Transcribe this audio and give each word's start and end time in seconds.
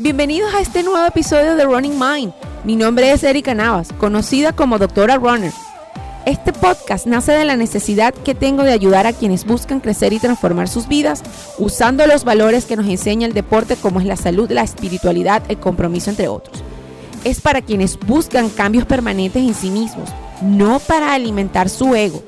Bienvenidos 0.00 0.54
a 0.54 0.60
este 0.60 0.84
nuevo 0.84 1.04
episodio 1.04 1.56
de 1.56 1.64
Running 1.64 1.98
Mind. 1.98 2.32
Mi 2.62 2.76
nombre 2.76 3.10
es 3.10 3.24
Erika 3.24 3.52
Navas, 3.52 3.92
conocida 3.98 4.52
como 4.52 4.78
Doctora 4.78 5.16
Runner. 5.16 5.52
Este 6.24 6.52
podcast 6.52 7.04
nace 7.06 7.32
de 7.32 7.44
la 7.44 7.56
necesidad 7.56 8.14
que 8.14 8.36
tengo 8.36 8.62
de 8.62 8.70
ayudar 8.70 9.08
a 9.08 9.12
quienes 9.12 9.44
buscan 9.44 9.80
crecer 9.80 10.12
y 10.12 10.20
transformar 10.20 10.68
sus 10.68 10.86
vidas 10.86 11.24
usando 11.58 12.06
los 12.06 12.22
valores 12.22 12.64
que 12.64 12.76
nos 12.76 12.86
enseña 12.86 13.26
el 13.26 13.34
deporte 13.34 13.74
como 13.74 13.98
es 13.98 14.06
la 14.06 14.14
salud, 14.14 14.48
la 14.52 14.62
espiritualidad, 14.62 15.42
el 15.48 15.58
compromiso 15.58 16.10
entre 16.10 16.28
otros. 16.28 16.62
Es 17.24 17.40
para 17.40 17.60
quienes 17.60 17.98
buscan 17.98 18.50
cambios 18.50 18.86
permanentes 18.86 19.42
en 19.42 19.54
sí 19.54 19.68
mismos, 19.68 20.10
no 20.42 20.78
para 20.78 21.12
alimentar 21.12 21.68
su 21.68 21.96
ego, 21.96 22.22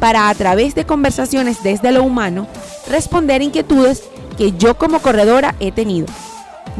para 0.00 0.28
a 0.28 0.34
través 0.34 0.74
de 0.74 0.84
conversaciones 0.84 1.62
desde 1.62 1.92
lo 1.92 2.02
humano 2.02 2.46
responder 2.90 3.40
inquietudes 3.40 4.02
que 4.36 4.52
yo 4.52 4.76
como 4.76 5.00
corredora 5.00 5.54
he 5.60 5.72
tenido. 5.72 6.08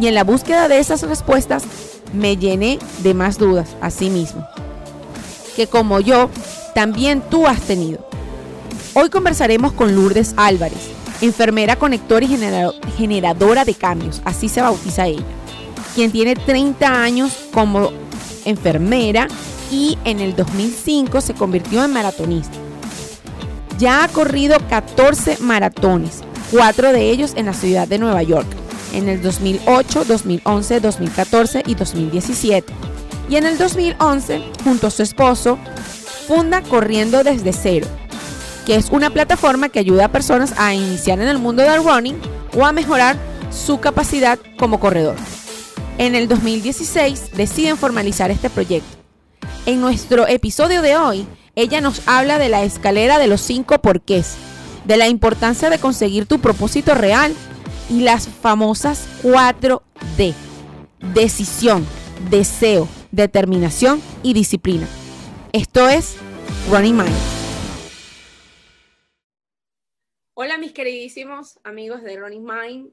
Y 0.00 0.08
en 0.08 0.14
la 0.14 0.24
búsqueda 0.24 0.68
de 0.68 0.78
esas 0.78 1.02
respuestas 1.02 1.64
me 2.12 2.36
llené 2.36 2.79
de 3.02 3.14
más 3.14 3.39
dudas 3.39 3.76
a 3.80 3.90
sí 3.90 4.11
mismo, 4.11 4.46
que 5.54 5.66
como 5.66 6.00
yo, 6.00 6.30
también 6.75 7.22
tú 7.30 7.46
has 7.46 7.61
tenido. 7.62 8.07
Hoy 8.94 9.11
conversaremos 9.11 9.72
con 9.72 9.94
Lourdes 9.94 10.35
Álvarez, 10.36 10.90
enfermera 11.21 11.76
conectora 11.76 12.24
y 12.24 12.38
generadora 12.96 13.64
de 13.64 13.74
cambios, 13.74 14.21
así 14.24 14.48
se 14.48 14.62
bautiza 14.62 15.07
ella, 15.07 15.24
quien 15.94 16.13
tiene 16.13 16.35
30 16.35 17.02
años 17.02 17.32
como 17.52 17.90
enfermera 18.44 19.29
y 19.71 19.99
en 20.04 20.21
el 20.21 20.36
2005 20.36 21.21
se 21.21 21.35
convirtió 21.35 21.85
en 21.85 21.93
maratonista. 21.93 22.57
Ya 23.79 24.04
ha 24.04 24.08
corrido 24.08 24.57
14 24.71 25.38
maratones, 25.40 26.22
cuatro 26.50 26.93
de 26.93 27.10
ellos 27.10 27.32
en 27.36 27.46
la 27.46 27.52
ciudad 27.52 27.88
de 27.88 27.99
Nueva 27.99 28.22
York, 28.22 28.46
en 28.96 29.09
el 29.11 29.21
2008, 29.21 30.05
2011, 30.07 30.81
2014 30.81 31.63
y 31.67 31.75
2017. 31.75 32.73
Y 33.28 33.36
en 33.36 33.44
el 33.44 33.58
2011, 33.58 34.42
junto 34.64 34.86
a 34.86 34.91
su 34.91 35.03
esposo, 35.03 35.58
funda 36.27 36.62
Corriendo 36.62 37.22
desde 37.22 37.53
cero, 37.53 37.86
que 38.64 38.77
es 38.77 38.88
una 38.91 39.11
plataforma 39.11 39.69
que 39.69 39.78
ayuda 39.78 40.06
a 40.06 40.12
personas 40.12 40.55
a 40.56 40.75
iniciar 40.75 41.20
en 41.20 41.28
el 41.28 41.38
mundo 41.38 41.62
del 41.62 41.84
running 41.84 42.16
o 42.56 42.64
a 42.64 42.72
mejorar 42.72 43.16
su 43.50 43.78
capacidad 43.80 44.38
como 44.58 44.80
corredor. 44.80 45.16
En 45.98 46.14
el 46.14 46.27
2016 46.27 47.33
deciden 47.34 47.77
formalizar 47.77 48.31
este 48.31 48.48
proyecto. 48.48 48.88
En 49.66 49.81
nuestro 49.81 50.27
episodio 50.27 50.81
de 50.81 50.97
hoy, 50.97 51.27
ella 51.55 51.81
nos 51.81 52.06
habla 52.06 52.38
de 52.38 52.48
la 52.48 52.62
escalera 52.62 53.19
de 53.19 53.27
los 53.27 53.41
cinco 53.41 53.78
porqués, 53.78 54.36
de 54.84 54.97
la 54.97 55.08
importancia 55.08 55.69
de 55.69 55.78
conseguir 55.78 56.27
tu 56.27 56.38
propósito 56.38 56.94
real 56.94 57.34
y 57.88 58.02
las 58.02 58.28
famosas 58.28 59.08
4D. 59.22 60.34
Decisión, 61.14 61.86
deseo, 62.30 62.88
determinación 63.12 64.00
y 64.22 64.34
disciplina. 64.34 64.86
Esto 65.52 65.88
es 65.88 66.16
Running 66.70 66.96
Mind. 66.96 67.16
Hola 70.34 70.58
mis 70.58 70.72
queridísimos 70.72 71.58
amigos 71.64 72.02
de 72.02 72.16
Running 72.16 72.44
Mind, 72.44 72.92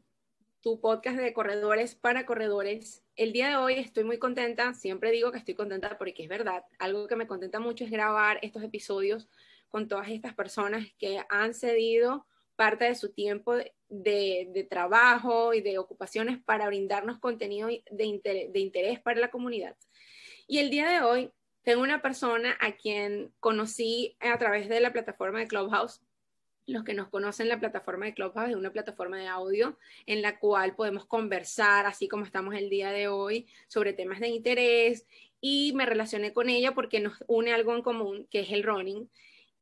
tu 0.61 0.79
podcast 0.79 1.17
de 1.17 1.33
corredores 1.33 1.95
para 1.95 2.25
corredores. 2.25 3.03
El 3.15 3.33
día 3.33 3.49
de 3.49 3.55
hoy 3.57 3.73
estoy 3.73 4.05
muy 4.05 4.17
contenta, 4.17 4.73
siempre 4.73 5.11
digo 5.11 5.31
que 5.31 5.39
estoy 5.39 5.55
contenta 5.55 5.97
porque 5.97 6.23
es 6.23 6.29
verdad, 6.29 6.63
algo 6.79 7.07
que 7.07 7.17
me 7.17 7.27
contenta 7.27 7.59
mucho 7.59 7.83
es 7.83 7.91
grabar 7.91 8.39
estos 8.41 8.63
episodios 8.63 9.27
con 9.67 9.87
todas 9.87 10.07
estas 10.09 10.33
personas 10.33 10.87
que 10.97 11.21
han 11.29 11.53
cedido 11.53 12.25
parte 12.55 12.85
de 12.85 12.95
su 12.95 13.11
tiempo 13.11 13.55
de, 13.93 14.67
trabajo 14.69 15.53
y 15.53 15.61
de 15.61 15.77
ocupaciones 15.77 16.39
para 16.43 16.67
brindarnos 16.67 17.19
contenido 17.19 17.69
de 17.91 18.59
interés, 18.59 18.99
para 18.99 19.19
la 19.19 19.29
comunidad. 19.29 19.75
Y 20.47 20.57
el 20.59 20.69
día 20.69 20.89
de 20.89 21.01
hoy 21.01 21.31
tengo 21.63 21.83
una 21.83 22.01
persona 22.01 22.57
a 22.59 22.73
quien 22.73 23.31
conocí 23.39 24.17
a 24.19 24.37
través 24.37 24.67
de 24.67 24.79
la 24.79 24.91
plataforma 24.91 25.39
de 25.39 25.47
Clubhouse. 25.47 26.01
Los 26.65 26.83
que 26.83 26.93
nos 26.93 27.09
conocen, 27.09 27.49
la 27.49 27.59
plataforma 27.59 28.05
de 28.05 28.13
Clubhouse 28.13 28.49
es 28.49 28.55
una 28.55 28.71
plataforma 28.71 29.17
de 29.17 29.27
audio 29.27 29.77
en 30.05 30.21
la 30.21 30.39
cual 30.39 30.75
podemos 30.75 31.05
conversar, 31.05 31.85
así 31.85 32.07
como 32.07 32.25
estamos 32.25 32.55
el 32.55 32.69
día 32.69 32.91
de 32.91 33.09
hoy, 33.09 33.47
sobre 33.67 33.93
temas 33.93 34.19
de 34.19 34.29
interés. 34.29 35.05
Y 35.39 35.73
me 35.75 35.85
relacioné 35.85 36.33
con 36.33 36.49
ella 36.49 36.73
porque 36.73 36.99
nos 36.99 37.23
une 37.27 37.53
algo 37.53 37.75
en 37.75 37.81
común, 37.81 38.27
que 38.31 38.41
es 38.41 38.51
el 38.51 38.63
running 38.63 39.09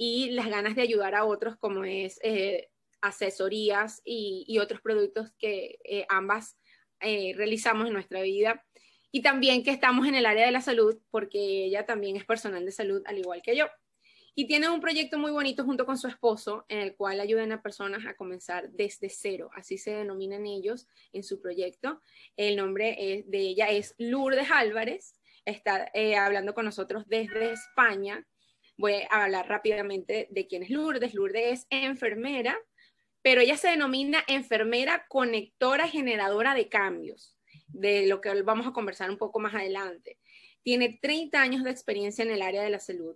y 0.04 0.32
las 0.32 0.50
ganas 0.50 0.76
de 0.76 0.82
ayudar 0.82 1.14
a 1.14 1.26
otros, 1.26 1.58
como 1.58 1.84
es 1.84 2.20
eh, 2.24 2.71
asesorías 3.02 4.02
y, 4.06 4.58
otros 4.60 4.82
productos 4.82 5.32
que 5.38 5.80
eh, 5.84 6.06
ambas 6.10 6.58
eh, 7.00 7.34
realizamos 7.36 7.88
en 7.88 7.94
nuestra 7.94 8.22
vida. 8.22 8.66
Y 9.12 9.22
también 9.22 9.64
que 9.64 9.72
estamos 9.72 10.08
en 10.08 10.16
el 10.16 10.26
área 10.26 10.46
de 10.46 10.52
la 10.52 10.62
salud, 10.62 10.98
porque 11.10 11.66
ella 11.66 11.86
también 11.86 12.16
es 12.16 12.26
personal 12.26 12.66
de 12.66 12.72
salud, 12.72 13.02
al 13.06 13.18
igual 13.18 13.42
que 13.42 13.56
yo. 13.56 13.66
Y 14.34 14.48
tiene 14.48 14.70
un 14.70 14.80
proyecto 14.80 15.18
muy 15.18 15.32
bonito 15.32 15.66
junto 15.66 15.86
con 15.86 15.98
su 15.98 16.08
esposo, 16.08 16.66
en 16.70 16.80
el 16.80 16.96
cual 16.96 17.20
ayudan 17.20 17.52
a 17.52 17.62
personas 17.62 18.06
a 18.06 18.16
comenzar 18.16 18.72
desde 18.72 19.10
cero, 19.10 19.50
así 19.54 19.78
se 19.78 19.92
denominan 19.92 20.46
ellos 20.46 20.88
en 21.12 21.24
su 21.24 21.42
proyecto. 21.42 22.02
El 22.38 22.56
nombre 22.56 23.26
de 23.28 23.40
ella 23.40 23.70
es 23.70 23.94
Lourdes 23.98 24.50
Álvarez, 24.50 25.18
está 25.44 25.92
hablando 26.18 26.54
con 26.54 26.64
nosotros 26.64 27.04
desde 27.08 27.52
España 27.52 28.26
Voy 28.82 28.94
a 29.12 29.26
hablar 29.26 29.48
rápidamente 29.48 30.28
de 30.32 30.48
quién 30.48 30.64
es 30.64 30.72
Lourdes. 30.72 31.14
Lourdes 31.14 31.52
es 31.52 31.68
enfermera, 31.70 32.58
pero 33.22 33.42
ella 33.42 33.58
se 33.58 33.70
denomina 33.70 34.24
enfermera 34.28 35.06
conectora 35.08 35.88
generadora 35.88 36.54
de 36.54 36.70
cambios, 36.70 37.38
de 37.68 38.08
lo 38.08 38.22
que 38.22 38.42
vamos 38.42 38.68
a 38.68 38.74
conversar 38.74 39.10
un 39.10 39.18
poco 39.18 39.40
más 39.40 39.54
adelante. 39.54 40.18
Tiene 40.64 41.00
30 41.02 41.42
años 41.42 41.64
de 41.64 41.72
experiencia 41.72 42.24
en 42.24 42.32
el 42.32 42.42
área 42.42 42.64
de 42.64 42.70
la 42.70 42.80
salud. 42.80 43.16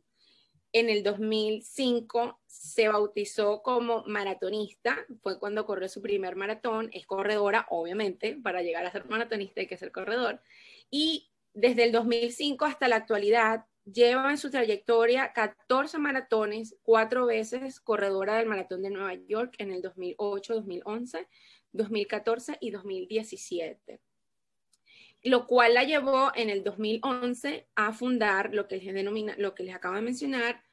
En 0.71 0.89
el 0.89 1.03
2005 1.03 2.41
se 2.45 2.89
bautizó 2.89 3.61
como 3.61 4.03
maratonista, 4.07 5.05
fue 5.21 5.39
cuando 5.39 5.66
corrió 5.66 5.88
su 5.88 6.01
primer 6.01 6.35
maratón, 6.35 6.89
es 6.91 7.05
corredora, 7.05 7.66
obviamente, 7.69 8.37
para 8.43 8.61
llegar 8.61 8.85
a 8.85 8.91
ser 8.91 9.05
maratonista 9.05 9.61
hay 9.61 9.67
que 9.67 9.77
ser 9.77 9.91
corredor. 9.91 10.41
Y 10.91 11.31
desde 11.53 11.85
el 11.85 11.91
2005 11.93 12.66
hasta 12.66 12.87
la 12.87 12.97
actualidad 12.97 13.66
lleva 13.85 14.31
en 14.31 14.38
su 14.38 14.50
trayectoria 14.50 15.31
14 15.34 15.97
maratones, 16.00 16.75
cuatro 16.81 17.25
veces 17.28 17.79
corredora 17.79 18.38
del 18.38 18.47
maratón 18.47 18.81
de 18.81 18.90
Nueva 18.90 19.13
York 19.13 19.56
en 19.59 19.72
el 19.72 19.81
2008, 19.81 20.56
2011, 20.56 21.28
2014 21.72 22.57
y 22.59 22.72
2017. 22.72 24.01
Lo 25.23 25.47
cual 25.47 25.73
la 25.75 25.84
llevó 25.84 26.31
en 26.35 26.50
el 26.50 26.63
2011 26.63 27.68
a 27.75 27.94
fundar 27.94 28.53
lo 28.53 28.68
que 28.68 28.78
les 28.78 28.94
denomina, 28.94 29.35
lo 29.38 29.56
que 29.56 29.63
les 29.63 29.75
acabo 29.75 29.96
de 29.96 30.02
mencionar, 30.02 30.63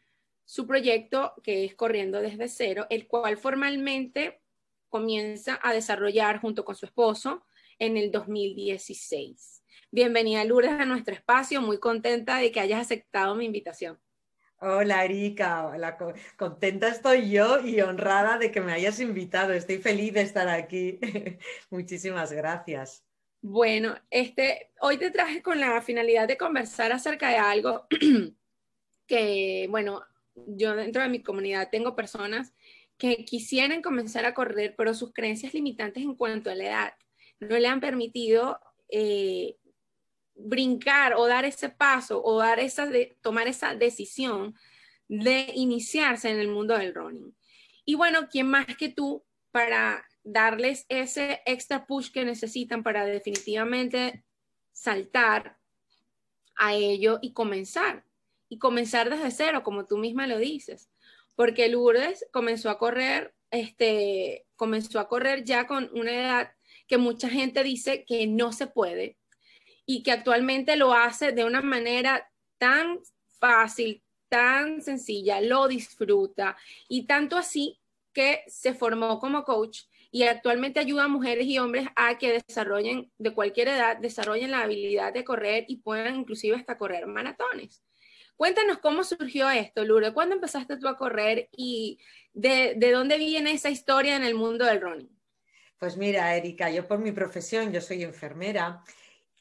su 0.45 0.67
proyecto 0.67 1.35
que 1.43 1.65
es 1.65 1.75
Corriendo 1.75 2.21
desde 2.21 2.49
cero, 2.49 2.87
el 2.91 3.07
cual 3.07 3.37
formalmente 3.37 4.41
comienza 4.89 5.59
a 5.63 5.73
desarrollar 5.73 6.41
junto 6.41 6.65
con 6.65 6.75
su 6.75 6.85
esposo 6.85 7.47
en 7.79 7.97
el 7.97 8.11
2016. 8.11 9.62
Bienvenida 9.91 10.45
Lourdes 10.45 10.73
a 10.73 10.85
nuestro 10.85 11.15
espacio, 11.15 11.61
muy 11.61 11.79
contenta 11.79 12.39
de 12.39 12.51
que 12.51 12.61
hayas 12.61 12.81
aceptado 12.81 13.35
mi 13.35 13.45
invitación. 13.45 13.99
Hola 14.65 15.05
Erika, 15.05 15.73
contenta 16.37 16.87
estoy 16.87 17.31
yo 17.31 17.61
y 17.61 17.81
honrada 17.81 18.39
de 18.39 18.53
que 18.53 18.61
me 18.61 18.73
hayas 18.73 19.01
invitado. 19.01 19.53
Estoy 19.53 19.79
feliz 19.79 20.15
de 20.15 20.21
estar 20.21 20.49
aquí. 20.49 21.01
Muchísimas 21.71 22.31
gracias. 22.31 23.05
Bueno, 23.41 23.97
este, 24.09 24.71
hoy 24.81 24.99
te 24.99 25.11
traje 25.11 25.43
con 25.43 25.59
la 25.59 25.83
finalidad 25.83 26.29
de 26.29 26.37
conversar 26.37 26.93
acerca 26.93 27.31
de 27.31 27.39
algo 27.39 27.89
que, 29.09 29.67
bueno, 29.69 30.05
yo 30.35 30.77
dentro 30.77 31.03
de 31.03 31.09
mi 31.09 31.25
comunidad 31.25 31.69
tengo 31.69 31.97
personas 31.97 32.55
que 32.97 33.25
quisieran 33.25 33.83
comenzar 33.83 34.27
a 34.27 34.35
correr, 34.35 34.77
pero 34.77 34.95
sus 34.95 35.13
creencias 35.13 35.55
limitantes 35.55 36.05
en 36.05 36.15
cuanto 36.15 36.51
a 36.51 36.55
la 36.55 36.65
edad 36.65 36.95
no 37.41 37.59
le 37.59 37.67
han 37.67 37.81
permitido 37.81 38.61
eh, 38.89 39.57
brincar 40.35 41.15
o 41.15 41.27
dar 41.27 41.45
ese 41.45 41.69
paso 41.69 42.23
o 42.23 42.39
dar 42.39 42.61
esa 42.61 42.87
de, 42.87 43.17
tomar 43.21 43.49
esa 43.49 43.75
decisión 43.75 44.55
de 45.09 45.53
iniciarse 45.55 46.31
en 46.31 46.39
el 46.39 46.49
mundo 46.49 46.77
del 46.77 46.95
running. 46.95 47.37
Y 47.85 47.95
bueno, 47.97 48.29
¿quién 48.31 48.49
más 48.49 48.67
que 48.77 48.89
tú 48.89 49.25
para 49.51 50.05
darles 50.23 50.87
ese 50.89 51.43
extra 51.47 51.87
push 51.87 52.11
que 52.11 52.25
necesitan 52.25 52.83
para 52.83 53.05
definitivamente 53.05 54.25
saltar 54.73 55.59
a 56.57 56.75
ello 56.75 57.19
y 57.21 57.33
comenzar? 57.33 58.05
Y 58.49 58.59
comenzar 58.59 59.11
desde 59.11 59.31
cero, 59.31 59.63
como 59.63 59.87
tú 59.87 59.97
misma 59.97 60.27
lo 60.27 60.39
dices. 60.39 60.91
Porque 61.35 61.69
Lourdes 61.69 62.27
comenzó 62.31 62.71
a 62.71 62.79
correr, 62.79 63.35
este, 63.51 64.47
comenzó 64.57 65.01
a 65.01 65.09
correr 65.09 65.45
ya 65.45 65.67
con 65.67 65.91
una 65.95 66.13
edad 66.13 66.53
que 66.87 66.99
mucha 66.99 67.29
gente 67.29 67.63
dice 67.63 68.05
que 68.05 68.27
no 68.27 68.53
se 68.53 68.67
puede, 68.67 69.17
y 69.87 70.03
que 70.03 70.13
actualmente 70.13 70.77
lo 70.77 70.93
hace 70.93 71.33
de 71.33 71.45
una 71.45 71.63
manera 71.63 72.31
tan 72.59 73.01
fácil, 73.39 74.03
tan 74.29 74.81
sencilla, 74.81 75.41
lo 75.41 75.69
disfruta 75.69 76.57
y 76.89 77.07
tanto 77.07 77.37
así 77.37 77.79
que 78.13 78.43
se 78.47 78.75
formó 78.75 79.19
como 79.19 79.45
coach 79.45 79.81
y 80.11 80.25
actualmente 80.25 80.79
ayuda 80.79 81.05
a 81.05 81.09
mujeres 81.09 81.47
y 81.47 81.59
hombres 81.59 81.87
a 81.97 82.19
que 82.19 82.43
desarrollen, 82.47 83.11
de 83.17 83.33
cualquier 83.33 83.69
edad, 83.69 83.97
desarrollen 83.97 84.51
la 84.51 84.61
habilidad 84.61 85.13
de 85.13 85.25
correr 85.25 85.65
y 85.69 85.79
puedan 85.79 86.17
inclusive 86.17 86.57
hasta 86.57 86.77
correr 86.77 87.07
maratones. 87.07 87.83
Cuéntanos 88.37 88.79
cómo 88.79 89.05
surgió 89.05 89.49
esto, 89.51 89.85
Lourdes. 89.85 90.13
¿Cuándo 90.13 90.35
empezaste 90.35 90.77
tú 90.77 90.89
a 90.89 90.97
correr 90.97 91.49
y 91.53 91.99
de, 92.35 92.75
de 92.77 92.91
dónde 92.91 93.17
viene 93.17 93.53
esa 93.53 93.71
historia 93.71 94.17
en 94.17 94.25
el 94.25 94.35
mundo 94.35 94.67
del 94.67 94.81
running? 94.81 95.19
Pues 95.79 95.97
mira, 95.97 96.37
Erika, 96.37 96.71
yo 96.71 96.87
por 96.87 96.99
mi 96.99 97.13
profesión, 97.13 97.73
yo 97.73 97.81
soy 97.81 98.03
enfermera 98.03 98.83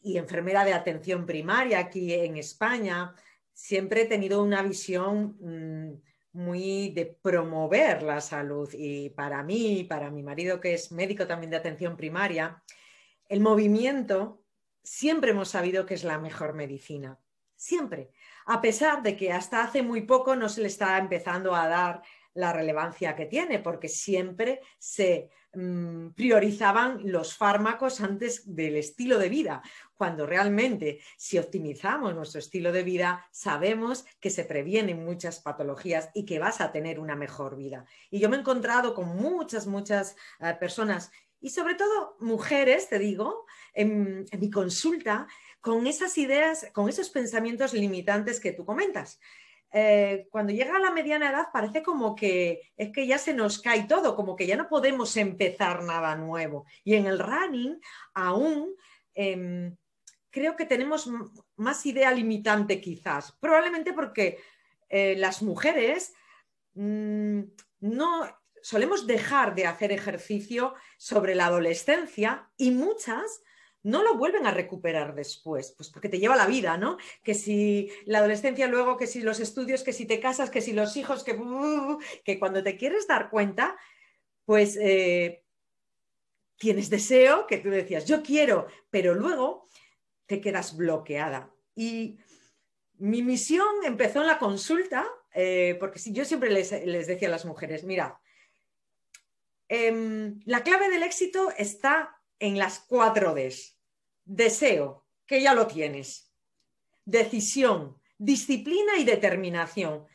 y 0.04 0.18
enfermera 0.18 0.66
de 0.66 0.74
atención 0.74 1.26
primaria 1.26 1.80
aquí 1.80 2.14
en 2.14 2.38
España, 2.38 3.14
siempre 3.54 4.02
he 4.02 4.06
tenido 4.06 4.44
una 4.44 4.64
visión 4.64 5.38
mm, 5.40 6.02
muy 6.34 6.90
de 6.90 7.06
promover 7.06 8.04
la 8.04 8.22
salud. 8.22 8.70
Y 8.74 9.10
para 9.10 9.44
mí, 9.44 9.86
para 9.88 10.10
mi 10.10 10.24
marido 10.24 10.60
que 10.60 10.74
es 10.74 10.92
médico 10.92 11.28
también 11.28 11.52
de 11.52 11.58
atención 11.58 11.98
primaria, 11.98 12.62
el 13.28 13.40
movimiento 13.40 14.44
siempre 14.84 15.32
hemos 15.32 15.50
sabido 15.50 15.86
que 15.86 15.94
es 15.94 16.04
la 16.04 16.18
mejor 16.18 16.54
medicina, 16.54 17.20
siempre, 17.56 18.12
a 18.46 18.60
pesar 18.62 19.04
de 19.04 19.16
que 19.16 19.32
hasta 19.32 19.64
hace 19.64 19.84
muy 19.84 20.02
poco 20.02 20.36
no 20.36 20.50
se 20.50 20.62
le 20.62 20.68
está 20.68 20.98
empezando 20.98 21.56
a 21.56 21.68
dar 21.68 22.02
la 22.34 22.52
relevancia 22.54 23.16
que 23.16 23.26
tiene, 23.26 23.60
porque 23.60 23.88
siempre 23.88 24.62
se 24.80 25.30
mm, 25.54 26.10
priorizaban 26.10 27.02
los 27.04 27.36
fármacos 27.36 28.02
antes 28.02 28.56
del 28.56 28.76
estilo 28.76 29.18
de 29.18 29.30
vida, 29.30 29.62
cuando 29.96 30.26
realmente 30.26 31.00
si 31.18 31.38
optimizamos 31.38 32.16
nuestro 32.16 32.40
estilo 32.40 32.72
de 32.72 32.84
vida, 32.84 33.28
sabemos 33.32 34.06
que 34.20 34.30
se 34.30 34.46
previenen 34.46 35.06
muchas 35.06 35.40
patologías 35.40 36.10
y 36.14 36.26
que 36.26 36.40
vas 36.40 36.62
a 36.62 36.72
tener 36.72 37.00
una 37.00 37.16
mejor 37.16 37.56
vida. 37.56 37.86
Y 38.10 38.20
yo 38.20 38.30
me 38.30 38.38
he 38.38 38.40
encontrado 38.40 38.94
con 38.94 39.16
muchas, 39.16 39.68
muchas 39.68 40.16
eh, 40.40 40.56
personas 40.60 41.12
y 41.40 41.50
sobre 41.50 41.74
todo 41.74 42.18
mujeres, 42.20 42.88
te 42.88 43.00
digo, 43.00 43.46
en 43.74 44.26
mi 44.40 44.52
consulta, 44.52 45.28
con 45.60 45.86
esas 45.88 46.18
ideas, 46.18 46.68
con 46.74 46.90
esos 46.90 47.10
pensamientos 47.10 47.74
limitantes 47.74 48.40
que 48.40 48.52
tú 48.52 48.66
comentas. 48.66 49.20
Eh, 49.74 50.28
cuando 50.30 50.52
llega 50.52 50.76
a 50.76 50.80
la 50.80 50.92
mediana 50.92 51.30
edad 51.30 51.48
parece 51.54 51.82
como 51.82 52.14
que 52.14 52.62
es 52.76 52.92
que 52.92 53.08
ya 53.08 53.18
se 53.18 53.34
nos 53.34 53.62
cae 53.62 53.84
todo, 53.84 54.16
como 54.16 54.36
que 54.36 54.46
ya 54.46 54.58
no 54.58 54.68
podemos 54.68 55.16
empezar 55.16 55.84
nada 55.84 56.16
nuevo. 56.16 56.66
Y 56.84 56.96
en 56.96 57.06
el 57.06 57.20
running 57.20 57.80
aún 58.14 58.76
em, 59.14 59.76
creo 60.30 60.56
que 60.56 60.66
tenemos 60.66 61.10
más 61.56 61.86
idea 61.86 62.12
limitante 62.12 62.82
quizás, 62.82 63.32
probablemente 63.40 63.94
porque 63.94 64.40
eh, 64.90 65.16
las 65.18 65.42
mujeres 65.42 66.14
mm, 66.74 67.42
no 67.80 68.42
solemos 68.62 69.08
dejar 69.08 69.56
de 69.56 69.68
hacer 69.68 69.92
ejercicio 69.92 70.76
sobre 70.98 71.34
la 71.34 71.46
adolescencia 71.46 72.50
y 72.58 72.72
muchas 72.72 73.42
no 73.84 74.04
lo 74.04 74.16
vuelven 74.16 74.46
a 74.46 74.52
recuperar 74.52 75.16
después, 75.16 75.74
pues 75.76 75.90
porque 75.90 76.10
te 76.10 76.20
lleva 76.20 76.36
la 76.36 76.46
vida, 76.46 76.78
¿no? 76.78 76.98
Que 77.24 77.34
si 77.34 77.90
la 78.06 78.20
adolescencia 78.20 78.68
luego, 78.68 78.98
que 78.98 79.08
si 79.08 79.22
los 79.22 79.40
estudios, 79.40 79.84
que 79.84 79.94
si 79.94 80.06
te 80.06 80.20
casas, 80.20 80.50
que 80.50 80.62
si 80.62 80.74
los 80.74 80.96
hijos, 80.98 81.24
que, 81.24 81.38
que 82.24 82.40
cuando 82.40 82.64
te 82.64 82.78
quieres 82.78 83.08
dar 83.08 83.30
cuenta, 83.30 83.76
pues 84.46 84.78
eh, 84.80 85.44
tienes 86.58 86.90
deseo, 86.90 87.48
que 87.48 87.58
tú 87.58 87.70
decías, 87.70 88.06
yo 88.06 88.22
quiero, 88.22 88.68
pero 88.92 89.16
luego 89.16 89.66
te 90.28 90.40
quedas 90.40 90.78
bloqueada. 90.78 91.52
Y 91.76 92.20
mi 93.00 93.24
misión 93.24 93.68
empezó 93.84 94.22
en 94.22 94.28
la 94.28 94.38
consulta, 94.38 95.08
eh, 95.34 95.76
porque 95.80 96.00
yo 96.12 96.24
siempre 96.24 96.52
les, 96.52 96.70
decía 96.70 97.28
a 97.28 97.32
las 97.32 97.46
mujeres, 97.46 97.84
mira, 97.84 98.20
em, 99.68 100.40
la 100.46 100.62
clave 100.62 100.90
del 100.90 101.02
éxito 101.02 101.52
está 101.58 102.21
en 102.42 102.58
las 102.58 102.80
cuatro 102.80 103.34
Ds. 103.36 103.78
Deseo, 104.26 105.06
que 105.26 105.42
ya 105.42 105.54
lo 105.54 105.68
tienes. 105.68 106.34
Decisión, 107.06 108.02
disciplina 108.18 108.98
y 108.98 109.06
determinación. 109.06 110.08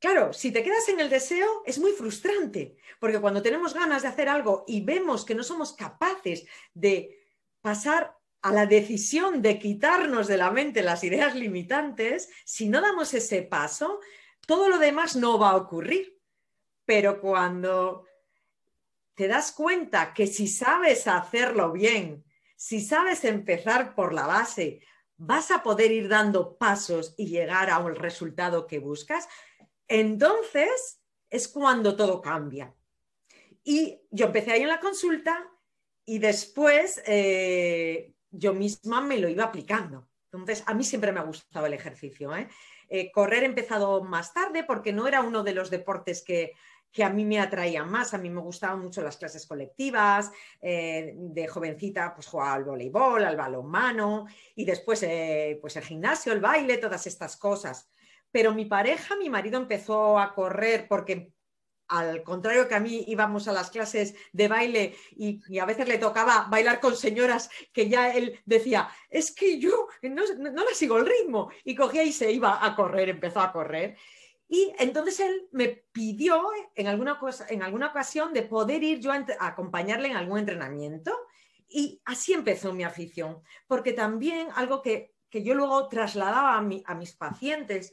Claro, 0.00 0.32
si 0.32 0.50
te 0.50 0.62
quedas 0.62 0.88
en 0.88 0.98
el 0.98 1.10
deseo 1.10 1.62
es 1.66 1.78
muy 1.78 1.92
frustrante, 1.92 2.76
porque 2.98 3.20
cuando 3.20 3.42
tenemos 3.42 3.74
ganas 3.74 4.02
de 4.02 4.08
hacer 4.08 4.28
algo 4.28 4.64
y 4.66 4.80
vemos 4.80 5.24
que 5.24 5.34
no 5.34 5.42
somos 5.42 5.74
capaces 5.74 6.46
de 6.72 7.20
pasar 7.60 8.16
a 8.40 8.52
la 8.52 8.64
decisión 8.64 9.42
de 9.42 9.58
quitarnos 9.58 10.26
de 10.26 10.38
la 10.38 10.50
mente 10.50 10.82
las 10.82 11.04
ideas 11.04 11.34
limitantes, 11.34 12.30
si 12.44 12.68
no 12.68 12.80
damos 12.80 13.12
ese 13.12 13.42
paso, 13.42 14.00
todo 14.46 14.68
lo 14.68 14.78
demás 14.78 15.16
no 15.16 15.38
va 15.38 15.50
a 15.50 15.56
ocurrir. 15.56 16.18
Pero 16.86 17.20
cuando 17.20 18.07
te 19.18 19.26
das 19.26 19.50
cuenta 19.50 20.14
que 20.14 20.28
si 20.28 20.46
sabes 20.46 21.08
hacerlo 21.08 21.72
bien, 21.72 22.24
si 22.54 22.80
sabes 22.80 23.24
empezar 23.24 23.96
por 23.96 24.14
la 24.14 24.28
base, 24.28 24.80
vas 25.16 25.50
a 25.50 25.64
poder 25.64 25.90
ir 25.90 26.08
dando 26.08 26.56
pasos 26.56 27.14
y 27.16 27.26
llegar 27.26 27.68
a 27.68 27.80
un 27.80 27.96
resultado 27.96 28.68
que 28.68 28.78
buscas, 28.78 29.28
entonces 29.88 31.00
es 31.30 31.48
cuando 31.48 31.96
todo 31.96 32.22
cambia. 32.22 32.72
Y 33.64 34.00
yo 34.12 34.26
empecé 34.26 34.52
ahí 34.52 34.62
en 34.62 34.68
la 34.68 34.78
consulta 34.78 35.50
y 36.04 36.20
después 36.20 37.02
eh, 37.04 38.14
yo 38.30 38.54
misma 38.54 39.00
me 39.00 39.18
lo 39.18 39.28
iba 39.28 39.42
aplicando. 39.42 40.08
Entonces, 40.30 40.62
a 40.66 40.74
mí 40.74 40.84
siempre 40.84 41.10
me 41.10 41.18
ha 41.18 41.24
gustado 41.24 41.66
el 41.66 41.74
ejercicio. 41.74 42.36
¿eh? 42.36 42.48
Eh, 42.88 43.10
correr 43.10 43.42
he 43.42 43.46
empezado 43.46 44.04
más 44.04 44.32
tarde 44.32 44.62
porque 44.62 44.92
no 44.92 45.08
era 45.08 45.22
uno 45.22 45.42
de 45.42 45.54
los 45.54 45.70
deportes 45.70 46.22
que 46.22 46.52
que 46.92 47.04
a 47.04 47.10
mí 47.10 47.24
me 47.24 47.40
atraían 47.40 47.90
más. 47.90 48.14
A 48.14 48.18
mí 48.18 48.30
me 48.30 48.40
gustaban 48.40 48.80
mucho 48.80 49.02
las 49.02 49.16
clases 49.16 49.46
colectivas, 49.46 50.30
eh, 50.60 51.12
de 51.14 51.48
jovencita 51.48 52.14
pues 52.14 52.26
jugaba 52.26 52.54
al 52.54 52.64
voleibol, 52.64 53.24
al 53.24 53.36
balonmano 53.36 54.26
y 54.54 54.64
después 54.64 55.02
eh, 55.02 55.58
pues 55.60 55.76
el 55.76 55.84
gimnasio, 55.84 56.32
el 56.32 56.40
baile, 56.40 56.78
todas 56.78 57.06
estas 57.06 57.36
cosas. 57.36 57.90
Pero 58.30 58.52
mi 58.52 58.66
pareja, 58.66 59.16
mi 59.16 59.30
marido 59.30 59.58
empezó 59.58 60.18
a 60.18 60.34
correr 60.34 60.86
porque 60.88 61.32
al 61.88 62.22
contrario 62.22 62.68
que 62.68 62.74
a 62.74 62.80
mí 62.80 63.04
íbamos 63.08 63.48
a 63.48 63.52
las 63.52 63.70
clases 63.70 64.14
de 64.32 64.48
baile 64.48 64.94
y, 65.16 65.40
a 65.58 65.64
veces 65.64 65.88
le 65.88 65.98
tocaba 65.98 66.46
bailar 66.50 66.80
con 66.80 66.94
señoras 66.94 67.50
que 67.72 67.88
ya 67.88 68.14
él 68.14 68.38
decía, 68.44 68.90
es 69.08 69.34
que 69.34 69.58
yo 69.58 69.88
no, 70.02 70.22
no 70.36 70.64
le 70.64 70.74
sigo 70.74 70.98
el 70.98 71.06
ritmo 71.06 71.50
y 71.64 71.74
cogía 71.74 72.04
y 72.04 72.12
se 72.12 72.30
iba 72.30 72.64
a 72.64 72.76
correr, 72.76 73.08
empezó 73.08 73.40
a 73.40 73.52
correr. 73.52 73.96
Y 74.48 74.72
entonces 74.78 75.20
él 75.20 75.48
me 75.52 75.68
pidió 75.92 76.42
en 76.74 76.86
alguna, 76.86 77.18
cosa, 77.18 77.46
en 77.50 77.62
alguna 77.62 77.88
ocasión 77.88 78.32
de 78.32 78.42
poder 78.42 78.82
ir 78.82 78.98
yo 78.98 79.12
a, 79.12 79.24
acompañarle 79.40 80.08
en 80.08 80.16
algún 80.16 80.38
entrenamiento. 80.38 81.14
Y 81.68 82.00
así 82.06 82.32
empezó 82.32 82.72
mi 82.72 82.82
afición, 82.82 83.42
porque 83.66 83.92
también 83.92 84.48
algo 84.54 84.80
que, 84.80 85.14
yo 85.30 85.54
luego 85.54 85.86
trasladaba 85.88 86.54
a, 86.54 86.58
a 86.58 86.94
mis 86.94 87.12
pacientes, 87.14 87.92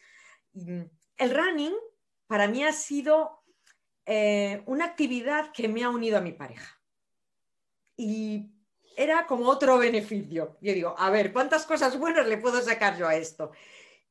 mm, 0.54 0.84
el 1.18 1.36
running 1.36 1.74
para 2.28 2.48
mí 2.48 2.64
ha 2.64 2.72
sido 2.72 3.44
eh, 4.06 4.62
una 4.68 4.86
actividad 4.86 5.52
que 5.52 5.68
me 5.68 5.84
ha 5.84 5.90
unido 5.90 6.18
a 6.18 6.22
mi 6.22 6.32
pareja. 6.32 6.80
Y 7.98 8.52
era 8.96 9.26
como 9.26 9.50
otro 9.50 9.78
beneficio. 9.78 10.58
Yo 10.62 10.74
digo, 10.74 10.96
a 10.98 11.10
ver, 11.10 11.34
¿cuántas 11.34 11.66
cosas 11.66 11.98
buenas 11.98 12.28
le 12.28 12.38
puedo 12.38 12.62
sacar 12.62 12.98
yo 12.98 13.08
a 13.08 13.16
esto? 13.16 13.52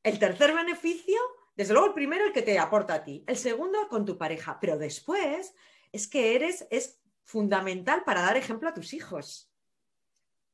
El 0.03 0.19
tercer 0.19 0.53
beneficio 0.53 1.19
desde 1.55 1.73
luego, 1.73 1.87
el 1.87 1.93
primero 1.93 2.25
el 2.25 2.33
que 2.33 2.41
te 2.41 2.59
aporta 2.59 2.95
a 2.95 3.03
ti, 3.03 3.23
el 3.27 3.37
segundo 3.37 3.87
con 3.87 4.05
tu 4.05 4.17
pareja, 4.17 4.59
pero 4.59 4.77
después 4.77 5.55
es 5.91 6.07
que 6.07 6.35
eres, 6.35 6.67
es 6.69 6.99
fundamental 7.23 8.03
para 8.03 8.21
dar 8.21 8.35
ejemplo 8.35 8.67
a 8.67 8.73
tus 8.73 8.93
hijos. 8.93 9.49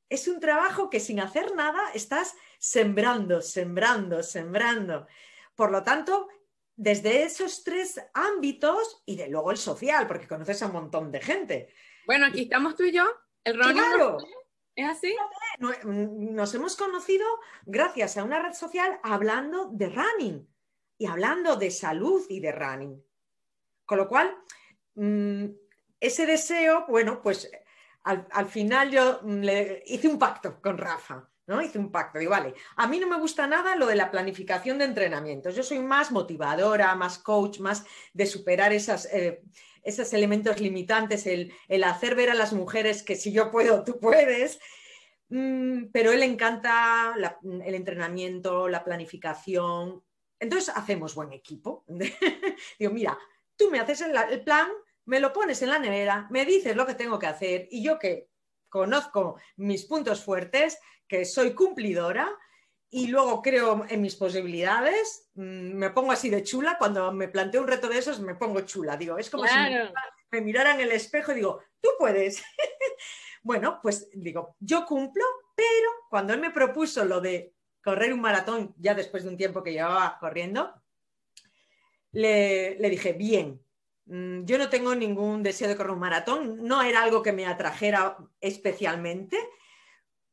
Es 0.09 0.27
un 0.27 0.39
trabajo 0.39 0.89
que 0.89 0.99
sin 0.99 1.19
hacer 1.19 1.55
nada 1.55 1.91
estás 1.93 2.35
sembrando, 2.59 3.41
sembrando, 3.41 4.21
sembrando. 4.21 5.07
Por 5.55 5.71
lo 5.71 5.83
tanto, 5.83 6.27
desde 6.75 7.23
esos 7.23 7.63
tres 7.63 7.99
ámbitos 8.13 9.01
y 9.05 9.15
de 9.15 9.27
luego 9.27 9.51
el 9.51 9.57
social, 9.57 10.05
porque 10.07 10.27
conoces 10.27 10.61
a 10.61 10.67
un 10.67 10.73
montón 10.73 11.11
de 11.11 11.21
gente. 11.21 11.73
Bueno, 12.05 12.27
aquí 12.27 12.43
estamos 12.43 12.75
tú 12.75 12.83
y 12.83 12.91
yo. 12.91 13.05
El 13.43 13.57
claro. 13.57 14.17
¿Es 14.75 14.87
así? 14.87 15.15
Nos 15.59 16.53
hemos 16.53 16.75
conocido 16.75 17.25
gracias 17.65 18.17
a 18.17 18.23
una 18.23 18.41
red 18.41 18.53
social 18.53 18.99
hablando 19.03 19.69
de 19.71 19.89
running 19.89 20.50
y 21.01 21.07
hablando 21.07 21.55
de 21.55 21.71
salud 21.71 22.23
y 22.29 22.39
de 22.39 22.51
running. 22.51 23.03
Con 23.85 23.97
lo 23.97 24.07
cual, 24.07 24.37
mm, 24.93 25.45
ese 25.99 26.27
deseo, 26.27 26.85
bueno, 26.87 27.23
pues 27.23 27.49
al, 28.03 28.45
final 28.45 28.91
yo 28.91 29.19
mm, 29.23 29.39
le 29.41 29.83
hice 29.87 30.07
un 30.07 30.19
pacto 30.19 30.61
con 30.61 30.77
Rafa. 30.77 31.27
¿no? 31.47 31.59
Hice 31.59 31.79
un 31.79 31.91
pacto, 31.91 32.19
digo, 32.19 32.29
vale, 32.29 32.53
a 32.75 32.87
mí 32.87 32.99
no 32.99 33.07
me 33.07 33.17
gusta 33.17 33.47
nada 33.47 33.75
lo 33.75 33.87
de 33.87 33.95
la 33.95 34.11
planificación 34.11 34.77
de 34.77 34.85
entrenamientos. 34.85 35.55
Yo 35.55 35.63
soy 35.63 35.79
más 35.79 36.11
motivadora, 36.11 36.93
más 36.93 37.17
coach, 37.17 37.59
más 37.59 37.83
de 38.13 38.27
superar 38.27 38.71
esas, 38.71 39.05
eh, 39.11 39.41
esos 39.81 40.13
elementos 40.13 40.59
limitantes, 40.59 41.25
el, 41.25 41.51
hacer 41.83 42.13
ver 42.13 42.29
a 42.29 42.35
las 42.35 42.53
mujeres 42.53 43.01
que 43.01 43.15
si 43.15 43.31
yo 43.33 43.49
puedo, 43.49 43.83
tú 43.83 43.99
puedes. 43.99 44.59
Mm, 45.29 45.85
pero 45.91 46.11
él 46.11 46.21
encanta 46.21 47.15
el 47.43 47.73
entrenamiento, 47.73 48.67
la 48.67 48.83
planificación, 48.83 50.03
entonces 50.41 50.73
hacemos 50.75 51.15
buen 51.15 51.31
equipo. 51.31 51.85
Digo, 52.79 52.91
mira, 52.91 53.17
tú 53.55 53.69
me 53.69 53.79
haces 53.79 54.01
el, 54.01 54.43
plan 54.43 54.67
me 55.05 55.19
lo 55.19 55.31
pones 55.31 55.61
en 55.61 55.69
la 55.69 55.79
nevera, 55.79 56.27
me 56.29 56.45
dices 56.45 56.75
lo 56.75 56.85
que 56.85 56.95
tengo 56.95 57.19
que 57.19 57.27
hacer 57.27 57.67
y 57.71 57.83
yo 57.83 57.97
que 57.97 58.29
conozco 58.69 59.39
mis 59.57 59.85
puntos 59.85 60.23
fuertes, 60.23 60.79
que 61.07 61.25
soy 61.25 61.53
cumplidora 61.53 62.29
y 62.89 63.07
luego 63.07 63.41
creo 63.41 63.85
en 63.87 64.01
mis 64.01 64.15
posibilidades, 64.15 65.29
mm, 65.35 65.73
me 65.73 65.89
pongo 65.91 66.11
así 66.11 66.29
de 66.29 66.43
chula, 66.43 66.77
cuando 66.77 67.11
me 67.11 67.27
planteo 67.27 67.61
un 67.61 67.67
reto 67.67 67.87
de 67.87 67.99
esos 67.99 68.19
me 68.19 68.35
pongo 68.35 68.61
chula, 68.61 68.97
digo, 68.97 69.17
es 69.17 69.29
como 69.29 69.45
si 69.45 69.55
me, 70.31 70.41
miraran 70.41 70.79
en 70.79 70.87
el 70.87 70.91
espejo 70.91 71.31
y 71.31 71.35
digo, 71.35 71.61
tú 71.79 71.89
puedes. 71.99 72.41
bueno, 73.43 73.79
pues 73.81 74.09
digo, 74.13 74.55
yo 74.59 74.85
cumplo, 74.85 75.23
pero 75.55 75.89
cuando 76.09 76.33
él 76.33 76.39
me 76.39 76.51
propuso 76.51 77.05
lo 77.05 77.21
de 77.21 77.53
correr 77.83 78.13
un 78.13 78.21
maratón, 78.21 78.73
ya 78.77 78.93
después 78.93 79.23
de 79.23 79.29
un 79.29 79.37
tiempo 79.37 79.63
que 79.63 79.73
llevaba 79.73 80.17
corriendo, 80.19 80.73
le, 82.11 82.77
dije, 82.89 83.13
bien, 83.13 83.63
mm, 84.05 84.43
yo 84.43 84.57
no 84.57 84.69
tengo 84.69 84.93
ningún 84.95 85.43
deseo 85.43 85.67
de 85.67 85.75
correr 85.75 85.93
un 85.93 85.99
maratón, 85.99 86.63
no 86.63 86.81
era 86.81 87.03
algo 87.03 87.21
que 87.21 87.31
me 87.31 87.45
atrajera 87.45 88.17
especialmente, 88.39 89.37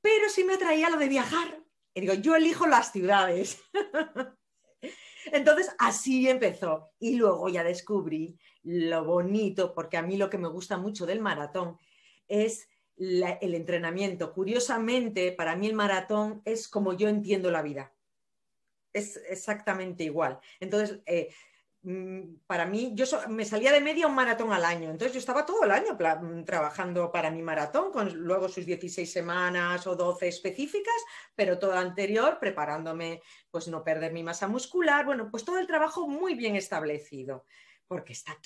pero 0.00 0.28
sí 0.28 0.44
me 0.44 0.54
atraía 0.54 0.90
lo 0.90 0.96
de 0.96 1.08
viajar. 1.08 1.62
Y 1.94 2.00
digo, 2.02 2.14
yo 2.14 2.36
elijo 2.36 2.66
las 2.66 2.92
ciudades. 2.92 3.60
Entonces, 5.32 5.74
así 5.78 6.28
empezó. 6.28 6.92
Y 6.98 7.16
luego 7.16 7.48
ya 7.48 7.64
descubrí 7.64 8.38
lo 8.62 9.04
bonito, 9.04 9.74
porque 9.74 9.96
a 9.96 10.02
mí 10.02 10.16
lo 10.16 10.30
que 10.30 10.38
me 10.38 10.48
gusta 10.48 10.76
mucho 10.76 11.06
del 11.06 11.20
maratón 11.20 11.78
es 12.28 12.67
el 12.98 13.54
entrenamiento. 13.54 14.32
Curiosamente, 14.32 15.32
para 15.32 15.56
mí 15.56 15.66
el 15.66 15.74
maratón 15.74 16.42
es 16.44 16.68
como 16.68 16.92
yo 16.94 17.08
entiendo 17.08 17.50
la 17.50 17.62
vida. 17.62 17.92
Es 18.92 19.16
exactamente 19.28 20.04
igual. 20.04 20.40
Entonces, 20.58 21.00
eh, 21.06 21.32
mm, 21.82 22.38
para 22.46 22.66
mí, 22.66 22.92
yo 22.94 23.04
me 23.28 23.44
salía 23.44 23.72
de 23.72 23.80
media 23.80 24.06
un 24.06 24.14
maratón 24.14 24.52
al 24.52 24.64
año, 24.64 24.90
entonces 24.90 25.12
yo 25.12 25.20
estaba 25.20 25.46
todo 25.46 25.62
el 25.64 25.70
año 25.70 25.94
mm, 25.94 26.44
trabajando 26.44 27.12
para 27.12 27.30
mi 27.30 27.42
maratón, 27.42 27.92
con 27.92 28.12
luego 28.14 28.48
sus 28.48 28.66
16 28.66 29.10
semanas 29.10 29.86
o 29.86 29.94
12 29.94 30.28
específicas, 30.28 31.00
pero 31.36 31.58
todo 31.58 31.74
anterior 31.74 32.38
preparándome, 32.40 33.22
pues 33.50 33.68
no 33.68 33.84
perder 33.84 34.12
mi 34.12 34.22
masa 34.24 34.48
muscular, 34.48 35.04
bueno, 35.04 35.30
pues 35.30 35.44
todo 35.44 35.58
el 35.58 35.66
trabajo 35.66 36.08
muy 36.08 36.34
bien 36.34 36.56
establecido, 36.56 37.44
porque 37.86 38.12
está, 38.14 38.36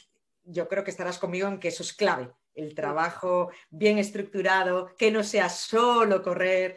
yo 0.44 0.68
creo 0.68 0.84
que 0.84 0.90
estarás 0.90 1.18
conmigo 1.18 1.48
en 1.48 1.58
que 1.58 1.68
eso 1.68 1.82
es 1.82 1.92
clave, 1.92 2.30
el 2.54 2.74
trabajo 2.74 3.50
bien 3.70 3.98
estructurado, 3.98 4.94
que 4.96 5.10
no 5.10 5.22
sea 5.24 5.48
solo 5.48 6.22
correr, 6.22 6.76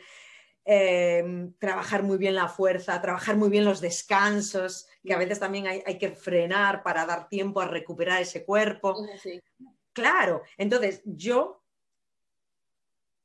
em, 0.63 1.53
trabajar 1.59 2.03
muy 2.03 2.17
bien 2.17 2.35
la 2.35 2.47
fuerza, 2.47 3.01
trabajar 3.01 3.35
muy 3.35 3.49
bien 3.49 3.65
los 3.65 3.81
descansos, 3.81 4.87
que 5.03 5.13
a 5.13 5.17
veces 5.17 5.39
también 5.39 5.67
hay, 5.67 5.97
que 5.97 6.11
frenar 6.11 6.81
para 6.83 7.05
dar 7.05 7.29
tiempo 7.29 7.61
a 7.61 7.67
recuperar 7.67 8.21
ese 8.21 8.45
cuerpo. 8.45 8.95
Claro, 9.93 10.43
entonces 10.57 11.01
yo 11.05 11.63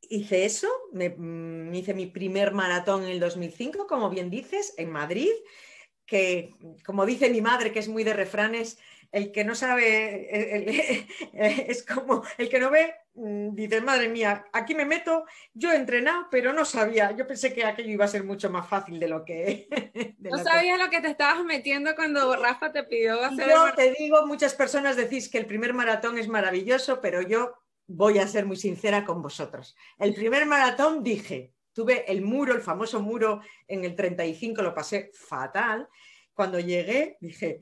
hice 0.03 0.45
eso, 0.45 0.69
me, 0.93 1.11
mm, 1.11 1.75
hice 1.75 1.95
mi 1.95 2.07
primer 2.07 2.53
maratón 2.53 3.05
en 3.05 3.11
el 3.11 3.21
2005, 3.21 3.87
como 3.87 4.11
bien 4.11 4.29
dices, 4.29 4.75
en 4.77 4.91
Madrid, 4.91 5.31
que 6.05 6.53
como 6.85 7.07
dice 7.07 7.31
mi 7.31 7.41
madre, 7.41 7.73
que 7.73 7.79
es 7.79 7.89
muy 7.89 8.03
de 8.03 8.13
refranes, 8.13 8.79
el 9.13 9.33
que 9.33 9.45
no 9.45 9.55
sabe, 9.55 11.07
es 11.33 11.85
como 11.85 12.23
el 12.39 12.49
que 12.49 12.61
no 12.61 12.71
ve, 12.71 12.95
mm, 13.15 13.55
dice, 13.55 13.81
madre 13.81 14.09
mía, 14.09 14.47
aquí 14.53 14.75
me 14.75 14.85
meto, 14.85 15.25
yo 15.53 15.73
he 15.73 15.77
entrenado, 15.77 16.29
pero 16.31 16.53
no 16.53 16.65
sabía, 16.65 17.11
yo 17.17 17.27
pensé 17.27 17.53
que 17.53 17.65
aquello 17.65 17.91
iba 17.91 18.05
a 18.05 18.09
ser 18.09 18.25
mucho 18.25 18.51
más 18.51 18.69
fácil 18.69 19.01
de 19.01 19.09
lo 19.09 19.25
que... 19.25 19.69
no 20.19 20.39
sabías 20.39 20.79
lo 20.79 20.91
que 20.91 21.01
te 21.01 21.09
estabas 21.09 21.45
metiendo 21.45 21.95
cuando 21.95 22.37
Rafa 22.37 22.73
te 22.73 22.85
pidió 22.85 23.23
hacer... 23.23 23.49
Yo 23.49 23.75
te 23.75 23.93
digo, 23.99 24.27
muchas 24.27 24.55
personas 24.55 24.97
decís 24.97 25.29
que 25.29 25.39
el 25.39 25.47
primer 25.47 25.75
maratón 25.75 26.19
es 26.19 26.29
maravilloso, 26.29 27.01
pero 27.01 27.23
yo 27.23 27.55
voy 27.89 28.19
a 28.19 28.29
ser 28.29 28.47
muy 28.47 28.57
sincera 28.57 29.05
con 29.05 29.21
vosotros. 29.21 29.77
El 29.99 30.15
primer 30.15 30.47
maratón 30.47 31.03
dije, 31.03 31.53
tuve 31.73 32.11
el 32.11 32.23
muro, 32.23 32.55
el 32.55 32.61
famoso 32.61 33.01
muro 33.01 33.41
en 33.67 33.85
el 33.85 33.97
35, 33.97 34.63
lo 34.63 34.73
pasé 34.73 35.11
fatal. 35.13 35.89
Cuando 36.33 36.61
llegué, 36.61 37.17
dije, 37.21 37.61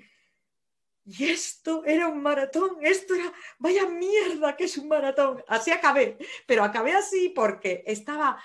y 1.09 1.25
esto 1.25 1.85
era 1.87 2.07
un 2.07 2.21
maratón, 2.21 2.77
esto 2.83 3.15
era, 3.15 3.33
vaya 3.59 3.89
mierda 3.89 4.55
que 4.55 4.65
es 4.65 4.77
un 4.77 4.89
maratón. 4.89 5.43
Así 5.49 5.71
acabé, 5.71 6.19
pero 6.47 6.63
acabé 6.63 6.93
así 6.93 7.31
porque 7.31 7.83
estaba 7.87 8.39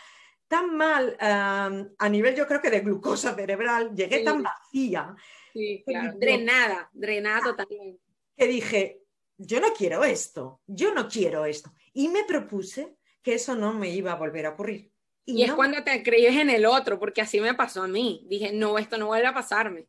tan 0.48 0.78
mal 0.78 1.18
a 1.20 2.10
nivel 2.10 2.36
yo 2.36 2.48
creo 2.48 2.62
que 2.62 2.70
de 2.70 2.80
glucosa 2.80 3.36
cerebral, 3.36 3.94
llegué 3.94 4.20
tan 4.20 4.44
vacía. 4.44 5.14
Sí, 5.52 5.84
claro. 5.86 6.18
drenada, 6.18 6.90
drenada 6.94 7.40
ah, 7.40 7.44
totalmente. 7.44 8.02
Que 8.38 8.48
dije, 8.48 9.02
yo 9.38 9.60
no 9.60 9.74
quiero 9.74 10.04
esto, 10.04 10.62
yo 10.66 10.94
no 10.94 11.08
quiero 11.08 11.46
esto. 11.46 11.74
Y 11.92 12.08
me 12.08 12.24
propuse 12.24 12.96
que 13.22 13.34
eso 13.34 13.56
no 13.56 13.74
me 13.74 13.90
iba 13.90 14.14
a 14.14 14.16
volver 14.16 14.46
a 14.46 14.52
ocurrir. 14.52 14.90
Y, 15.26 15.44
es 15.44 15.54
cuando 15.54 15.84
te 15.84 16.02
crees 16.02 16.36
en 16.36 16.50
el 16.50 16.66
otro, 16.66 17.00
porque 17.00 17.22
así 17.22 17.42
me 17.42 17.54
pasó 17.54 17.84
a 17.84 17.88
mí. 17.88 18.26
Dije, 18.30 18.54
no, 18.54 18.78
esto 18.78 18.98
no 18.98 19.08
vuelve 19.08 19.28
a 19.28 19.34
pasarme. 19.34 19.88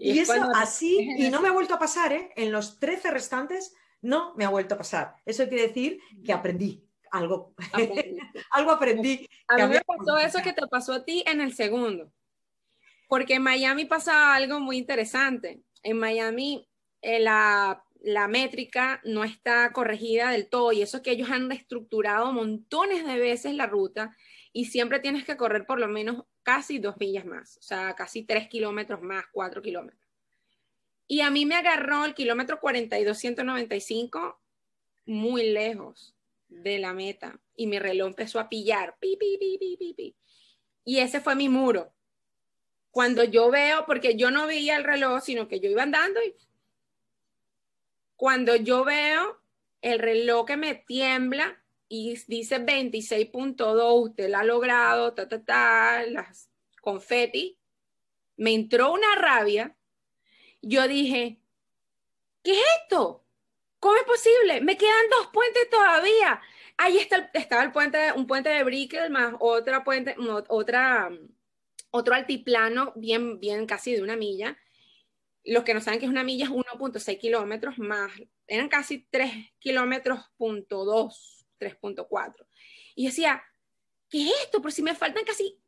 Y, 0.00 0.18
eso 0.18 0.34
así, 0.54 0.98
y 1.18 1.30
no 1.30 1.40
me 1.40 1.48
ha 1.48 1.52
vuelto 1.52 1.74
a 1.74 1.78
pasar, 1.78 2.12
¿eh? 2.12 2.32
En 2.36 2.50
los 2.50 2.78
13 2.80 3.10
restantes 3.10 3.74
no 4.00 4.34
me 4.34 4.44
ha 4.44 4.48
vuelto 4.48 4.74
a 4.74 4.78
pasar. 4.78 5.16
Eso 5.26 5.46
quiere 5.48 5.68
decir 5.68 6.00
que 6.24 6.32
aprendí 6.32 6.82
algo. 7.10 7.54
algo 8.52 8.70
aprendí. 8.70 9.28
A 9.48 9.56
mí 9.56 9.74
me 9.74 9.82
pasó 9.82 10.18
eso 10.18 10.40
que 10.42 10.52
te 10.52 10.66
pasó 10.66 10.94
a 10.94 11.04
ti 11.04 11.22
en 11.26 11.40
el 11.40 11.54
segundo. 11.54 12.12
Porque 13.08 13.34
en 13.34 13.42
Miami 13.42 13.84
pasa 13.84 14.34
algo 14.34 14.60
muy 14.60 14.78
interesante. 14.78 15.60
En 15.82 15.98
Miami 15.98 16.66
eh, 17.02 17.20
la, 17.20 17.84
la 18.02 18.28
métrica 18.28 19.00
no 19.04 19.24
está 19.24 19.72
corregida 19.72 20.30
del 20.30 20.48
todo 20.48 20.72
y 20.72 20.82
eso 20.82 21.02
que 21.02 21.10
ellos 21.10 21.30
han 21.30 21.50
reestructurado 21.50 22.32
montones 22.32 23.04
de 23.04 23.18
veces 23.18 23.54
la 23.54 23.66
ruta 23.66 24.16
y 24.52 24.66
siempre 24.66 25.00
tienes 25.00 25.24
que 25.24 25.36
correr 25.36 25.66
por 25.66 25.78
lo 25.78 25.88
menos 25.88 26.24
casi 26.42 26.78
dos 26.78 26.96
millas 26.98 27.24
más, 27.24 27.56
o 27.58 27.62
sea, 27.62 27.94
casi 27.94 28.22
tres 28.24 28.48
kilómetros 28.48 29.00
más, 29.02 29.24
cuatro 29.32 29.62
kilómetros. 29.62 30.00
Y 31.06 31.20
a 31.22 31.30
mí 31.30 31.46
me 31.46 31.56
agarró 31.56 32.04
el 32.04 32.14
kilómetro 32.14 32.60
4295 32.60 34.40
muy 35.06 35.50
lejos 35.50 36.14
de 36.48 36.78
la 36.78 36.92
meta 36.92 37.40
y 37.56 37.66
mi 37.66 37.78
reloj 37.78 38.08
empezó 38.08 38.40
a 38.40 38.48
pillar, 38.48 38.96
pi, 39.00 39.16
pi, 39.16 39.36
pi, 39.38 39.76
pi, 39.76 39.94
pi, 39.94 40.16
Y 40.84 40.98
ese 40.98 41.20
fue 41.20 41.34
mi 41.34 41.48
muro. 41.48 41.92
Cuando 42.90 43.22
yo 43.24 43.50
veo, 43.50 43.86
porque 43.86 44.16
yo 44.16 44.30
no 44.30 44.46
veía 44.46 44.76
el 44.76 44.84
reloj, 44.84 45.22
sino 45.22 45.46
que 45.46 45.60
yo 45.60 45.70
iba 45.70 45.82
andando 45.82 46.20
y 46.22 46.34
cuando 48.16 48.56
yo 48.56 48.84
veo 48.84 49.40
el 49.80 49.98
reloj 49.98 50.46
que 50.46 50.56
me 50.56 50.74
tiembla, 50.74 51.59
y 51.92 52.16
dice 52.28 52.64
26.2, 52.64 54.10
usted 54.10 54.28
la 54.28 54.40
ha 54.40 54.44
logrado, 54.44 55.12
ta, 55.12 55.28
ta, 55.28 55.44
ta, 55.44 56.06
las 56.06 56.48
confeti. 56.80 57.58
Me 58.36 58.54
entró 58.54 58.92
una 58.92 59.16
rabia. 59.16 59.76
Yo 60.62 60.86
dije, 60.86 61.40
¿qué 62.44 62.52
es 62.52 62.64
esto? 62.80 63.24
¿Cómo 63.80 63.96
es 63.96 64.04
posible? 64.04 64.60
Me 64.60 64.76
quedan 64.76 65.10
dos 65.10 65.30
puentes 65.32 65.68
todavía. 65.68 66.40
Ahí 66.76 66.96
está, 66.96 67.28
estaba 67.34 67.64
el 67.64 67.72
puente, 67.72 68.12
un 68.12 68.28
puente 68.28 68.50
de 68.50 68.62
Brickell 68.62 69.10
más 69.10 69.34
otra 69.40 69.82
puente, 69.82 70.14
otra, 70.48 71.10
otro 71.90 72.14
altiplano 72.14 72.92
bien, 72.94 73.40
bien 73.40 73.66
casi 73.66 73.96
de 73.96 74.02
una 74.02 74.14
milla. 74.14 74.56
Los 75.42 75.64
que 75.64 75.74
no 75.74 75.80
saben 75.80 75.98
que 75.98 76.06
es 76.06 76.10
una 76.10 76.22
milla 76.22 76.44
es 76.44 76.52
1.6 76.52 77.18
kilómetros 77.18 77.78
más, 77.80 78.12
eran 78.46 78.68
casi 78.68 79.08
3 79.10 79.32
kilómetros 79.58 80.20
punto 80.36 80.84
2 80.84 81.39
3.4. 81.60 82.46
Y 82.94 83.06
decía, 83.06 83.42
¿qué 84.08 84.28
es 84.28 84.32
esto? 84.42 84.62
Por 84.62 84.72
si 84.72 84.82
me 84.82 84.94
faltan 84.94 85.24
casi 85.24 85.58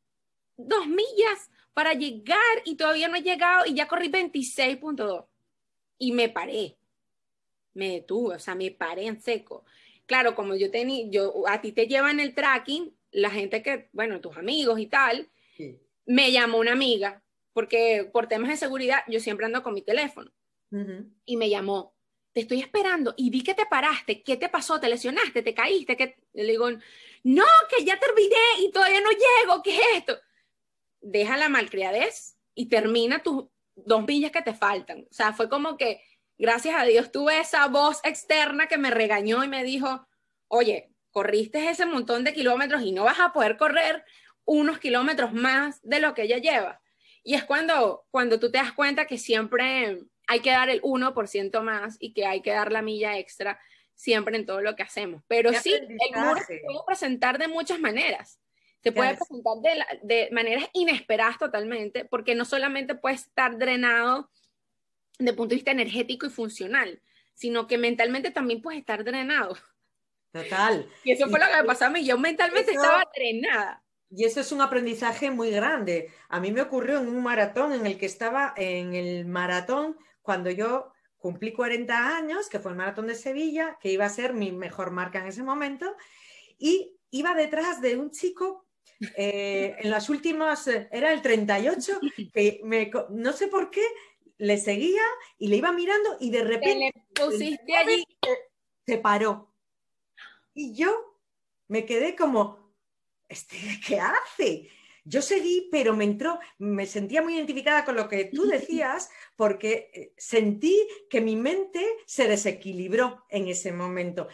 dos 0.56 0.86
millas 0.86 1.50
para 1.74 1.94
llegar 1.94 2.38
y 2.64 2.76
todavía 2.76 3.08
no 3.08 3.16
he 3.16 3.22
llegado 3.22 3.64
y 3.66 3.74
ya 3.74 3.88
corrí 3.88 4.08
26.2. 4.08 5.26
Y 5.98 6.12
me 6.12 6.28
paré, 6.28 6.76
me 7.74 7.90
detuve, 7.90 8.36
o 8.36 8.38
sea, 8.38 8.54
me 8.54 8.70
paré 8.70 9.06
en 9.06 9.20
seco. 9.20 9.64
Claro, 10.06 10.34
como 10.34 10.54
yo 10.56 10.70
tenía, 10.70 11.06
yo, 11.08 11.44
a 11.48 11.60
ti 11.60 11.72
te 11.72 11.86
llevan 11.86 12.20
el 12.20 12.34
tracking, 12.34 12.94
la 13.12 13.30
gente 13.30 13.62
que, 13.62 13.88
bueno, 13.92 14.20
tus 14.20 14.36
amigos 14.36 14.80
y 14.80 14.86
tal, 14.86 15.30
me 16.06 16.32
llamó 16.32 16.58
una 16.58 16.72
amiga, 16.72 17.22
porque 17.52 18.10
por 18.12 18.26
temas 18.26 18.50
de 18.50 18.56
seguridad 18.56 19.02
yo 19.06 19.20
siempre 19.20 19.46
ando 19.46 19.62
con 19.62 19.74
mi 19.74 19.82
teléfono. 19.82 20.32
Y 21.26 21.36
me 21.36 21.50
llamó, 21.50 21.91
te 22.32 22.40
estoy 22.40 22.60
esperando 22.60 23.14
y 23.16 23.30
vi 23.30 23.42
que 23.42 23.54
te 23.54 23.66
paraste, 23.66 24.22
¿qué 24.22 24.36
te 24.36 24.48
pasó? 24.48 24.80
¿Te 24.80 24.88
lesionaste? 24.88 25.42
¿Te 25.42 25.54
caíste? 25.54 25.96
¿Qué? 25.96 26.16
Le 26.32 26.44
digo, 26.44 26.70
no, 27.24 27.44
que 27.68 27.84
ya 27.84 27.98
terminé 27.98 28.36
y 28.60 28.70
todavía 28.70 29.00
no 29.00 29.10
llego, 29.10 29.62
¿qué 29.62 29.76
es 29.76 29.86
esto? 29.98 30.18
Deja 31.00 31.36
la 31.36 31.48
malcriadez 31.48 32.36
y 32.54 32.66
termina 32.68 33.22
tus 33.22 33.44
dos 33.74 34.04
millas 34.06 34.32
que 34.32 34.42
te 34.42 34.54
faltan. 34.54 35.06
O 35.10 35.14
sea, 35.14 35.32
fue 35.32 35.48
como 35.48 35.76
que, 35.76 36.02
gracias 36.38 36.74
a 36.78 36.84
Dios, 36.84 37.12
tuve 37.12 37.38
esa 37.38 37.66
voz 37.68 38.00
externa 38.04 38.66
que 38.66 38.78
me 38.78 38.90
regañó 38.90 39.44
y 39.44 39.48
me 39.48 39.64
dijo, 39.64 40.06
oye, 40.48 40.90
corriste 41.10 41.68
ese 41.68 41.86
montón 41.86 42.24
de 42.24 42.32
kilómetros 42.32 42.82
y 42.82 42.92
no 42.92 43.04
vas 43.04 43.20
a 43.20 43.32
poder 43.32 43.56
correr 43.56 44.04
unos 44.44 44.78
kilómetros 44.78 45.32
más 45.32 45.80
de 45.82 46.00
lo 46.00 46.14
que 46.14 46.22
ella 46.22 46.38
lleva. 46.38 46.80
Y 47.22 47.34
es 47.34 47.44
cuando, 47.44 48.06
cuando 48.10 48.40
tú 48.40 48.50
te 48.50 48.58
das 48.58 48.72
cuenta 48.72 49.06
que 49.06 49.18
siempre 49.18 50.02
hay 50.26 50.40
que 50.40 50.50
dar 50.50 50.70
el 50.70 50.80
1% 50.82 51.62
más 51.62 51.96
y 52.00 52.12
que 52.12 52.26
hay 52.26 52.42
que 52.42 52.52
dar 52.52 52.72
la 52.72 52.82
milla 52.82 53.18
extra 53.18 53.60
siempre 53.94 54.36
en 54.36 54.46
todo 54.46 54.60
lo 54.60 54.74
que 54.76 54.82
hacemos. 54.82 55.22
Pero 55.28 55.52
sí, 55.52 55.72
el 55.72 56.20
muro 56.20 56.40
se 56.46 56.60
puede 56.64 56.78
presentar 56.86 57.38
de 57.38 57.48
muchas 57.48 57.78
maneras. 57.78 58.40
Se 58.82 58.90
puede 58.90 59.16
presentar 59.16 59.58
de, 59.62 59.84
de, 60.02 60.28
maneras 60.32 60.68
inesperadas 60.72 61.38
totalmente, 61.38 62.04
porque 62.04 62.34
no 62.34 62.44
solamente 62.44 62.96
puede 62.96 63.14
estar 63.14 63.56
drenado 63.56 64.28
de 65.18 65.32
punto 65.34 65.50
de 65.50 65.56
vista 65.56 65.70
energético 65.70 66.26
y 66.26 66.30
funcional, 66.30 67.00
sino 67.34 67.68
que 67.68 67.78
mentalmente 67.78 68.32
también 68.32 68.60
puede 68.60 68.78
estar 68.78 69.04
drenado. 69.04 69.56
Total. 70.32 70.88
Y 71.04 71.12
eso 71.12 71.28
fue 71.28 71.38
lo 71.38 71.46
que 71.46 71.56
me 71.56 71.64
pasó 71.64 71.84
a 71.84 71.90
mí. 71.90 72.04
Yo 72.04 72.18
mentalmente 72.18 72.72
estaba 72.72 73.04
drenada. 73.14 73.84
Y 74.10 74.24
eso 74.24 74.40
es 74.40 74.52
un 74.52 74.60
aprendizaje 74.60 75.30
muy 75.30 75.50
grande. 75.50 76.10
A 76.28 76.40
mí 76.40 76.50
me 76.52 76.62
ocurrió 76.62 76.98
en 76.98 77.08
un 77.08 77.22
maratón 77.22 77.72
en 77.72 77.86
el 77.86 77.98
que 77.98 78.06
estaba 78.06 78.52
en 78.56 78.94
el 78.94 79.26
maratón 79.26 79.96
cuando 80.22 80.50
yo 80.50 80.92
cumplí 81.18 81.52
40 81.52 82.16
años, 82.16 82.48
que 82.48 82.58
fue 82.58 82.72
el 82.72 82.76
maratón 82.76 83.06
de 83.06 83.14
Sevilla, 83.14 83.78
que 83.80 83.92
iba 83.92 84.04
a 84.04 84.10
ser 84.10 84.34
mi 84.34 84.50
mejor 84.50 84.90
marca 84.90 85.20
en 85.20 85.26
ese 85.26 85.42
momento, 85.42 85.94
y 86.58 86.96
iba 87.10 87.34
detrás 87.34 87.80
de 87.80 87.96
un 87.96 88.10
chico 88.10 88.66
eh, 89.16 89.76
en 89.78 89.90
las 89.90 90.08
últimas, 90.08 90.66
eh, 90.68 90.88
era 90.90 91.12
el 91.12 91.22
38, 91.22 92.00
que 92.32 92.60
me, 92.64 92.90
no 93.10 93.32
sé 93.32 93.48
por 93.48 93.70
qué, 93.70 93.84
le 94.38 94.58
seguía 94.58 95.02
y 95.38 95.48
le 95.48 95.56
iba 95.56 95.70
mirando 95.70 96.16
y 96.18 96.30
de 96.30 96.42
repente 96.42 96.92
pusiste 97.14 97.76
allí. 97.76 98.04
se 98.84 98.98
paró. 98.98 99.54
Y 100.54 100.74
yo 100.74 101.20
me 101.68 101.86
quedé 101.86 102.16
como, 102.16 102.74
¿este 103.28 103.56
qué 103.86 104.00
hace? 104.00 104.68
Yo 105.04 105.20
seguí, 105.20 105.68
pero 105.70 105.96
me 105.96 106.04
entró, 106.04 106.38
me 106.58 106.86
sentía 106.86 107.22
muy 107.22 107.34
identificada 107.34 107.84
con 107.84 107.96
lo 107.96 108.08
que 108.08 108.26
tú 108.26 108.46
decías, 108.48 109.10
porque 109.36 109.90
eh, 109.92 110.12
sentí 110.16 110.86
que 111.10 111.20
mi 111.20 111.36
mente 111.36 111.84
se 112.06 112.28
desequilibró 112.28 113.24
en 113.28 113.48
ese 113.48 113.72
momento. 113.72 114.28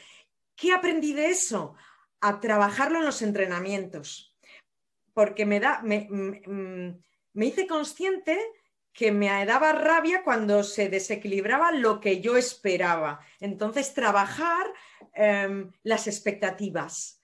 ¿Qué 0.55 0.73
aprendí 0.73 1.13
de 1.13 1.31
eso? 1.31 1.75
A 2.21 2.41
trabajarlo 2.41 2.99
en 2.99 3.07
los 3.07 3.23
entrenamientos, 3.23 4.37
porque 5.15 5.47
me, 5.47 5.61
da, 5.61 5.81
me, 5.83 6.09
me 7.33 7.47
hice 7.47 7.67
consciente 7.67 8.39
que 8.93 9.13
me 9.13 9.47
daba 9.47 9.73
rabia 9.73 10.25
cuando 10.25 10.65
se 10.65 10.89
desequilibraba 10.89 11.71
lo 11.71 12.01
que 12.01 12.21
yo 12.21 12.37
esperaba. 12.37 13.21
Entonces, 13.39 13.95
trabajar 13.95 14.67
em, 15.15 15.71
las 15.85 16.09
expectativas, 16.09 17.23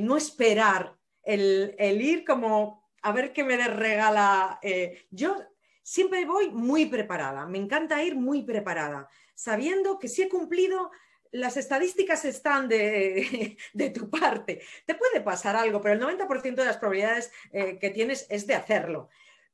no 0.00 0.16
esperar 0.16 0.95
el, 1.26 2.00
ir 2.00 2.24
como 2.24 2.88
a 3.02 3.12
ver 3.12 3.32
qué 3.32 3.44
me 3.44 3.56
regala. 3.68 4.58
Eh, 4.62 5.06
yo 5.10 5.36
siempre 5.82 6.24
voy 6.24 6.50
muy 6.50 6.86
preparada, 6.86 7.46
me 7.46 7.58
encanta 7.58 8.02
ir 8.02 8.16
muy 8.16 8.42
preparada, 8.42 9.08
sabiendo 9.34 9.98
que 9.98 10.08
si 10.08 10.22
he 10.22 10.28
cumplido, 10.28 10.90
las 11.32 11.56
estadísticas 11.56 12.24
están 12.24 12.68
de, 12.68 13.56
tu 13.94 14.08
parte. 14.08 14.62
Te 14.86 14.94
puede 14.94 15.20
pasar 15.20 15.56
algo, 15.56 15.80
pero 15.80 15.94
el 15.94 16.00
90% 16.00 16.54
de 16.54 16.64
las 16.64 16.78
probabilidades 16.78 17.30
eh, 17.52 17.78
que 17.78 17.90
tienes 17.90 18.26
es 18.30 18.46
de 18.46 18.54
hacerlo. 18.54 19.08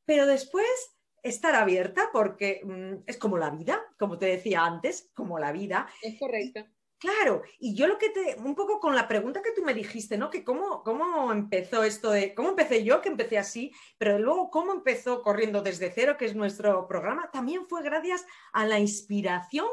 Pero 0.05 0.27
después 0.27 0.67
estar 1.23 1.55
abierta 1.55 2.11
porque 2.13 2.61
mm, 2.65 3.05
es 3.07 3.17
como 3.17 3.39
la 3.39 3.51
vida, 3.51 3.81
como 3.99 4.19
te 4.19 4.27
decía 4.27 4.65
antes, 4.65 5.11
como 5.15 5.39
la 5.39 5.53
vida. 5.53 5.89
Es 6.03 6.19
correcto. 6.19 6.67
Claro, 7.03 7.43
y 7.59 7.75
yo 7.75 7.89
lo 7.89 7.99
que 7.99 8.11
te, 8.11 8.37
un 8.39 8.55
poco 8.55 8.79
con 8.79 8.95
la 8.95 9.09
pregunta 9.09 9.43
que 9.43 9.51
tú 9.51 9.65
me 9.65 9.75
dijiste, 9.75 10.17
¿no? 10.17 10.31
Que 10.31 10.45
cómo, 10.45 10.85
cómo 10.85 11.33
empezó 11.33 11.83
esto 11.83 12.13
de, 12.13 12.33
cómo 12.33 12.51
empecé 12.51 12.85
yo, 12.85 13.01
que 13.03 13.09
empecé 13.09 13.39
así, 13.39 13.73
pero 13.99 14.21
luego 14.21 14.53
cómo 14.53 14.73
empezó 14.73 15.21
corriendo 15.21 15.63
desde 15.63 15.91
cero, 15.91 16.15
que 16.17 16.27
es 16.27 16.37
nuestro 16.37 16.87
programa, 16.87 17.29
también 17.33 17.67
fue 17.67 17.83
gracias 17.83 18.25
a 18.53 18.67
la 18.67 18.79
inspiración 18.79 19.67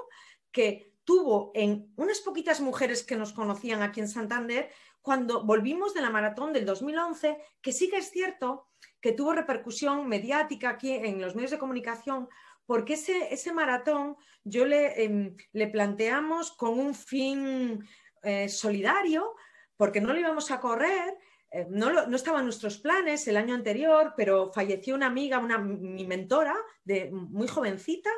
que 0.51 0.95
tuvo 1.03 1.51
en 1.53 1.93
unas 1.97 2.19
poquitas 2.21 2.61
mujeres 2.61 3.03
que 3.03 3.15
nos 3.15 3.31
conocían 3.31 3.83
aquí 3.83 3.99
en 3.99 4.07
Santander 4.07 4.71
cuando 4.99 5.45
volvimos 5.45 5.93
de 5.93 6.01
la 6.01 6.09
maratón 6.09 6.51
del 6.51 6.65
2011, 6.65 7.37
que 7.61 7.71
sí 7.71 7.91
que 7.91 7.97
es 7.97 8.09
cierto 8.09 8.65
que 9.01 9.11
tuvo 9.11 9.33
repercusión 9.33 10.07
mediática 10.07 10.69
aquí 10.69 10.93
en 10.93 11.21
los 11.21 11.35
medios 11.35 11.51
de 11.51 11.59
comunicación 11.59 12.27
porque 12.69 12.93
ese, 12.93 13.51
maratón 13.51 14.15
yo 14.43 14.63
le, 14.63 15.03
em, 15.03 15.35
le, 15.53 15.67
planteamos 15.69 16.51
con 16.51 16.77
un 16.77 16.93
fin 16.93 17.83
eh, 18.21 18.47
solidario, 18.47 19.33
porque 19.75 19.99
no 19.99 20.13
lo 20.13 20.19
íbamos 20.19 20.51
a 20.51 20.59
correr, 20.59 21.17
eh, 21.49 21.65
no, 21.67 22.05
no 22.05 22.15
estaba 22.15 22.37
en 22.37 22.45
nuestros 22.45 22.77
planes 22.77 23.27
el 23.27 23.37
año 23.37 23.55
anterior, 23.55 24.13
pero 24.15 24.53
falleció 24.53 24.93
una 24.93 25.07
amiga, 25.07 25.39
una, 25.39 25.57
mi 25.57 26.05
mentora, 26.05 26.55
de, 26.83 27.09
muy 27.09 27.47
jovencita. 27.47 28.11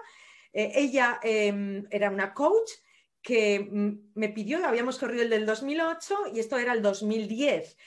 Eh, 0.51 0.73
ella 0.75 1.21
em, 1.23 1.85
era 1.89 2.09
una 2.09 2.33
coach 2.33 2.71
que 3.21 3.69
mm, 3.71 4.11
me 4.15 4.27
pidió, 4.27 4.67
habíamos 4.67 4.99
corrido 4.99 5.23
el 5.23 5.29
del 5.29 5.45
2008 5.45 6.23
y 6.33 6.41
esto 6.41 6.57
era 6.57 6.73
el 6.73 6.81
2010. 6.81 7.77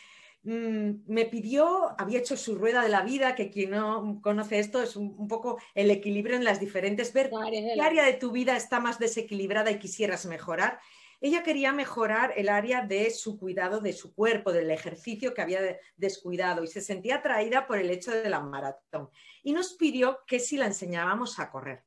Mm, 0.44 1.04
me 1.06 1.24
pidió, 1.24 1.98
había 1.98 2.18
hecho 2.18 2.36
su 2.36 2.54
rueda 2.56 2.82
de 2.82 2.90
la 2.90 3.02
vida, 3.02 3.34
que 3.34 3.50
quien 3.50 3.70
no 3.70 4.20
conoce 4.22 4.58
esto 4.58 4.82
es 4.82 4.94
un, 4.94 5.26
poco 5.26 5.58
el 5.74 5.90
equilibrio 5.90 6.36
en 6.36 6.44
las 6.44 6.60
diferentes, 6.60 7.14
ver 7.14 7.30
qué 7.30 7.80
área 7.80 8.04
de 8.04 8.12
tu 8.12 8.30
vida 8.30 8.54
está 8.54 8.78
más 8.78 8.98
desequilibrada 8.98 9.70
y 9.70 9.78
quisieras 9.78 10.26
mejorar. 10.26 10.80
Ella 11.22 11.42
quería 11.42 11.72
mejorar 11.72 12.34
el 12.36 12.50
área 12.50 12.82
de 12.82 13.10
su 13.10 13.38
cuidado 13.38 13.80
de 13.80 13.94
su 13.94 14.14
cuerpo, 14.14 14.52
del 14.52 14.70
ejercicio 14.70 15.32
que 15.32 15.40
había 15.40 15.78
descuidado 15.96 16.62
y 16.62 16.66
se 16.66 16.82
sentía 16.82 17.16
atraída 17.16 17.66
por 17.66 17.78
el 17.78 17.90
hecho 17.90 18.10
de 18.10 18.28
la 18.28 18.40
maratón. 18.40 19.08
Y 19.42 19.54
nos 19.54 19.72
pidió 19.72 20.18
que 20.26 20.38
si 20.40 20.58
la 20.58 20.66
enseñábamos 20.66 21.38
a 21.38 21.50
correr. 21.50 21.84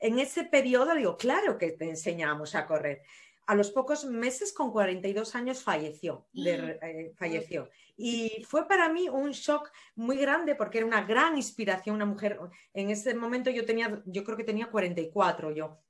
En 0.00 0.18
ese 0.18 0.44
periodo 0.44 0.94
digo, 0.94 1.18
claro 1.18 1.58
que 1.58 1.72
te 1.72 1.90
enseñábamos 1.90 2.54
a 2.54 2.66
correr 2.66 3.02
a 3.50 3.56
los 3.56 3.72
pocos 3.72 4.04
meses, 4.04 4.52
con 4.52 4.70
42 4.70 5.34
años, 5.34 5.60
falleció. 5.60 6.28
Eh, 6.36 7.12
falleció. 7.16 7.68
Y 7.96 8.44
fue 8.48 8.68
para 8.68 8.88
mí 8.88 9.08
un 9.08 9.32
shock 9.32 9.72
muy 9.96 10.18
grande 10.18 10.54
porque 10.54 10.78
era 10.78 10.86
una 10.86 11.02
gran 11.02 11.36
inspiración, 11.36 11.96
una 11.96 12.06
mujer. 12.06 12.38
En 12.72 12.90
ese 12.90 13.12
momento 13.12 13.50
yo 13.50 13.66
tenía, 13.66 14.04
yo 14.06 14.22
creo 14.22 14.36
que 14.36 14.44
tenía 14.44 14.70
44 14.70 15.50
yo. 15.50 15.80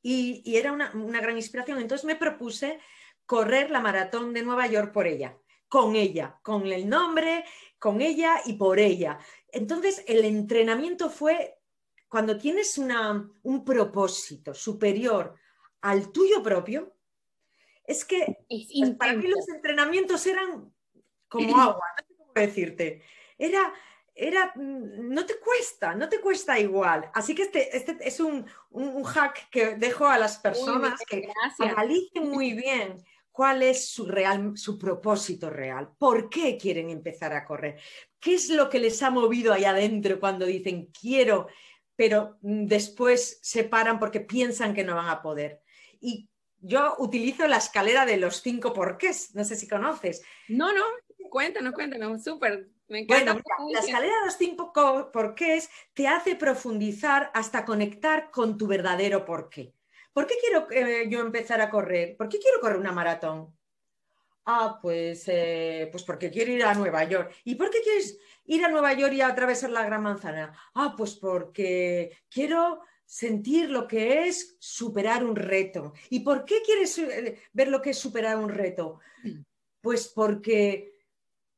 Y, 0.00 0.56
era 0.56 0.72
una, 0.72 0.90
una 0.94 1.20
gran 1.20 1.36
inspiración. 1.36 1.78
Entonces 1.78 2.06
me 2.06 2.16
propuse 2.16 2.80
correr 3.26 3.70
la 3.70 3.80
maratón 3.80 4.32
de 4.32 4.42
Nueva 4.42 4.66
York 4.66 4.90
por 4.90 5.06
ella, 5.06 5.36
con 5.68 5.94
ella, 5.94 6.38
con 6.40 6.66
el 6.68 6.88
nombre, 6.88 7.44
con 7.78 8.00
ella 8.00 8.40
y 8.46 8.54
por 8.54 8.78
ella. 8.78 9.18
Entonces 9.52 10.02
el 10.06 10.24
entrenamiento 10.24 11.10
fue 11.10 11.58
cuando 12.08 12.38
tienes 12.38 12.78
una, 12.78 13.30
un 13.42 13.62
propósito 13.62 14.54
superior 14.54 15.34
al 15.80 16.12
tuyo 16.12 16.42
propio, 16.42 16.94
es 17.88 18.04
que 18.04 18.36
para 18.98 19.14
mí 19.14 19.26
los 19.26 19.48
entrenamientos 19.48 20.26
eran 20.26 20.72
como 21.28 21.56
agua, 21.60 21.84
no 21.96 22.06
sé 22.06 22.14
cómo 22.16 22.32
decirte. 22.34 23.02
Era, 23.38 23.72
era, 24.14 24.52
mm, 24.54 25.08
no 25.12 25.24
te 25.24 25.38
cuesta, 25.38 25.94
no 25.94 26.08
te 26.08 26.20
cuesta 26.20 26.58
igual. 26.58 27.10
Así 27.14 27.34
que 27.34 27.42
este, 27.42 27.76
este 27.76 27.96
es 28.00 28.20
un, 28.20 28.44
hack 29.04 29.48
que 29.50 29.76
dejo 29.76 30.06
a 30.06 30.18
las 30.18 30.38
personas 30.38 31.00
que 31.08 31.28
analicen 31.58 32.30
muy 32.30 32.52
bien 32.52 33.02
cuál 33.32 33.62
es 33.62 33.88
su, 33.88 34.04
real, 34.04 34.52
su 34.56 34.76
propósito 34.78 35.48
real, 35.48 35.92
por 35.96 36.28
qué 36.28 36.58
quieren 36.58 36.90
empezar 36.90 37.32
a 37.32 37.44
correr, 37.44 37.80
qué 38.18 38.34
es 38.34 38.50
lo 38.50 38.68
que 38.68 38.80
les 38.80 39.00
ha 39.02 39.10
movido 39.10 39.52
ahí 39.52 39.64
adentro 39.64 40.18
cuando 40.18 40.44
dicen 40.44 40.86
quiero, 40.86 41.46
pero 41.94 42.36
mm, 42.42 42.66
después 42.66 43.38
se 43.40 43.62
paran 43.64 44.00
porque 44.00 44.20
piensan 44.20 44.74
que 44.74 44.84
no 44.84 44.96
van 44.96 45.08
a 45.08 45.22
poder 45.22 45.62
y 46.00 46.28
yo 46.60 46.96
utilizo 46.98 47.46
la 47.46 47.58
escalera 47.58 48.04
de 48.04 48.16
los 48.16 48.42
cinco 48.42 48.72
porqués, 48.72 49.34
no 49.34 49.44
sé 49.44 49.56
si 49.56 49.68
conoces. 49.68 50.22
No, 50.48 50.72
no, 50.72 50.82
cuéntanos, 51.30 51.74
cuéntanos, 51.74 52.22
súper. 52.22 52.68
Me 52.88 53.00
encanta. 53.00 53.34
Bueno, 53.34 53.44
la 53.72 53.80
escalera 53.80 54.14
de 54.20 54.24
los 54.26 54.36
cinco 54.36 54.72
porqués 55.12 55.70
te 55.92 56.08
hace 56.08 56.36
profundizar 56.36 57.30
hasta 57.34 57.64
conectar 57.64 58.30
con 58.30 58.56
tu 58.56 58.66
verdadero 58.66 59.24
porqué. 59.24 59.74
¿Por 60.12 60.26
qué 60.26 60.34
quiero 60.40 60.66
eh, 60.70 61.08
yo 61.08 61.20
empezar 61.20 61.60
a 61.60 61.70
correr? 61.70 62.16
¿Por 62.16 62.28
qué 62.28 62.38
quiero 62.38 62.60
correr 62.60 62.78
una 62.78 62.92
maratón? 62.92 63.54
Ah, 64.46 64.78
pues, 64.80 65.24
eh, 65.26 65.88
pues 65.92 66.02
porque 66.04 66.30
quiero 66.30 66.50
ir 66.50 66.64
a 66.64 66.72
Nueva 66.72 67.04
York. 67.04 67.34
¿Y 67.44 67.54
por 67.54 67.70
qué 67.70 67.82
quieres 67.82 68.18
ir 68.46 68.64
a 68.64 68.68
Nueva 68.70 68.94
York 68.94 69.12
y 69.12 69.20
atravesar 69.20 69.68
la 69.68 69.84
Gran 69.84 70.02
Manzana? 70.02 70.58
Ah, 70.74 70.94
pues 70.96 71.16
porque 71.16 72.16
quiero 72.30 72.80
sentir 73.08 73.70
lo 73.70 73.88
que 73.88 74.28
es 74.28 74.58
superar 74.60 75.24
un 75.24 75.34
reto. 75.34 75.94
¿Y 76.10 76.20
por 76.20 76.44
qué 76.44 76.60
quieres 76.60 76.98
eh, 76.98 77.40
ver 77.54 77.68
lo 77.68 77.80
que 77.80 77.90
es 77.90 77.98
superar 77.98 78.36
un 78.36 78.50
reto? 78.50 79.00
Mm. 79.24 79.40
Pues 79.80 80.08
porque 80.08 80.94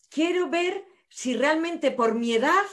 quiero 0.09 0.49
ver 0.49 0.85
si 1.09 1.37
realmente 1.37 1.91
por 1.91 2.15
mi 2.15 2.35
edad 2.35 2.65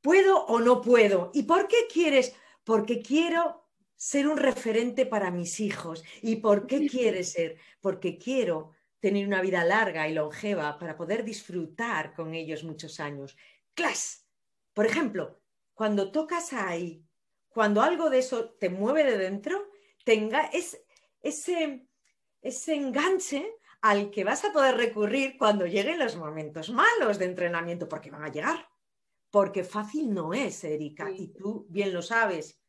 puedo 0.00 0.46
o 0.46 0.60
no 0.60 0.80
puedo. 0.80 1.32
¿Y 1.34 1.42
por 1.42 1.66
qué 1.66 1.88
quieres? 1.92 2.36
Porque 2.62 3.02
quiero 3.02 3.68
ser 3.96 4.28
un 4.28 4.36
referente 4.36 5.04
para 5.04 5.32
mis 5.32 5.58
hijos. 5.58 6.04
¿Y 6.22 6.36
por 6.36 6.68
qué 6.68 6.86
quieres 6.86 7.32
ser? 7.32 7.56
Porque 7.80 8.16
quiero 8.16 8.70
tener 9.00 9.26
una 9.26 9.42
vida 9.42 9.64
larga 9.64 10.08
y 10.08 10.14
longeva 10.14 10.78
para 10.78 10.96
poder 10.96 11.24
disfrutar 11.24 12.14
con 12.14 12.32
ellos 12.32 12.62
muchos 12.62 13.00
años. 13.00 13.36
¡Clas! 13.74 14.24
Por 14.72 14.86
ejemplo, 14.86 15.40
cuando 15.74 16.12
tocas 16.12 16.52
ahí 16.52 17.05
cuando 17.56 17.80
algo 17.80 18.10
de 18.10 18.18
eso 18.18 18.50
te 18.60 18.68
mueve 18.68 19.02
de 19.02 19.16
dentro, 19.16 19.70
tenga 20.04 20.42
es, 20.52 20.78
ese, 21.22 21.88
ese 22.42 22.74
enganche 22.74 23.50
al 23.80 24.10
que 24.10 24.24
vas 24.24 24.44
a 24.44 24.52
poder 24.52 24.76
recurrir 24.76 25.38
cuando 25.38 25.64
lleguen 25.64 25.98
los 25.98 26.16
momentos 26.16 26.68
malos 26.68 27.18
de 27.18 27.24
entrenamiento, 27.24 27.88
porque 27.88 28.10
van 28.10 28.24
a 28.24 28.30
llegar. 28.30 28.68
Porque 29.30 29.64
fácil 29.64 30.12
no 30.12 30.34
es, 30.34 30.64
Erika, 30.64 31.10
y 31.10 31.28
tú 31.28 31.64
bien 31.70 31.94
lo 31.94 32.02
sabes. 32.02 32.60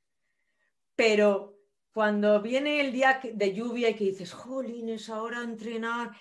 Pero 0.96 1.60
cuando 1.92 2.42
viene 2.42 2.80
el 2.80 2.94
día 2.94 3.20
de 3.22 3.54
lluvia 3.54 3.90
y 3.90 3.96
que 3.96 4.06
dices, 4.06 4.32
jolines, 4.32 5.10
ahora 5.10 5.42
a 5.42 5.44
entrenar, 5.44 6.12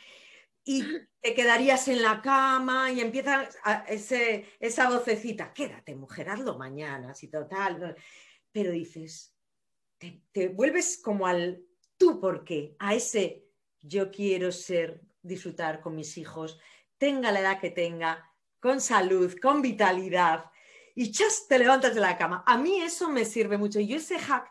y 0.65 0.83
te 1.23 1.35
quedarías 1.35 1.87
en 1.87 2.03
la 2.03 2.21
cama 2.21 2.91
y 2.91 2.99
empieza 2.99 3.49
ese, 3.87 4.45
esa 4.59 4.91
vocecita, 4.91 5.53
quédate, 5.53 5.95
mujer, 5.95 6.31
hazlo 6.31 6.59
mañana, 6.59 7.15
si 7.15 7.29
total. 7.29 7.95
Pero 8.57 8.71
dices, 8.71 9.37
te, 10.33 10.49
vuelves 10.49 10.99
como 11.05 11.27
al 11.27 11.63
tú, 11.99 12.19
¿por 12.19 12.43
qué? 12.43 12.75
A 12.79 12.95
ese 12.95 13.45
yo 13.83 14.11
quiero 14.11 14.51
ser, 14.51 15.03
disfrutar 15.21 15.83
con 15.83 15.95
mis 15.95 16.17
hijos, 16.17 16.59
tenga 16.97 17.33
la 17.33 17.41
edad 17.41 17.61
que 17.61 17.69
tenga, 17.69 18.33
con 18.59 18.81
salud, 18.81 19.37
con 19.43 19.61
vitalidad. 19.61 20.47
Y 20.95 21.13
chas, 21.13 21.45
te 21.47 21.59
levantas 21.59 21.95
de 21.95 22.01
la 22.01 22.17
cama. 22.17 22.45
A 22.47 22.57
mí 22.57 22.81
eso 22.81 23.11
me 23.11 23.27
sirve 23.27 23.59
mucho. 23.59 23.79
Y 23.79 23.89
yo 23.89 23.99
ese 23.99 24.19
hack 24.19 24.51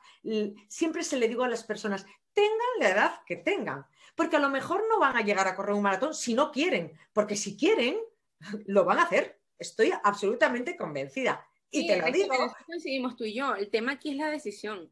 siempre 0.68 1.02
se 1.02 1.18
le 1.18 1.28
digo 1.28 1.44
a 1.44 1.50
las 1.50 1.63
personas, 1.63 2.06
tengan 2.32 2.80
la 2.80 2.89
edad 2.89 3.22
que 3.26 3.38
tengan. 3.38 3.88
Porque 4.15 4.36
a 4.36 4.39
lo 4.39 4.50
mejor 4.50 4.84
no 4.88 5.00
van 5.00 5.18
a 5.18 5.24
llegar 5.24 5.48
a 5.48 5.56
correr 5.56 5.74
un 5.74 5.82
maratón 5.82 6.13
si 6.13 6.36
no 6.36 6.52
quieren. 6.52 6.96
Porque 7.12 7.36
si 7.36 7.58
quieren, 7.58 7.98
lo 8.68 8.86
van 8.86 9.00
a 9.00 9.06
hacer. 9.06 9.41
Estoy 9.58 9.91
absolutamente 10.04 10.78
convencida. 10.78 11.44
Y 11.71 11.88
te 11.88 11.97
lo 11.97 12.12
digo. 12.12 12.36
Coincidimos 12.65 13.15
tú 13.15 13.23
y 13.23 13.34
yo. 13.34 13.56
El 13.56 13.69
tema 13.69 13.93
aquí 13.93 14.12
es 14.12 14.17
la 14.17 14.30
decisión. 14.30 14.91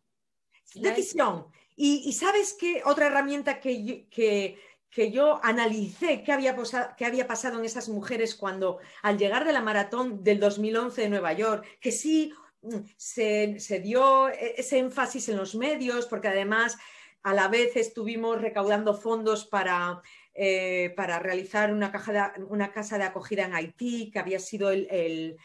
Decisión. 0.75 1.47
Y, 1.75 2.11
sabes 2.13 2.55
qué 2.59 2.81
otra 2.85 3.07
herramienta 3.07 3.59
que, 3.59 4.07
que, 4.09 5.11
yo 5.11 5.39
analicé 5.43 6.23
qué 6.23 6.31
había, 6.31 6.55
había 6.99 7.27
pasado 7.27 7.57
en 7.57 7.65
esas 7.65 7.89
mujeres 7.89 8.35
cuando 8.35 8.77
al 9.01 9.17
llegar 9.17 9.43
de 9.45 9.53
la 9.53 9.61
maratón 9.61 10.23
del 10.23 10.39
2011 10.39 11.01
de 11.01 11.09
Nueva 11.09 11.33
York, 11.33 11.65
que 11.81 11.91
sí 11.91 12.31
mm, 12.61 12.77
se, 12.95 13.59
se 13.59 13.79
dio 13.79 14.29
e, 14.29 14.55
ese 14.57 14.77
énfasis 14.77 15.29
en 15.29 15.37
los 15.37 15.55
medios, 15.55 16.05
porque 16.05 16.27
además 16.27 16.77
a 17.23 17.33
la 17.33 17.47
vez 17.47 17.75
estuvimos 17.75 18.39
recaudando 18.39 18.93
fondos 18.93 19.45
para 19.45 20.01
eh, 20.35 20.91
para 20.97 21.19
realizar 21.19 21.71
una, 21.71 21.91
casa 21.91 22.97
de 22.97 23.03
acogida 23.03 23.45
en 23.45 23.53
Haití, 23.53 24.09
que 24.09 24.17
había 24.17 24.39
sido 24.39 24.71
el, 24.71 25.37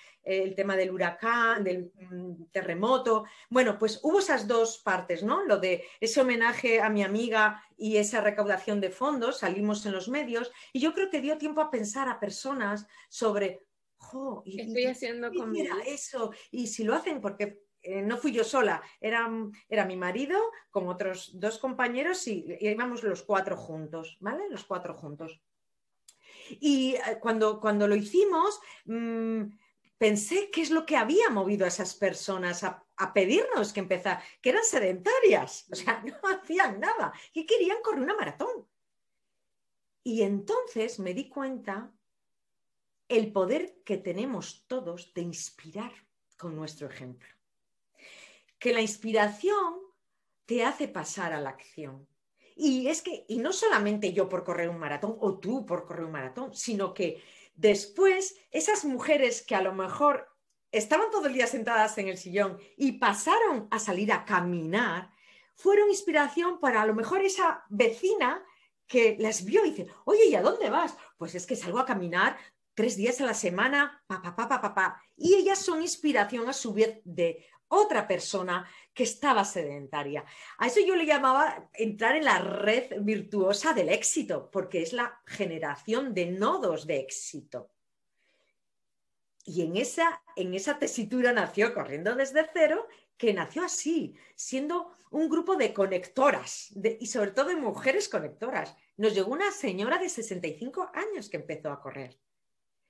tema 0.55 0.77
del 0.77 0.91
huracán, 0.91 1.64
del 1.64 1.93
mm, 1.95 2.51
terremoto. 2.53 3.25
Bueno, 3.49 3.79
pues 3.79 4.01
hubo 4.03 4.19
esas 4.19 4.47
dos 4.47 4.79
partes, 4.79 5.23
¿no? 5.23 5.45
Lo 5.45 5.59
de 5.59 5.85
ese 6.01 6.21
homenaje 6.21 6.81
a 6.81 6.91
mi 6.91 7.03
amiga 7.03 7.62
y 7.77 7.97
esa 7.97 8.21
recaudación 8.21 8.81
de 8.81 8.91
fondos, 8.91 9.38
salimos 9.38 9.87
en 9.87 9.93
los 9.93 10.09
medios, 10.09 10.51
y 10.73 10.81
yo 10.81 10.93
creo 10.93 11.11
que 11.11 11.21
dio 11.21 11.38
tiempo 11.38 11.61
a 11.61 11.71
pensar 11.71 12.09
a 12.09 12.21
personas 12.21 12.87
sobre, 13.09 13.67
¿qué 14.45 14.62
estoy 14.62 14.87
haciendo 14.87 15.33
con 15.33 15.55
eso? 15.87 16.33
Y 16.51 16.67
si 16.67 16.85
lo 16.85 16.95
hacen, 16.95 17.21
porque 17.21 17.62
eh, 17.83 18.03
no 18.03 18.17
fui 18.17 18.33
yo 18.33 18.45
sola, 18.45 18.83
era, 19.01 19.31
era, 19.69 19.85
mi 19.87 19.97
marido 19.97 20.38
con 20.71 20.88
otros 20.88 21.31
dos 21.38 21.59
compañeros 21.59 22.27
y, 22.27 22.45
íbamos 22.61 23.03
los 23.03 23.23
cuatro 23.23 23.57
juntos, 23.57 24.17
¿vale? 24.21 24.45
Los 24.51 24.64
cuatro 24.64 24.95
juntos. 24.95 25.41
Y 26.61 26.95
eh, 26.97 27.19
cuando, 27.21 27.61
cuando 27.61 27.87
lo 27.87 27.95
hicimos, 27.95 28.61
mm, 28.85 29.43
pensé 29.99 30.51
qué 30.51 30.63
es 30.63 30.71
lo 30.71 30.87
que 30.87 30.97
había 30.97 31.29
movido 31.29 31.65
a 31.65 31.69
esas 31.69 31.95
personas 31.95 32.65
a, 32.65 32.85
pedirnos 33.13 33.73
que 33.73 33.81
empezara, 33.81 34.23
que 34.41 34.51
eran 34.51 34.65
sedentarias, 34.65 35.67
o 35.71 35.77
sea, 35.77 36.03
no 36.23 36.29
hacían 36.29 36.81
nada, 36.81 37.13
y 37.33 37.47
querían 37.47 37.83
correr 37.83 38.03
una 38.03 38.17
maratón. 38.17 38.67
Y 40.03 40.23
entonces 40.23 40.99
me 40.99 41.15
di 41.15 41.29
cuenta 41.29 41.93
el 43.09 43.33
poder 43.33 43.83
que 43.85 43.99
tenemos 43.99 44.65
todos 44.67 45.13
de 45.13 45.23
inspirar 45.23 45.93
con 46.37 46.57
nuestro 46.57 46.89
ejemplo 46.89 47.39
que 48.59 48.73
la 48.73 48.81
inspiración 48.81 49.77
te 50.47 50.65
hace 50.65 50.89
pasar 50.89 51.33
a 51.33 51.41
la 51.41 51.51
acción. 51.51 52.07
Y 52.57 52.89
es 52.89 53.03
que, 53.03 53.25
y 53.29 53.39
no 53.39 53.53
solamente 53.53 54.13
yo 54.13 54.29
por 54.29 54.43
correr 54.43 54.69
un 54.69 54.79
maratón 54.79 55.17
o 55.21 55.39
tú 55.39 55.65
por 55.65 55.87
correr 55.87 56.05
un 56.05 56.13
maratón, 56.13 56.55
sino 56.55 56.93
que 56.93 57.23
después 57.59 58.37
esas 58.51 58.85
mujeres 58.85 59.42
que 59.42 59.57
a 59.57 59.61
lo 59.61 59.75
mejor 59.75 60.29
estaban 60.71 61.11
todo 61.11 61.27
el 61.27 61.35
día 61.35 61.47
sentadas 61.47 61.99
en 61.99 62.09
el 62.09 62.16
sillón 62.16 62.59
y 62.77 62.92
pasaron 62.92 63.68
a 63.71 63.79
salir 63.79 64.12
a 64.12 64.25
caminar, 64.25 65.11
fueron 65.55 65.90
inspiración 65.90 66.61
para 66.61 66.83
a 66.83 66.87
lo 66.87 66.94
mejor 66.94 67.23
esa 67.23 67.64
vecina 67.68 68.44
que 68.87 69.16
las 69.18 69.44
vio 69.44 69.64
y 69.64 69.71
dice, 69.71 69.88
oye, 70.05 70.27
¿y 70.27 70.35
a 70.37 70.42
dónde 70.42 70.71
vas? 70.71 70.97
Pues 71.18 71.35
es 71.35 71.47
que 71.47 71.57
salgo 71.57 71.81
a 71.81 71.85
caminar 71.85 72.38
tres 72.75 72.97
días 72.97 73.21
a 73.21 73.27
la 73.27 73.35
semana, 73.35 74.05
pa, 74.07 74.23
pa, 74.23 74.37
pa, 74.37 74.49
pa, 74.49 74.75
pa, 74.75 75.03
Y 75.16 75.35
ellas 75.35 75.59
son 75.59 75.83
inspiración 75.83 76.49
a 76.49 76.53
su 76.53 76.73
vez 76.73 77.01
de 77.05 77.44
otra 77.69 78.07
persona 78.07 78.69
que 78.93 79.05
estaba 79.05 79.45
sedentaria. 79.45 80.25
A 80.59 80.67
eso 80.67 80.81
yo 80.81 80.97
le 80.97 81.07
llamaba 81.07 81.71
entrar 81.75 82.17
en 82.17 82.25
la 82.25 82.39
red 82.39 83.01
virtuosa 83.01 83.73
del 83.73 83.89
éxito, 83.91 84.51
porque 84.51 84.83
es 84.83 84.93
la 84.93 85.21
generación 85.27 86.15
de 86.15 86.27
nodos 86.27 86.87
de 86.87 87.01
éxito. 87.01 87.71
Y 89.45 89.63
en 89.63 89.77
esa, 89.77 90.23
en 90.37 90.55
esa 90.55 90.79
tesitura 90.79 91.33
nació 91.33 91.73
Corriendo 91.73 92.15
desde 92.15 92.47
cero, 92.53 92.87
que 93.17 93.33
nació 93.33 93.65
así, 93.65 94.15
siendo 94.35 94.93
un 95.11 95.29
grupo 95.29 95.57
de 95.57 95.73
conectoras 95.73 96.73
y 97.01 97.07
sobre 97.07 97.33
todo 97.33 97.47
de 97.47 97.57
mujeres 97.57 98.09
conectoras. 98.09 98.75
Nos 98.97 99.15
llegó 99.15 99.33
una 99.33 99.51
señora 99.51 99.99
de 99.99 100.09
65 100.09 100.91
años 100.95 101.29
que 101.29 101.39
empezó 101.39 101.71
a 101.71 101.81
correr 101.81 102.19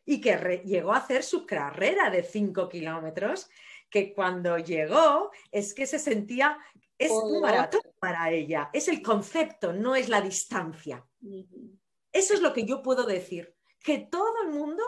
y 0.04 0.20
que 0.20 0.62
llegó 0.64 0.94
a 0.94 0.98
hacer 0.98 1.22
su 1.22 1.46
carrera 1.46 2.10
de 2.10 2.22
5 2.22 2.68
kilómetros 2.68 3.50
que 3.90 4.14
cuando 4.14 4.58
llegó 4.58 5.30
es 5.50 5.74
que 5.74 5.86
se 5.86 5.98
sentía, 5.98 6.58
es 6.98 7.10
un 7.10 7.40
maratón 7.40 7.82
para 8.00 8.30
ella, 8.30 8.70
es 8.72 8.88
el 8.88 9.02
concepto, 9.02 9.72
no 9.72 9.94
es 9.94 10.08
la 10.08 10.20
distancia. 10.20 11.06
Eso 12.12 12.34
es 12.34 12.40
lo 12.40 12.52
que 12.52 12.64
yo 12.64 12.82
puedo 12.82 13.04
decir, 13.04 13.54
que 13.82 13.98
todo 13.98 14.42
el 14.42 14.50
mundo 14.50 14.82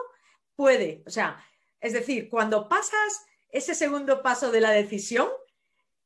puede, 0.57 1.03
o 1.07 1.11
sea, 1.11 1.43
es 1.81 1.93
decir, 1.93 2.29
cuando 2.29 2.69
pasas 2.69 3.25
ese 3.49 3.75
segundo 3.75 4.23
paso 4.23 4.51
de 4.51 4.61
la 4.61 4.71
decisión, 4.71 5.29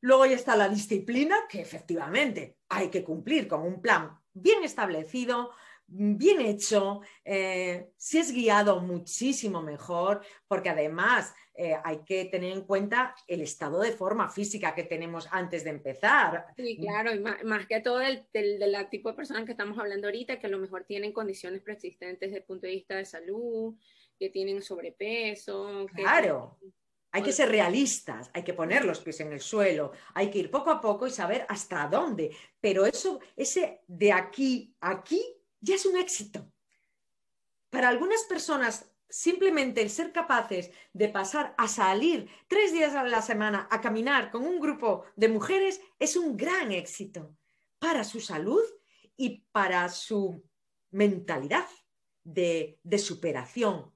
luego 0.01 0.27
ya 0.27 0.37
está 0.37 0.57
la 0.57 0.69
disciplina, 0.69 1.37
que 1.49 1.61
efectivamente 1.61 2.59
hay 2.69 2.89
que 2.91 3.03
cumplir 3.03 3.49
con 3.49 3.63
un 3.63 3.81
plan 3.81 4.19
bien 4.33 4.63
establecido, 4.63 5.51
bien 5.87 6.41
hecho, 6.41 7.01
eh, 7.25 7.91
si 7.97 8.19
es 8.19 8.33
guiado 8.33 8.81
muchísimo 8.81 9.63
mejor, 9.63 10.23
porque 10.47 10.71
además 10.71 11.35
eh, 11.57 11.77
hay 11.85 11.99
que 12.05 12.25
tener 12.25 12.53
en 12.53 12.63
cuenta 12.63 13.15
el 13.29 13.41
estado 13.41 13.81
de 13.81 13.93
forma 13.93 14.29
física 14.29 14.75
que 14.75 14.83
tenemos 14.83 15.29
antes 15.31 15.63
de 15.63 15.71
empezar. 15.71 16.47
Sí, 16.57 16.77
claro, 16.79 17.15
y 17.15 17.21
más, 17.21 17.67
que 17.67 17.81
todo 17.81 17.99
del, 17.99 18.27
tipo 18.91 19.11
de 19.11 19.15
personas 19.15 19.45
que 19.45 19.53
estamos 19.53 19.79
hablando 19.79 20.09
ahorita, 20.09 20.41
que 20.41 20.49
a 20.49 20.51
lo 20.51 20.59
mejor 20.59 20.85
tienen 20.85 21.13
condiciones 21.13 21.63
preexistentes 21.63 22.29
desde 22.29 22.39
el 22.39 22.45
punto 22.45 22.67
de 22.67 22.73
vista 22.73 22.97
de 22.97 23.05
salud, 23.05 23.75
que 24.19 24.31
tienen 24.31 24.63
sobrepeso. 24.63 25.87
Claro. 25.95 26.59
Hay 27.13 27.23
que 27.23 27.31
ser 27.31 27.49
realistas, 27.49 28.29
hay 28.35 28.43
que 28.43 28.55
poner 28.55 28.85
los 28.85 28.99
pies 28.99 29.21
en 29.21 29.33
el 29.33 29.41
suelo, 29.41 29.93
hay 30.15 30.31
que 30.31 30.41
ir 30.41 30.51
poco 30.51 30.73
a 30.73 30.81
poco 30.81 31.07
y 31.07 31.13
saber 31.13 31.47
hasta 31.49 31.87
dónde. 31.87 32.37
Pero 32.61 32.85
eso, 32.85 33.21
ese 33.37 33.83
de 33.87 34.11
aquí 34.11 34.75
a 34.81 34.91
aquí, 34.91 35.23
ya 35.61 35.77
es 35.77 35.87
un 35.87 35.97
éxito. 35.97 36.51
Para 37.71 37.89
algunas 37.89 38.25
personas, 38.25 38.94
simplemente 39.15 39.81
el 39.81 39.91
ser 39.91 40.11
capaces 40.11 40.73
de 40.93 41.09
pasar 41.09 41.55
a 41.57 41.69
salir 41.69 42.29
tres 42.49 42.73
días 42.73 42.97
a 42.97 43.05
la 43.05 43.23
semana 43.23 43.69
a 43.71 43.81
caminar 43.81 44.33
con 44.33 44.45
un 44.45 44.59
grupo 44.59 45.05
de 45.15 45.29
mujeres 45.29 45.81
es 46.01 46.17
un 46.17 46.37
gran 46.37 46.73
éxito 46.73 47.33
para 47.79 48.03
su 48.03 48.21
salud 48.21 48.65
y 49.17 49.45
para 49.53 49.89
su 49.89 50.43
mentalidad 50.91 51.69
de, 52.25 52.81
superación, 52.99 53.93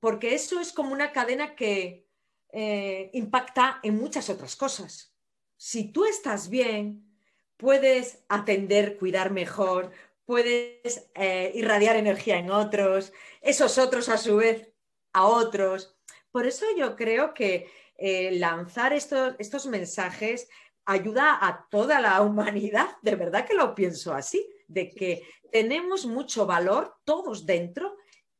porque 0.00 0.34
eso 0.34 0.58
es 0.58 0.72
como 0.72 0.94
una 0.94 1.12
cadena 1.12 1.54
que 1.54 2.06
eh, 2.48 3.10
impacta 3.12 3.78
en 3.82 3.98
muchas 3.98 4.30
otras 4.30 4.56
cosas. 4.56 5.14
Si 5.58 5.92
tú 5.92 6.06
estás 6.06 6.48
bien, 6.48 7.14
puedes 7.58 8.24
atender, 8.26 8.96
cuidar 8.96 9.32
mejor, 9.32 9.92
puedes 10.24 11.10
eh, 11.14 11.52
irradiar 11.54 11.96
energía 11.96 12.38
en 12.38 12.50
otros, 12.50 13.12
esos 13.40 13.78
otros 13.78 14.08
a 14.08 14.18
su 14.18 14.36
vez 14.36 14.72
a 15.12 15.26
otros. 15.26 15.96
Por 16.30 16.46
eso 16.46 16.66
yo 16.76 16.96
creo 16.96 17.34
que 17.34 17.70
eh, 17.96 18.32
lanzar 18.38 18.92
estos, 18.92 19.34
estos 19.38 19.66
mensajes 19.66 20.48
ayuda 20.84 21.38
a 21.40 21.68
toda 21.70 22.00
la 22.00 22.20
humanidad, 22.22 22.88
de 23.02 23.16
verdad 23.16 23.46
que 23.46 23.54
lo 23.54 23.74
pienso 23.74 24.14
así, 24.14 24.48
de 24.66 24.90
que 24.90 25.22
tenemos 25.50 26.06
mucho 26.06 26.46
valor 26.46 26.96
todos 27.04 27.46
dentro 27.46 27.96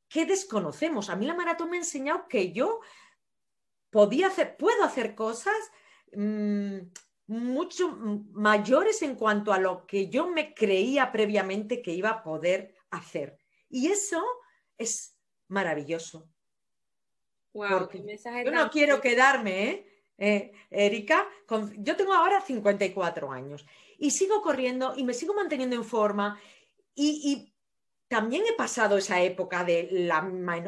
que 0.09 0.27
desconocemos. 0.27 1.11
A 1.11 1.17
mí 1.17 1.27
la 1.27 1.35
maratón 1.35 1.71
me 1.71 1.77
ha 1.77 1.81
enseñado 1.81 2.27
que 2.29 2.53
yo 2.53 2.81
podía 3.91 4.29
hacer, 4.29 4.57
puedo 4.57 4.83
hacer 4.83 5.15
cosas 5.15 5.55
mm, 6.13 6.79
mucho 7.33 7.97
mayores 8.33 9.03
en 9.03 9.15
cuanto 9.15 9.53
a 9.53 9.59
lo 9.59 9.87
que 9.87 10.09
yo 10.09 10.29
me 10.29 10.55
creía 10.55 11.11
previamente 11.11 11.83
que 11.83 11.93
iba 11.93 12.11
a 12.11 12.23
poder 12.23 12.75
hacer. 12.91 13.39
Y 13.69 13.89
eso 13.89 14.23
es 14.77 15.17
maravilloso. 15.49 16.29
Wow, 17.55 17.89
yo 18.45 18.51
no 18.51 18.71
quiero 18.71 19.01
quedarme, 19.01 19.69
¿eh? 19.69 19.87
Eh, 20.19 20.53
Erika, 20.71 21.27
yo 21.79 21.97
tengo 21.97 22.13
ahora 22.13 22.41
54 22.41 23.33
años 23.33 23.67
y 23.99 24.11
sigo 24.11 24.41
corriendo 24.41 24.95
y 24.97 25.05
me 25.05 25.15
sigo 25.15 25.35
manteniendo 25.35 25.75
en 25.75 25.85
forma 25.85 26.39
y, 26.95 27.52
también 28.13 28.45
he 28.47 28.53
pasado 28.53 28.99
esa 28.99 29.23
época 29.23 29.65
de 29.65 29.89
la, 29.91 30.21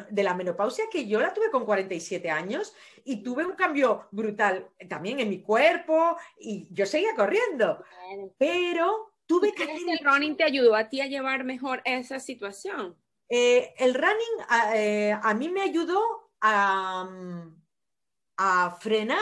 de 0.08 0.22
la, 0.22 0.32
menopausia 0.32 0.86
que 0.90 1.06
yo 1.06 1.20
la 1.20 1.34
tuve 1.34 1.50
con 1.50 1.66
47 1.66 2.30
años 2.30 2.74
y 3.04 3.22
tuve 3.22 3.44
un 3.44 3.52
cambio 3.52 4.08
brutal 4.12 4.70
también 4.88 5.20
en 5.20 5.28
mi 5.28 5.42
cuerpo 5.42 6.16
y 6.38 6.66
yo 6.72 6.86
seguía 6.86 7.14
corriendo, 7.14 7.84
pero 8.38 9.12
tuve 9.26 9.52
que... 9.52 9.64
¿El 9.64 9.98
running 10.02 10.38
te 10.38 10.44
ayudó 10.44 10.74
a 10.74 10.88
ti 10.88 11.02
a 11.02 11.06
llevar 11.06 11.44
mejor 11.44 11.82
esa 11.84 12.18
situación? 12.18 12.96
Eh, 13.28 13.74
el 13.76 13.92
running 13.92 14.46
a, 14.48 14.78
eh, 14.78 15.12
a, 15.12 15.34
mí 15.34 15.50
me 15.50 15.60
ayudó 15.60 16.00
a, 16.40 17.06
a 18.38 18.76
frenar 18.80 19.18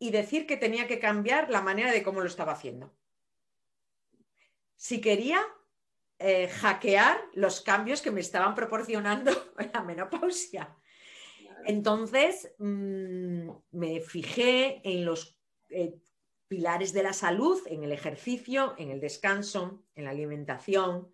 y 0.00 0.10
decir 0.10 0.48
que 0.48 0.56
tenía 0.56 0.88
que 0.88 0.98
cambiar 0.98 1.48
la 1.48 1.62
manera 1.62 1.92
de 1.92 2.02
cómo 2.02 2.22
lo 2.22 2.26
estaba 2.26 2.54
haciendo. 2.54 2.92
Si 4.74 5.00
quería 5.00 5.46
eh, 6.22 6.48
hackear 6.48 7.20
los 7.34 7.60
cambios 7.60 8.00
que 8.00 8.10
me 8.10 8.20
estaban 8.20 8.54
proporcionando 8.54 9.32
la 9.72 9.82
menopausia. 9.82 10.76
Entonces, 11.64 12.52
mm, 12.58 13.50
me 13.72 14.00
fijé 14.00 14.80
en 14.84 15.04
los 15.04 15.36
eh, 15.70 15.94
pilares 16.48 16.92
de 16.92 17.02
la 17.02 17.12
salud, 17.12 17.60
en 17.66 17.82
el 17.82 17.92
ejercicio, 17.92 18.74
en 18.78 18.90
el 18.90 19.00
descanso, 19.00 19.84
en 19.94 20.04
la 20.04 20.10
alimentación, 20.10 21.10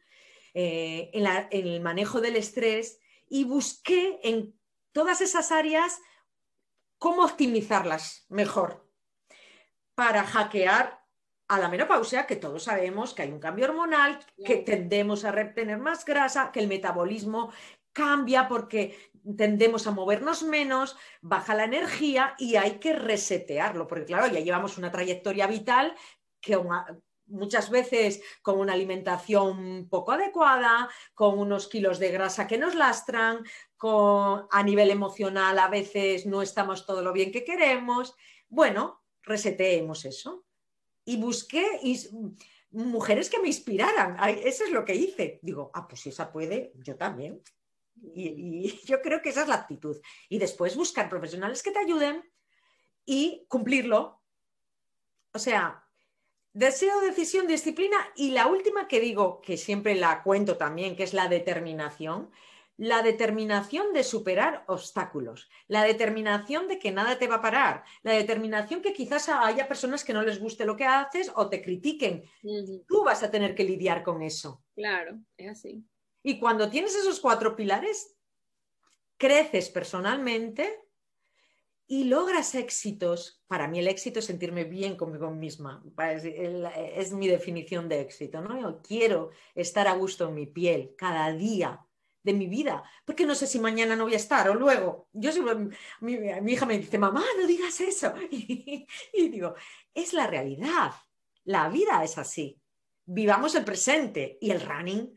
eh, 0.53 1.11
en, 1.13 1.27
en 1.27 1.67
el 1.67 1.81
manejo 1.81 2.21
del 2.21 2.37
estrés 2.37 3.01
y 3.29 3.45
busqué 3.45 4.21
en 4.23 4.59
todas 4.93 5.21
esas 5.21 5.53
áreas 5.53 6.01
cómo 6.99 7.25
optimizarlas 7.25 8.27
mejor 8.29 8.89
para 9.95 10.25
hackear 10.25 10.98
a 11.49 11.59
la 11.59 11.69
menopausia, 11.69 12.27
que 12.27 12.37
todos 12.37 12.65
sabemos 12.65 13.15
que 13.15 13.23
hay 13.23 13.33
un 13.33 13.41
cambio 13.41 13.67
hormonal, 13.67 14.21
que 14.45 14.57
tendemos 14.57 15.25
a 15.25 15.33
retener 15.33 15.79
más 15.79 16.05
grasa, 16.05 16.53
que 16.53 16.61
el 16.61 16.69
metabolismo 16.69 17.51
cambia 17.93 18.47
porque 18.49 18.97
tendemos 19.37 19.87
a 19.87 19.91
movernos 19.91 20.43
menos, 20.43 20.97
baja 21.23 21.55
la 21.55 21.65
energía 21.65 22.35
y 22.39 22.57
hay 22.57 22.79
que 22.79 22.93
resetearlo, 22.93 23.87
porque 23.87 24.05
claro, 24.05 24.27
ya 24.27 24.41
llevamos 24.41 24.79
una 24.79 24.93
trayectoria 24.93 25.47
vital 25.47 25.95
que 26.41 26.59
muchas 27.27 27.71
veces 27.71 28.23
con 28.43 28.59
una 28.59 28.75
alimentación 28.75 29.89
poco 29.89 30.13
adecuada, 30.13 30.89
con 31.15 31.39
unos 31.39 31.67
kilos 31.67 31.99
de 31.99 32.11
grasa 32.11 32.47
que 32.47 32.59
nos 32.59 32.75
lastran, 32.75 33.43
con, 33.77 34.47
a 34.51 34.63
nivel 34.63 34.91
emocional 34.91 35.59
a 35.59 35.69
veces 35.69 36.27
no 36.27 36.43
estamos 36.43 36.87
todo 36.87 37.03
lo 37.03 37.13
bien 37.13 37.33
que 37.33 37.45
queremos. 37.45 38.15
Bueno, 38.49 39.03
reseteemos 39.23 40.05
eso 40.05 40.48
y 41.09 41.17
busqué 41.17 41.67
mujeres 42.71 43.31
que 43.31 43.41
me 43.41 43.49
inspiraran. 43.49 44.19
eso 44.45 44.65
es 44.65 44.71
lo 44.71 44.85
que 44.85 44.95
hice. 44.95 45.39
Digo, 45.41 45.71
ah, 45.73 45.89
pues 45.89 46.03
si 46.03 46.11
esa 46.11 46.31
puede, 46.31 46.75
yo 46.85 46.97
también. 46.97 47.41
Y, 48.15 48.79
yo 48.85 49.01
creo 49.01 49.23
que 49.23 49.31
esa 49.31 49.43
es 49.43 49.49
la 49.49 49.55
actitud. 49.55 49.97
Y 50.29 50.39
después 50.39 50.77
buscar 50.77 51.09
profesionales 51.09 51.63
que 51.63 51.71
te 51.71 51.79
ayuden 51.79 52.23
y 53.07 53.47
cumplirlo. 53.49 54.21
O 55.33 55.39
sea, 55.39 55.83
deseo, 56.53 57.01
decisión, 57.01 57.47
disciplina. 57.47 57.97
Y 58.15 58.33
la 58.33 58.47
última 58.47 58.87
que 58.87 59.01
digo, 59.01 59.41
que 59.41 59.57
siempre 59.57 59.95
la 59.95 60.23
cuento 60.23 60.59
también, 60.59 60.95
que 60.95 61.05
es 61.05 61.15
la 61.15 61.29
determinación 61.29 62.31
la 62.79 63.03
determinación 63.03 63.93
de 63.93 64.05
superar 64.05 64.65
obstáculos, 64.69 65.51
la 65.67 65.83
determinación 65.83 66.69
de 66.69 66.79
que 66.79 66.93
nada 66.93 67.19
te 67.19 67.27
va 67.27 67.37
a 67.37 67.43
parar, 67.43 67.85
la 68.03 68.13
determinación 68.13 68.81
que 68.81 68.93
quizás 68.93 69.29
haya 69.29 69.67
personas 69.67 70.05
que 70.05 70.13
no 70.13 70.23
les 70.23 70.39
guste 70.39 70.65
lo 70.65 70.77
que 70.77 70.85
haces 70.85 71.31
o 71.35 71.49
te 71.51 71.61
critiquen. 71.61 72.23
Tú 72.87 73.03
vas 73.05 73.25
a 73.25 73.31
tener 73.33 73.57
que 73.57 73.65
lidiar 73.65 74.05
con 74.05 74.23
eso. 74.23 74.63
Claro, 74.77 75.19
es 75.37 75.51
así. 75.51 75.85
Y 76.23 76.39
cuando 76.39 76.71
tienes 76.71 76.95
esos 76.95 77.19
cuatro 77.19 77.57
pilares, 77.57 78.17
creces 79.17 79.71
personalmente 79.71 80.85
y 81.89 82.05
logras 82.05 82.55
éxitos. 82.55 83.43
Para 83.49 83.67
mí 83.67 83.81
el 83.81 83.89
éxito 83.89 84.21
es 84.21 84.27
sentirme 84.27 84.63
bien 84.63 84.97
conmigo 84.97 85.33
misma. 85.33 85.83
Es, 85.99 87.13
mi 87.13 87.27
definición 87.27 87.89
de 87.89 88.03
éxito. 88.03 88.41
¿no? 88.41 88.61
Yo 88.61 88.81
quiero 88.83 89.31
estar 89.57 89.89
a 89.89 89.95
gusto 89.95 90.29
en 90.29 90.35
mi 90.35 90.47
piel 90.47 90.95
cada 90.97 91.33
día 91.33 91.85
de 92.29 92.35
mi 92.35 92.47
vida, 92.47 92.83
porque 93.07 93.25
no 93.25 93.35
sé 93.35 93.47
si 93.47 93.59
mañana 93.59 93.97
no 93.97 94.05
voy 94.05 94.13
a 94.13 94.19
estar 94.19 94.51
o 94.51 94.55
luego. 94.55 95.09
Yo 95.15 95.31
mi, 96.01 96.53
hija 96.53 96.67
me 96.67 96.79
dice, 96.79 96.99
mamá, 96.99 97.25
no 97.39 97.47
digas 97.47 97.81
eso. 97.81 98.13
Y, 98.31 99.29
digo, 99.31 99.55
es 99.95 100.13
la 100.13 100.27
realidad, 100.27 100.93
la 101.45 101.71
vida 101.71 102.05
es 102.05 102.19
así. 102.19 102.61
Vivamos 103.07 103.55
el 103.55 103.65
presente 103.65 104.37
y 104.43 104.51
el 104.51 104.61
running 104.61 105.17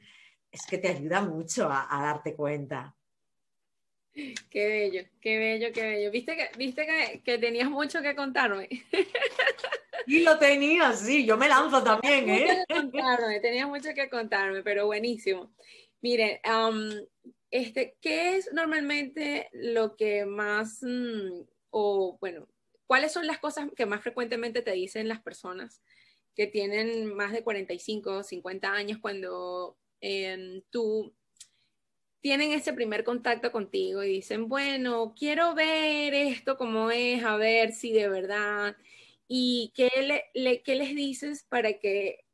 es 0.50 0.66
que 0.66 0.78
te 0.78 0.88
ayuda 0.88 1.22
mucho 1.22 1.70
a, 1.70 2.02
darte 2.02 2.34
cuenta. 2.34 2.96
Qué 4.14 4.68
bello, 4.68 5.04
qué 5.20 5.38
bello, 5.38 5.74
qué 5.74 5.82
bello. 5.84 6.12
Viste 6.12 6.38
que, 6.38 6.50
viste 6.58 7.22
que, 7.26 7.38
tenías 7.38 7.70
mucho 7.70 8.02
que 8.02 8.16
contarme. 8.16 8.70
Y 10.08 10.24
lo 10.24 10.40
tenía, 10.40 10.94
sí, 10.94 11.28
yo 11.28 11.38
me 11.38 11.48
lanzo 11.48 11.84
también, 11.84 12.28
¿eh? 12.28 12.66
tenías 13.40 13.68
mucho 13.68 13.94
que 13.94 14.10
contarme, 14.10 14.64
pero 14.64 14.88
buenísimo. 14.88 15.54
Mire, 16.02 16.42
este, 17.52 17.98
¿qué 18.02 18.38
es 18.38 18.52
normalmente 18.54 19.50
lo 19.54 19.96
que 19.96 20.26
más, 20.26 20.80
mm, 20.82 21.44
o 21.70 22.18
bueno, 22.20 22.48
cuáles 22.88 23.12
son 23.12 23.28
las 23.28 23.40
cosas 23.40 23.70
que 23.76 23.86
más 23.86 24.02
frecuentemente 24.02 24.62
te 24.62 24.72
dicen 24.72 25.08
las 25.08 25.22
personas 25.22 25.82
que 26.36 26.48
tienen 26.48 27.14
más 27.14 27.32
de 27.34 27.44
45 27.44 28.18
o 28.18 28.24
50 28.24 28.72
años 28.74 29.00
cuando 29.00 29.78
em, 30.02 30.62
tú 30.72 31.14
tienen 32.22 32.52
ese 32.52 32.74
primer 32.74 33.04
contacto 33.04 33.52
contigo 33.52 34.04
y 34.04 34.10
dicen, 34.10 34.48
bueno, 34.48 35.14
quiero 35.18 35.54
ver 35.56 36.14
esto 36.14 36.58
como 36.58 36.92
es, 36.92 37.24
a 37.24 37.36
ver 37.36 37.74
si 37.74 37.92
de 37.94 38.10
verdad, 38.10 38.78
y 39.28 39.72
qué, 39.76 39.90
le, 40.34 40.62
qué 40.62 40.76
les 40.76 40.96
dices 40.96 41.46
para 41.50 41.80
que 41.80 42.26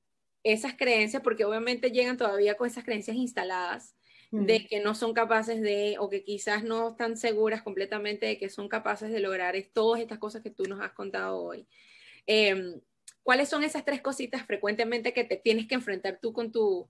esas 0.43 0.75
creencias, 0.75 1.21
porque 1.21 1.45
obviamente 1.45 1.91
llegan 1.91 2.17
todavía 2.17 2.55
con 2.55 2.67
esas 2.67 2.83
creencias 2.83 3.17
instaladas 3.17 3.95
de 4.31 4.59
mm. 4.59 4.67
que 4.67 4.79
no 4.81 4.93
son 4.93 5.13
capaces 5.13 5.61
de, 5.61 5.95
o 5.99 6.09
que 6.09 6.23
quizás 6.23 6.63
no 6.63 6.89
están 6.89 7.17
seguras 7.17 7.61
completamente 7.61 8.25
de 8.25 8.37
que 8.37 8.49
son 8.49 8.67
capaces 8.67 9.11
de 9.11 9.19
lograr 9.19 9.55
todas 9.73 10.01
estas 10.01 10.19
cosas 10.19 10.41
que 10.41 10.51
tú 10.51 10.63
nos 10.63 10.81
has 10.81 10.91
contado 10.91 11.37
hoy. 11.41 11.67
Em, 12.25 12.81
¿Cuáles 13.23 13.49
son 13.49 13.63
esas 13.63 13.83
tres 13.83 14.01
cositas 14.01 14.45
frecuentemente 14.45 15.13
que 15.13 15.23
te 15.23 15.37
tienes 15.37 15.67
que 15.67 15.75
enfrentar 15.75 16.19
tú 16.21 16.33
con, 16.33 16.51
tu, 16.51 16.89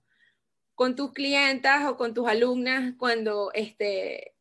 con 0.74 0.94
tus 0.94 1.12
clientas 1.12 1.84
o 1.86 1.96
con 1.96 2.14
tus 2.14 2.28
alumnas 2.28 2.94
cuando 2.96 3.50
este, 3.54 4.34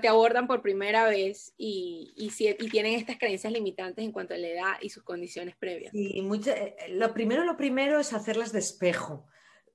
te 0.00 0.08
abordan 0.08 0.46
por 0.46 0.62
primera 0.62 1.06
vez 1.06 1.54
y, 1.56 2.12
y, 2.16 2.68
tienen 2.68 2.94
estas 2.94 3.18
creencias 3.18 3.52
limitantes 3.52 4.04
en 4.04 4.12
cuanto 4.12 4.34
a 4.34 4.36
la 4.36 4.48
edad 4.48 4.72
y 4.80 4.90
sus 4.90 5.04
condiciones 5.04 5.56
previas. 5.56 5.92
Sí, 5.92 6.22
eh, 6.46 6.76
lo 6.90 7.14
primero, 7.14 7.44
lo 7.44 7.56
primero 7.56 8.00
es 8.00 8.12
hacerlas 8.12 8.52
de 8.52 8.58
espejo, 8.58 9.26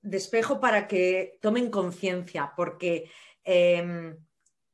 de 0.02 0.18
espejo 0.18 0.60
para 0.60 0.88
que 0.88 1.38
tomen 1.42 1.70
conciencia, 1.70 2.54
porque 2.56 3.10
em, 3.44 4.18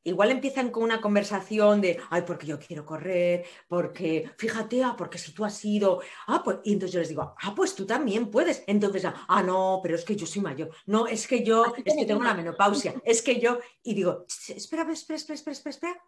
igual 0.06 0.32
empiezan 0.32 0.70
con 0.70 0.84
una 0.84 1.02
conversación 1.02 1.82
de, 1.82 2.00
ay, 2.12 2.22
porque 2.26 2.46
yo 2.46 2.60
quiero 2.60 2.86
correr, 2.86 3.44
porque 3.68 4.32
fíjate, 4.38 4.84
ah, 4.84 4.96
porque 4.98 5.18
si 5.18 5.34
tú 5.34 5.44
has 5.44 5.66
ido, 5.66 6.00
ah, 6.28 6.42
pues, 6.44 6.60
y 6.64 6.74
entonces 6.74 6.94
yo 6.94 7.00
les 7.00 7.10
digo, 7.10 7.36
ah, 7.42 7.54
pues 7.56 7.76
tú 7.76 7.86
también 7.86 8.32
puedes. 8.32 8.64
Entonces, 8.68 9.06
ah, 9.06 9.44
no, 9.44 9.80
pero 9.84 9.96
es 9.96 10.06
que 10.06 10.16
yo 10.16 10.26
soy 10.26 10.42
mayor, 10.42 10.70
no, 10.86 11.08
es 11.08 11.28
que 11.28 11.44
yo, 11.44 11.74
es 11.84 11.96
que 11.96 12.06
tengo 12.06 12.22
una 12.22 12.34
menopausia, 12.34 12.94
es 13.04 13.22
que 13.22 13.40
yo, 13.40 13.60
y 13.84 13.94
digo, 13.96 14.26
espera, 14.30 14.84
espera, 14.92 15.18
espera, 15.18 15.36
espera, 15.36 15.52
espera, 15.52 15.70
espera. 15.70 16.04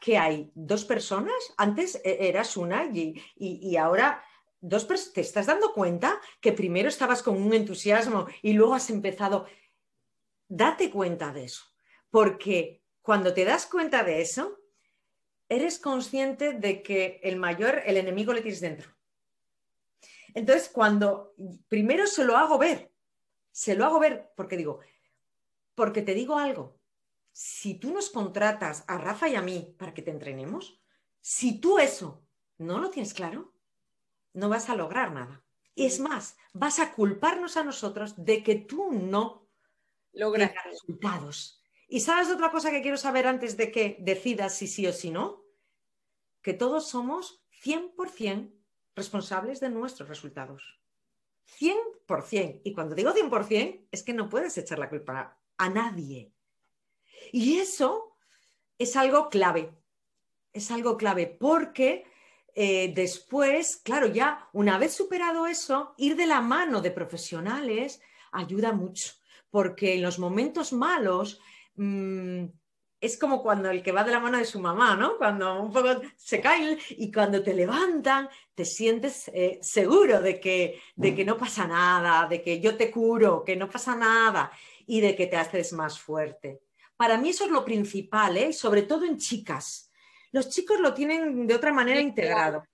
¿Qué 0.00 0.16
hay? 0.16 0.50
¿Dos 0.54 0.84
personas? 0.84 1.34
Antes 1.58 2.00
e, 2.02 2.28
eras 2.28 2.56
una 2.56 2.86
y, 2.86 3.14
y, 3.36 3.76
ahora 3.76 4.22
dos 4.60 4.86
¿Te 5.12 5.20
estás 5.20 5.46
dando 5.46 5.74
cuenta 5.74 6.18
que 6.40 6.52
primero 6.52 6.88
estabas 6.88 7.22
con 7.22 7.40
un 7.40 7.52
entusiasmo 7.52 8.26
y 8.40 8.54
luego 8.54 8.74
has 8.74 8.88
empezado? 8.88 9.46
Date 10.48 10.90
cuenta 10.90 11.32
de 11.32 11.44
eso 11.44 11.73
porque 12.14 12.80
cuando 13.02 13.34
te 13.34 13.44
das 13.44 13.66
cuenta 13.66 14.04
de 14.04 14.20
eso, 14.20 14.60
eres 15.48 15.80
consciente 15.80 16.52
de 16.52 16.80
que 16.80 17.18
el 17.24 17.34
mayor, 17.34 17.82
el 17.86 17.96
enemigo 17.96 18.32
le 18.32 18.40
tienes 18.40 18.60
dentro. 18.60 18.88
Entonces, 20.32 20.68
cuando 20.68 21.34
primero 21.66 22.06
se 22.06 22.24
lo 22.24 22.36
hago 22.36 22.56
ver, 22.56 22.92
se 23.50 23.74
lo 23.74 23.84
hago 23.84 23.98
ver 23.98 24.30
porque 24.36 24.56
digo, 24.56 24.78
porque 25.74 26.02
te 26.02 26.14
digo 26.14 26.38
algo, 26.38 26.78
si 27.32 27.74
tú 27.80 27.92
nos 27.92 28.10
contratas 28.10 28.84
a 28.86 28.96
Rafa 28.96 29.28
y 29.28 29.34
a 29.34 29.42
mí 29.42 29.74
para 29.76 29.92
que 29.92 30.02
te 30.02 30.12
entrenemos, 30.12 30.80
si 31.20 31.58
tú 31.58 31.80
eso 31.80 32.24
no 32.58 32.78
lo 32.78 32.90
tienes 32.90 33.12
claro, 33.12 33.52
no 34.34 34.48
vas 34.48 34.70
a 34.70 34.76
lograr 34.76 35.10
nada. 35.10 35.42
Y 35.74 35.86
es 35.86 35.98
más, 35.98 36.36
vas 36.52 36.78
a 36.78 36.94
culparnos 36.94 37.56
a 37.56 37.64
nosotros 37.64 38.14
de 38.24 38.44
que 38.44 38.54
tú 38.54 38.92
no 38.92 39.48
logras 40.12 40.52
resultados. 40.64 41.60
¿Y 41.88 42.00
sabes 42.00 42.30
otra 42.30 42.50
cosa 42.50 42.70
que 42.70 42.82
quiero 42.82 42.96
saber 42.96 43.26
antes 43.26 43.56
de 43.56 43.70
que 43.70 43.96
decidas 44.00 44.54
si 44.56 44.66
sí 44.66 44.86
o 44.86 44.92
si 44.92 45.10
no? 45.10 45.44
Que 46.42 46.54
todos 46.54 46.88
somos 46.88 47.44
100% 47.64 48.52
responsables 48.94 49.60
de 49.60 49.70
nuestros 49.70 50.08
resultados. 50.08 50.80
100%. 51.58 52.62
Y 52.64 52.72
cuando 52.72 52.94
digo 52.94 53.12
100%, 53.12 53.88
es 53.90 54.02
que 54.02 54.14
no 54.14 54.28
puedes 54.28 54.56
echar 54.56 54.78
la 54.78 54.88
culpa 54.88 55.38
a 55.56 55.68
nadie. 55.68 56.32
Y 57.32 57.58
eso 57.58 58.16
es 58.78 58.96
algo 58.96 59.28
clave. 59.28 59.72
Es 60.52 60.70
algo 60.70 60.96
clave 60.96 61.26
porque 61.26 62.06
eh, 62.54 62.92
después, 62.94 63.76
claro, 63.76 64.06
ya 64.06 64.48
una 64.52 64.78
vez 64.78 64.94
superado 64.94 65.46
eso, 65.46 65.94
ir 65.96 66.16
de 66.16 66.26
la 66.26 66.40
mano 66.40 66.80
de 66.80 66.92
profesionales 66.92 68.00
ayuda 68.30 68.72
mucho, 68.72 69.12
porque 69.50 69.94
en 69.94 70.02
los 70.02 70.18
momentos 70.18 70.72
malos 70.72 71.40
mm, 71.76 72.44
es 73.00 73.18
como 73.18 73.42
cuando 73.42 73.70
el 73.70 73.82
que 73.82 73.92
va 73.92 74.04
de 74.04 74.12
la 74.12 74.20
mano 74.20 74.38
de 74.38 74.44
su 74.44 74.60
mamá, 74.60 74.96
¿no? 74.96 75.18
Cuando 75.18 75.60
un 75.60 75.72
poco 75.72 76.00
se 76.16 76.40
cae 76.40 76.78
y 76.90 77.12
cuando 77.12 77.42
te 77.42 77.52
levantan, 77.52 78.28
te 78.54 78.64
sientes 78.64 79.28
eh, 79.34 79.58
seguro 79.60 80.20
de 80.20 80.40
que, 80.40 80.80
de 80.96 81.14
que 81.14 81.24
no 81.24 81.36
pasa 81.36 81.66
nada, 81.66 82.26
de 82.26 82.42
que 82.42 82.60
yo 82.60 82.76
te 82.76 82.90
curo, 82.90 83.44
que 83.44 83.56
no 83.56 83.68
pasa 83.68 83.94
nada 83.94 84.50
y 84.86 85.00
de 85.00 85.14
que 85.14 85.26
te 85.26 85.36
haces 85.36 85.72
más 85.72 85.98
fuerte. 85.98 86.62
Para 86.96 87.18
mí 87.18 87.30
eso 87.30 87.44
es 87.44 87.50
lo 87.50 87.64
principal, 87.64 88.36
¿eh? 88.36 88.52
sobre 88.52 88.82
todo 88.82 89.04
en 89.04 89.18
chicas 89.18 89.90
los 90.34 90.48
chicos 90.48 90.80
lo 90.80 90.92
tienen 90.94 91.46
de 91.46 91.54
otra 91.54 91.72
manera 91.72 92.00
integrado. 92.00 92.66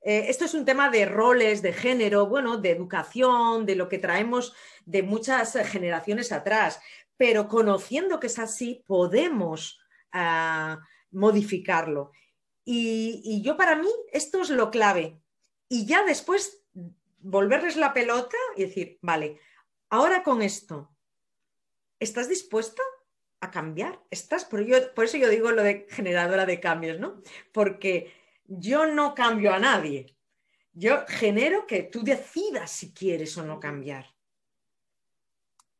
Eh, 0.00 0.24
esto 0.28 0.46
es 0.46 0.54
un 0.54 0.64
tema 0.64 0.88
de 0.88 1.04
roles, 1.04 1.60
de 1.60 1.74
género, 1.74 2.26
bueno, 2.26 2.56
de 2.56 2.70
educación, 2.70 3.66
de 3.66 3.74
lo 3.74 3.86
que 3.86 3.98
traemos 3.98 4.54
de 4.86 5.02
muchas 5.02 5.58
generaciones 5.68 6.32
atrás, 6.32 6.80
pero 7.18 7.48
conociendo 7.48 8.18
que 8.18 8.28
es 8.28 8.38
así, 8.38 8.82
podemos 8.86 9.78
ah, 10.12 10.80
modificarlo. 11.10 12.12
y, 12.64 13.42
yo 13.42 13.56
para 13.58 13.76
mí 13.76 13.88
esto 14.12 14.40
es 14.40 14.50
lo 14.50 14.70
clave. 14.70 15.20
Y 15.68 15.84
ya 15.84 16.04
después 16.04 16.64
volverles 17.18 17.76
la 17.76 17.92
pelota 17.92 18.36
y 18.56 18.62
decir, 18.62 18.98
vale, 19.02 19.38
ahora 19.90 20.22
con 20.22 20.40
esto, 20.40 20.90
¿estás 21.98 22.28
dispuesta? 22.28 22.82
a 23.40 23.50
cambiar. 23.50 24.00
Estás, 24.10 24.44
por, 24.44 24.64
por 24.94 25.04
eso 25.04 25.16
yo 25.16 25.28
digo 25.28 25.52
lo 25.52 25.62
de 25.62 25.86
generadora 25.90 26.46
de 26.46 26.60
cambios, 26.60 26.98
¿no? 26.98 27.22
Porque 27.52 28.12
yo 28.46 28.86
no 28.86 29.14
cambio 29.14 29.52
a 29.52 29.58
nadie. 29.58 30.16
Yo 30.72 31.04
genero 31.08 31.66
que 31.66 31.82
tú 31.82 32.02
decidas 32.02 32.70
si 32.70 32.92
quieres 32.92 33.36
o 33.38 33.44
no 33.44 33.60
cambiar. 33.60 34.06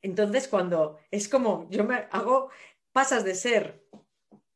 Entonces, 0.03 0.49
cuando 0.49 0.99
es 1.11 1.29
como 1.29 1.69
yo 1.71 1.85
me 1.85 2.07
hago, 2.11 2.51
pasas 2.93 3.25
de 3.25 3.35
ser 3.35 3.85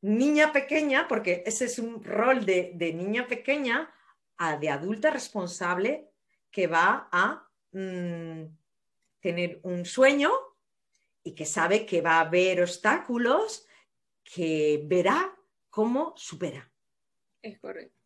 niña 0.00 0.52
pequeña, 0.52 1.08
porque 1.08 1.42
ese 1.46 1.64
es 1.66 1.78
un 1.78 2.02
rol 2.02 2.44
de, 2.44 2.92
niña 2.94 3.26
pequeña, 3.26 3.92
a 4.36 4.56
de 4.56 4.70
adulta 4.70 5.10
responsable 5.10 6.10
que 6.50 6.66
va 6.66 7.08
a 7.12 7.48
mm, 7.72 8.44
tener 9.20 9.60
un 9.62 9.84
sueño 9.84 10.30
y 11.22 11.34
que 11.34 11.46
sabe 11.46 11.86
que 11.86 12.00
va 12.00 12.16
a 12.16 12.20
haber 12.20 12.60
obstáculos 12.60 13.66
que 14.24 14.82
verá 14.84 15.34
cómo 15.70 16.12
supera. 16.16 16.70
Es 17.40 17.58
correcto. 17.58 17.96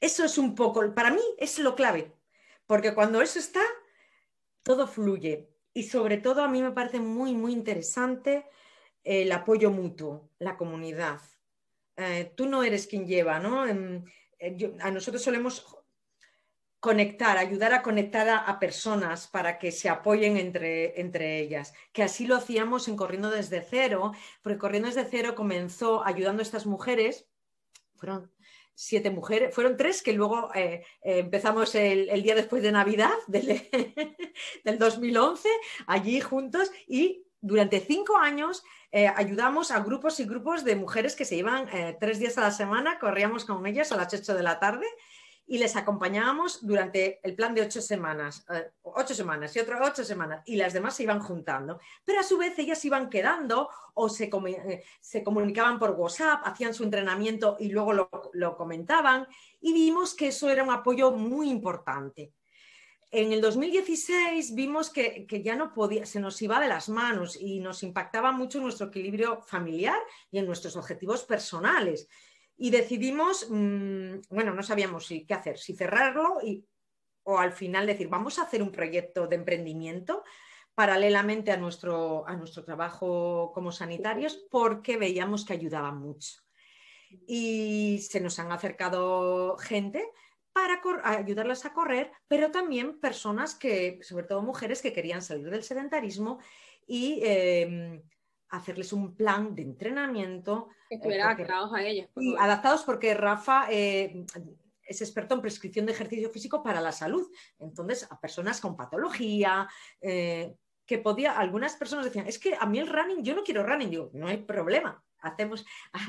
Eso 0.00 0.24
es 0.24 0.38
un 0.38 0.54
poco, 0.54 0.94
para 0.94 1.10
mí 1.10 1.22
es 1.38 1.58
lo 1.58 1.74
clave, 1.74 2.12
porque 2.66 2.94
cuando 2.94 3.20
eso 3.20 3.38
está, 3.38 3.62
todo 4.62 4.86
fluye. 4.86 5.48
Y 5.78 5.84
sobre 5.84 6.16
todo 6.16 6.42
a 6.42 6.48
mí 6.48 6.60
me 6.60 6.72
parece 6.72 6.98
muy, 6.98 7.34
muy 7.34 7.52
interesante 7.52 8.46
el 9.04 9.30
apoyo 9.30 9.70
mutuo, 9.70 10.28
la 10.40 10.56
comunidad. 10.56 11.20
Eh, 11.94 12.32
tú 12.36 12.46
no 12.46 12.64
eres 12.64 12.88
quien 12.88 13.06
lleva, 13.06 13.38
¿no? 13.38 13.64
Em, 13.64 14.04
eh, 14.40 14.74
a 14.80 14.90
nosotros 14.90 15.22
solemos 15.22 15.76
conectar, 16.80 17.38
ayudar 17.38 17.74
a 17.74 17.82
conectar 17.82 18.28
a, 18.28 18.58
personas 18.58 19.28
para 19.28 19.60
que 19.60 19.70
se 19.70 19.88
apoyen 19.88 20.36
entre, 20.36 21.00
entre, 21.00 21.38
ellas, 21.38 21.72
que 21.92 22.02
así 22.02 22.26
lo 22.26 22.34
hacíamos 22.34 22.88
en 22.88 22.96
Corriendo 22.96 23.30
desde 23.30 23.62
cero, 23.62 24.10
porque 24.42 24.58
Corriendo 24.58 24.88
desde 24.88 25.08
cero 25.08 25.36
comenzó 25.36 26.04
ayudando 26.04 26.40
a 26.40 26.42
estas 26.42 26.66
mujeres, 26.66 27.28
fueron 27.94 28.32
siete 28.80 29.10
mujeres, 29.10 29.52
fueron 29.52 29.76
tres 29.76 30.04
que 30.04 30.12
luego 30.12 30.54
eh, 30.54 30.84
eh, 31.02 31.18
empezamos 31.18 31.74
el, 31.74 32.22
día 32.22 32.36
después 32.36 32.62
de 32.62 32.70
Navidad 32.70 33.10
del, 33.26 33.68
del 34.62 34.78
2011, 34.78 35.48
allí 35.88 36.20
juntos 36.20 36.70
y 36.86 37.24
durante 37.40 37.80
cinco 37.80 38.16
años 38.18 38.62
eh, 38.92 39.08
ayudamos 39.08 39.72
a 39.72 39.80
grupos 39.80 40.20
y 40.20 40.26
grupos 40.26 40.62
de 40.62 40.76
mujeres 40.76 41.16
que 41.16 41.24
se 41.24 41.34
iban 41.34 41.66
tres 41.98 42.20
días 42.20 42.38
a 42.38 42.42
la 42.42 42.50
semana, 42.52 43.00
corríamos 43.00 43.44
con 43.44 43.66
ellas 43.66 43.90
a 43.90 43.96
las 43.96 44.14
ocho 44.14 44.34
de 44.36 44.44
la 44.44 44.60
tarde 44.60 44.86
y 45.50 45.56
les 45.56 45.76
acompañábamos 45.76 46.64
durante 46.64 47.20
el 47.22 47.34
plan 47.34 47.54
de 47.54 47.62
ocho 47.62 47.80
semanas, 47.80 48.44
eh, 48.50 48.70
ocho 48.82 49.14
semanas 49.14 49.56
y 49.56 49.58
otras 49.58 49.80
ocho 49.82 50.04
semanas, 50.04 50.42
y 50.44 50.56
las 50.56 50.74
demás 50.74 50.94
se 50.94 51.04
iban 51.04 51.20
juntando. 51.20 51.80
Pero 52.04 52.20
a 52.20 52.22
su 52.22 52.36
vez 52.36 52.58
ellas 52.58 52.84
iban 52.84 53.08
quedando 53.08 53.70
o 53.94 54.10
se, 54.10 54.24
eh, 54.24 54.84
se 55.00 55.24
comunicaban 55.24 55.78
por 55.78 55.92
WhatsApp, 55.92 56.42
hacían 56.44 56.74
su 56.74 56.84
entrenamiento 56.84 57.56
y 57.58 57.70
luego 57.70 57.94
lo, 57.94 58.56
comentaban, 58.56 59.26
y 59.60 59.72
vimos 59.72 60.14
que 60.14 60.28
eso 60.28 60.50
era 60.50 60.62
un 60.62 60.70
apoyo 60.70 61.12
muy 61.12 61.48
importante. 61.48 62.34
En 63.10 63.32
el 63.32 63.40
2016 63.40 64.54
vimos 64.54 64.90
que, 64.90 65.26
que, 65.26 65.42
ya 65.42 65.56
no 65.56 65.72
podía, 65.72 66.04
se 66.04 66.20
nos 66.20 66.42
iba 66.42 66.60
de 66.60 66.68
las 66.68 66.90
manos 66.90 67.38
y 67.40 67.58
nos 67.60 67.82
impactaba 67.82 68.32
mucho 68.32 68.60
nuestro 68.60 68.88
equilibrio 68.88 69.40
familiar 69.40 69.98
y 70.30 70.38
en 70.38 70.46
nuestros 70.46 70.76
objetivos 70.76 71.24
personales 71.24 72.06
y 72.58 72.70
decidimos, 72.70 73.46
mm, 73.48 74.20
bueno, 74.30 74.52
no 74.52 74.62
sabíamos 74.62 75.06
si, 75.06 75.24
qué 75.24 75.34
hacer, 75.34 75.58
si 75.58 75.74
cerrarlo 75.74 76.38
y, 76.42 76.66
o 77.22 77.38
al 77.38 77.52
final 77.52 77.86
decir, 77.86 78.08
vamos 78.08 78.38
a 78.38 78.42
hacer 78.42 78.62
un 78.62 78.72
proyecto 78.72 79.28
de 79.28 79.36
emprendimiento 79.36 80.24
paralelamente 80.74 81.52
a 81.52 81.56
nuestro, 81.56 82.26
a 82.26 82.36
nuestro 82.36 82.64
trabajo 82.64 83.52
como 83.54 83.70
sanitarios 83.70 84.44
porque 84.50 84.96
veíamos 84.96 85.44
que 85.44 85.52
ayudaba 85.52 85.92
mucho. 85.92 86.40
Y 87.26 88.00
se 88.08 88.20
nos 88.20 88.38
han 88.38 88.50
acercado 88.52 89.56
gente 89.58 90.04
para 90.52 90.80
ayudarlas 91.04 91.64
a 91.64 91.72
correr, 91.72 92.10
pero 92.26 92.50
también 92.50 92.98
personas 92.98 93.54
que, 93.54 94.00
sobre 94.02 94.26
todo 94.26 94.42
mujeres 94.42 94.82
que 94.82 94.92
querían 94.92 95.22
salir 95.22 95.48
del 95.50 95.62
sedentarismo 95.62 96.40
y 96.86 97.20
em, 97.22 98.02
hacerles 98.50 98.92
un 98.92 99.14
plan 99.14 99.54
de 99.54 99.62
entrenamiento. 99.62 100.68
Que 100.88 100.96
eh, 100.96 101.20
adaptados 101.20 101.72
a 101.74 101.82
ellas. 101.82 102.08
Y 102.16 102.34
adaptados 102.36 102.82
porque 102.82 103.14
Rafa 103.14 103.66
eh, 103.70 104.24
es 104.82 105.00
experto 105.02 105.34
en 105.34 105.42
prescripción 105.42 105.86
de 105.86 105.92
ejercicio 105.92 106.30
físico 106.30 106.62
para 106.62 106.80
la 106.80 106.92
salud. 106.92 107.30
Entonces, 107.58 108.06
a 108.10 108.18
personas 108.18 108.60
con 108.60 108.76
patología, 108.76 109.68
eh, 110.00 110.56
que 110.86 110.98
podía, 110.98 111.38
algunas 111.38 111.76
personas 111.76 112.06
decían, 112.06 112.26
es 112.26 112.38
que 112.38 112.56
a 112.58 112.64
mí 112.64 112.78
el 112.78 112.88
running, 112.88 113.22
yo 113.22 113.34
no 113.34 113.44
quiero 113.44 113.62
running, 113.62 113.90
digo, 113.90 114.10
no 114.14 114.26
hay 114.26 114.38
problema, 114.38 115.04
hacemos, 115.20 115.64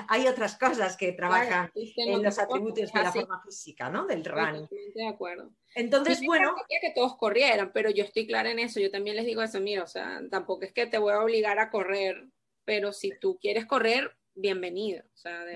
hay 0.07 0.27
otras 0.27 0.57
cosas 0.57 0.97
que 0.97 1.13
trabajan 1.13 1.71
en 1.75 2.23
los 2.23 2.39
atributos 2.39 2.91
de 2.91 3.03
la 3.03 3.11
forma 3.11 3.41
física, 3.43 3.89
¿no? 3.89 4.05
Del 4.05 4.23
running. 4.23 4.67
De 4.95 5.07
acuerdo. 5.07 5.51
Entonces, 5.75 6.21
bueno. 6.25 6.55
que 6.67 6.91
todos 6.93 7.17
corrieran, 7.17 7.71
pero 7.73 7.89
yo 7.89 8.03
estoy 8.03 8.27
clara 8.27 8.51
en 8.51 8.59
eso. 8.59 8.79
Yo 8.79 8.91
también 8.91 9.15
les 9.15 9.25
digo 9.25 9.41
eso, 9.41 9.59
mira, 9.59 9.83
o 9.83 9.87
sea, 9.87 10.21
tampoco 10.29 10.63
es 10.65 10.73
que 10.73 10.87
te 10.87 10.97
voy 10.97 11.13
a 11.13 11.21
obligar 11.21 11.59
a 11.59 11.69
correr, 11.69 12.27
pero 12.65 12.93
si 12.93 13.17
tú 13.19 13.37
quieres 13.39 13.65
correr, 13.65 14.15
bienvenido. 14.33 15.03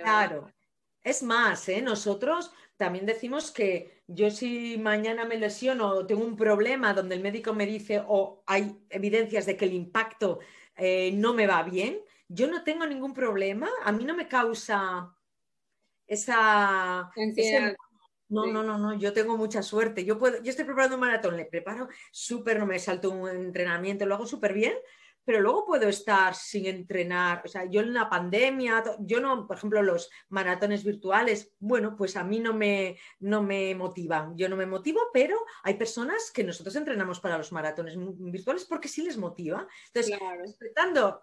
claro. 0.01 0.51
Es 1.03 1.21
más, 1.21 1.67
¿eh? 1.67 1.81
nosotros 1.81 2.51
también 2.77 3.05
decimos 3.05 3.51
que 3.51 4.03
yo 4.07 4.31
si 4.31 4.77
mañana 4.77 5.25
me 5.25 5.37
lesiono 5.37 5.89
o 5.89 6.05
tengo 6.05 6.23
un 6.23 6.37
problema 6.37 6.93
donde 6.93 7.15
el 7.15 7.21
médico 7.21 7.53
me 7.53 7.65
dice 7.65 8.01
o 8.07 8.41
hay 8.47 8.77
evidencias 8.89 9.45
de 9.45 9.57
que 9.57 9.65
el 9.65 9.73
impacto 9.73 10.39
eh, 10.75 11.11
no 11.13 11.33
me 11.33 11.45
va 11.45 11.61
bien, 11.63 11.99
yo 12.27 12.47
no 12.47 12.63
tengo 12.63 12.85
ningún 12.85 13.13
problema, 13.13 13.69
a 13.83 13.91
mí 13.91 14.05
no 14.05 14.15
me 14.15 14.27
causa 14.27 15.15
esa... 16.07 17.11
no, 18.29 18.47
no, 18.47 18.63
no, 18.63 18.77
no, 18.77 18.97
yo 18.97 19.13
tengo 19.13 19.37
mucha 19.37 19.61
suerte. 19.61 20.03
Yo, 20.05 20.17
puedo, 20.17 20.41
yo 20.41 20.49
estoy 20.49 20.65
preparando 20.65 20.95
un 20.95 21.01
maratón, 21.01 21.37
le 21.37 21.45
preparo 21.45 21.87
súper, 22.11 22.59
no 22.59 22.65
me 22.65 22.79
salto 22.79 23.11
un 23.11 23.29
entrenamiento, 23.29 24.05
lo 24.05 24.15
hago 24.15 24.25
súper 24.25 24.53
bien, 24.53 24.73
pero 25.23 25.39
luego 25.39 25.65
puedo 25.65 25.87
estar 25.87 26.33
sin 26.33 26.65
entrenar. 26.65 27.43
O 27.45 27.47
sea, 27.47 27.65
yo 27.65 27.81
en 27.81 27.93
la 27.93 28.09
pandemia, 28.09 28.83
yo 28.99 29.21
no, 29.21 29.45
por 29.45 29.57
ejemplo, 29.57 29.83
los 29.83 30.09
maratones 30.29 30.83
virtuales, 30.83 31.53
bueno, 31.59 31.95
pues 31.95 32.17
a 32.17 32.23
mí 32.23 32.39
no 32.39 32.53
me, 32.53 32.97
no 33.19 33.43
me 33.43 33.75
motivan. 33.75 34.35
Yo 34.35 34.49
no 34.49 34.55
me 34.55 34.65
motivo, 34.65 34.99
pero 35.13 35.37
hay 35.63 35.75
personas 35.75 36.31
que 36.31 36.43
nosotros 36.43 36.75
entrenamos 36.75 37.19
para 37.19 37.37
los 37.37 37.51
maratones 37.51 37.95
virtuales 37.97 38.65
porque 38.65 38.87
sí 38.87 39.03
les 39.03 39.17
motiva. 39.17 39.67
Entonces, 39.93 40.19
respetando 40.39 41.21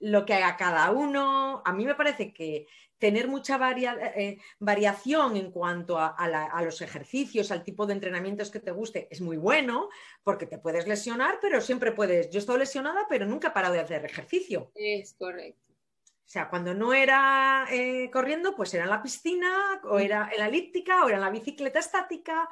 lo 0.00 0.24
que 0.24 0.34
haga 0.34 0.56
cada 0.56 0.90
uno. 0.90 1.62
A 1.64 1.72
mí 1.72 1.84
me 1.84 1.94
parece 1.94 2.32
que 2.32 2.66
tener 2.98 3.28
mucha 3.28 3.58
eh, 3.76 4.38
variación 4.58 5.36
en 5.36 5.50
cuanto 5.50 5.98
a, 5.98 6.62
los 6.62 6.80
ejercicios, 6.82 7.50
al 7.50 7.62
tipo 7.64 7.86
de 7.86 7.94
entrenamientos 7.94 8.50
que 8.50 8.60
te 8.60 8.72
guste, 8.72 9.08
es 9.10 9.20
muy 9.20 9.36
bueno 9.36 9.88
porque 10.24 10.46
te 10.46 10.58
puedes 10.58 10.86
lesionar, 10.86 11.38
pero 11.40 11.60
siempre 11.60 11.92
puedes. 11.92 12.28
Yo 12.30 12.38
he 12.38 12.40
estado 12.40 12.58
lesionada, 12.58 13.06
pero 13.08 13.26
nunca 13.26 13.48
he 13.48 13.52
parado 13.52 13.74
de 13.74 13.80
hacer 13.80 14.04
ejercicio. 14.04 14.72
Es 14.74 15.14
correcto. 15.14 15.62
O 16.28 16.30
sea, 16.30 16.50
cuando 16.50 16.74
no 16.74 16.92
era 16.92 17.66
eh, 17.70 18.10
corriendo, 18.12 18.54
pues 18.54 18.74
era 18.74 18.84
en 18.84 18.90
la 18.90 19.02
piscina, 19.02 19.80
o 19.84 19.98
era 19.98 20.28
en 20.30 20.40
la 20.40 20.48
elíptica, 20.48 21.04
o 21.04 21.08
era 21.08 21.16
en 21.16 21.24
la 21.24 21.30
bicicleta 21.30 21.78
estática. 21.78 22.50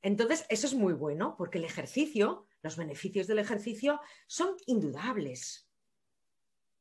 Entonces, 0.00 0.46
eso 0.48 0.66
es 0.66 0.72
muy 0.72 0.94
bueno 0.94 1.34
porque 1.36 1.58
el 1.58 1.64
ejercicio, 1.64 2.46
los 2.62 2.76
beneficios 2.76 3.26
del 3.26 3.40
ejercicio 3.40 4.00
son 4.26 4.56
indudables. 4.66 5.69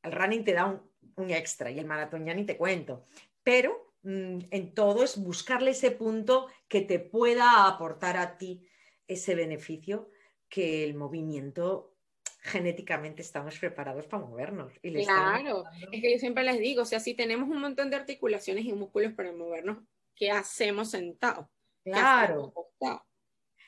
El 0.04 0.12
running 0.12 0.44
te 0.44 0.54
da 0.54 0.66
un, 0.66 1.30
extra 1.30 1.70
y 1.70 1.80
el 1.80 1.86
maratón 1.86 2.26
ya 2.26 2.34
ni 2.34 2.46
te 2.46 2.56
cuento. 2.56 3.06
Pero 3.44 3.94
mm, 4.04 4.40
en 4.52 4.74
todo 4.74 5.04
es 5.04 5.18
buscarle 5.18 5.72
ese 5.72 5.92
punto 5.92 6.48
que 6.68 6.82
te 6.82 7.00
pueda 7.00 7.68
aportar 7.68 8.16
a 8.16 8.38
ti 8.38 8.66
ese 9.08 9.36
beneficio 9.36 10.10
que 10.48 10.84
el 10.84 10.96
movimiento 10.96 11.98
genéticamente 12.42 13.22
estamos 13.22 13.58
preparados 13.60 14.08
para 14.08 14.26
movernos. 14.26 14.72
claro, 14.82 15.66
es 15.92 16.02
que 16.02 16.14
yo 16.14 16.20
siempre 16.20 16.44
les 16.44 16.60
digo, 16.60 16.84
o 16.84 16.86
sea, 16.86 17.00
si 17.00 17.14
tenemos 17.14 17.50
un 17.50 17.60
montón 17.60 17.90
de 17.90 17.98
articulaciones 17.98 18.66
y 18.66 18.74
músculos 18.74 19.14
para 19.14 19.32
movernos, 19.34 19.80
¿qué 20.16 20.32
hacemos 20.32 20.92
sentado? 20.92 21.50
Claro. 21.84 22.54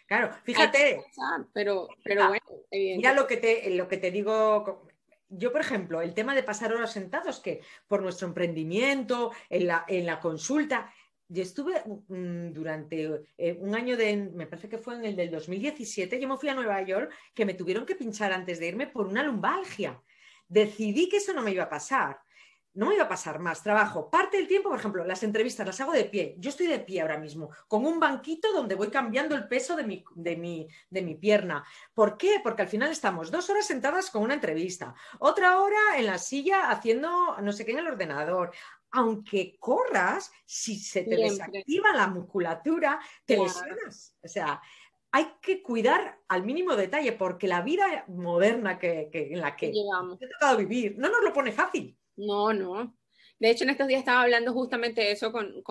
Claro, 0.07 0.33
fíjate. 0.43 1.05
pero, 1.53 1.87
pero 2.03 2.27
bueno, 2.27 2.45
Mira 2.69 3.13
lo 3.13 3.27
que 3.27 3.37
te, 3.37 3.69
lo 3.69 3.87
que 3.87 3.97
te 3.97 4.11
digo 4.11 4.85
yo, 5.31 5.51
por 5.51 5.61
ejemplo, 5.61 6.01
el 6.01 6.13
tema 6.13 6.35
de 6.35 6.43
pasar 6.43 6.73
horas 6.73 6.93
sentados, 6.93 7.39
que 7.39 7.61
por 7.87 8.01
nuestro 8.01 8.27
emprendimiento, 8.27 9.31
en 9.49 9.67
la, 9.67 9.85
en 9.87 10.05
la 10.05 10.19
consulta, 10.19 10.93
yo 11.27 11.41
estuve 11.41 11.81
mm, 11.85 12.51
durante 12.51 13.23
eh, 13.37 13.57
un 13.59 13.73
año 13.73 13.95
de, 13.95 14.17
me 14.17 14.47
parece 14.47 14.67
que 14.67 14.77
fue 14.77 14.95
en 14.95 15.05
el 15.05 15.15
del 15.15 15.31
2017, 15.31 16.19
yo 16.19 16.27
me 16.27 16.37
fui 16.37 16.49
a 16.49 16.55
Nueva 16.55 16.81
York, 16.81 17.13
que 17.33 17.45
me 17.45 17.53
tuvieron 17.53 17.85
que 17.85 17.95
pinchar 17.95 18.33
antes 18.33 18.59
de 18.59 18.67
irme 18.67 18.87
por 18.87 19.07
una 19.07 19.23
lumbalgia. 19.23 20.01
Decidí 20.49 21.07
que 21.07 21.17
eso 21.17 21.33
no 21.33 21.41
me 21.41 21.51
iba 21.51 21.63
a 21.63 21.69
pasar 21.69 22.19
no 22.73 22.87
me 22.87 22.95
iba 22.95 23.03
a 23.03 23.09
pasar 23.09 23.39
más 23.39 23.61
trabajo. 23.63 24.09
Parte 24.09 24.37
del 24.37 24.47
tiempo, 24.47 24.69
por 24.69 24.79
ejemplo, 24.79 25.03
las 25.03 25.23
entrevistas 25.23 25.65
las 25.65 25.81
hago 25.81 25.91
de 25.91 26.05
pie. 26.05 26.35
Yo 26.37 26.49
estoy 26.49 26.67
de 26.67 26.79
pie 26.79 27.01
ahora 27.01 27.17
mismo, 27.17 27.49
con 27.67 27.85
un 27.85 27.99
banquito 27.99 28.53
donde 28.53 28.75
voy 28.75 28.89
cambiando 28.89 29.35
el 29.35 29.47
peso 29.47 29.75
de 29.75 29.83
mi, 29.83 30.03
de 30.15 30.37
mi, 30.37 30.67
de 30.89 31.01
mi 31.01 31.15
pierna. 31.15 31.65
¿Por 31.93 32.17
qué? 32.17 32.39
Porque 32.41 32.61
al 32.61 32.69
final 32.69 32.91
estamos 32.91 33.29
dos 33.29 33.49
horas 33.49 33.65
sentadas 33.65 34.09
con 34.09 34.23
una 34.23 34.35
entrevista, 34.35 34.95
otra 35.19 35.59
hora 35.59 35.97
en 35.97 36.05
la 36.05 36.17
silla 36.17 36.69
haciendo 36.69 37.37
no 37.41 37.51
sé 37.51 37.65
qué 37.65 37.71
en 37.71 37.79
el 37.79 37.87
ordenador. 37.87 38.51
Aunque 38.93 39.55
corras, 39.57 40.31
si 40.45 40.77
se 40.77 41.03
te 41.03 41.15
desactiva 41.15 41.93
la 41.93 42.07
musculatura, 42.07 42.99
te 43.25 43.37
lesionas. 43.37 44.17
O 44.21 44.27
sea, 44.27 44.61
hay 45.13 45.33
que 45.41 45.61
cuidar 45.61 46.19
al 46.27 46.43
mínimo 46.43 46.75
detalle, 46.75 47.13
porque 47.13 47.47
la 47.47 47.61
vida 47.61 48.05
moderna 48.07 48.77
que, 48.77 49.09
en 49.13 49.39
la 49.39 49.55
que, 49.55 49.71
que 49.71 50.25
he 50.25 50.29
tocado 50.29 50.57
vivir 50.57 50.97
no 50.97 51.09
nos 51.09 51.23
lo 51.23 51.31
pone 51.31 51.53
fácil. 51.53 51.97
No, 52.15 52.53
no. 52.53 52.97
De 53.39 53.49
hecho, 53.49 53.63
en 53.63 53.71
estos 53.71 53.87
días 53.87 53.99
estaba 53.99 54.21
hablando 54.21 54.53
justamente 54.53 55.01
de 55.01 55.11
eso 55.11 55.31
con, 55.31 55.63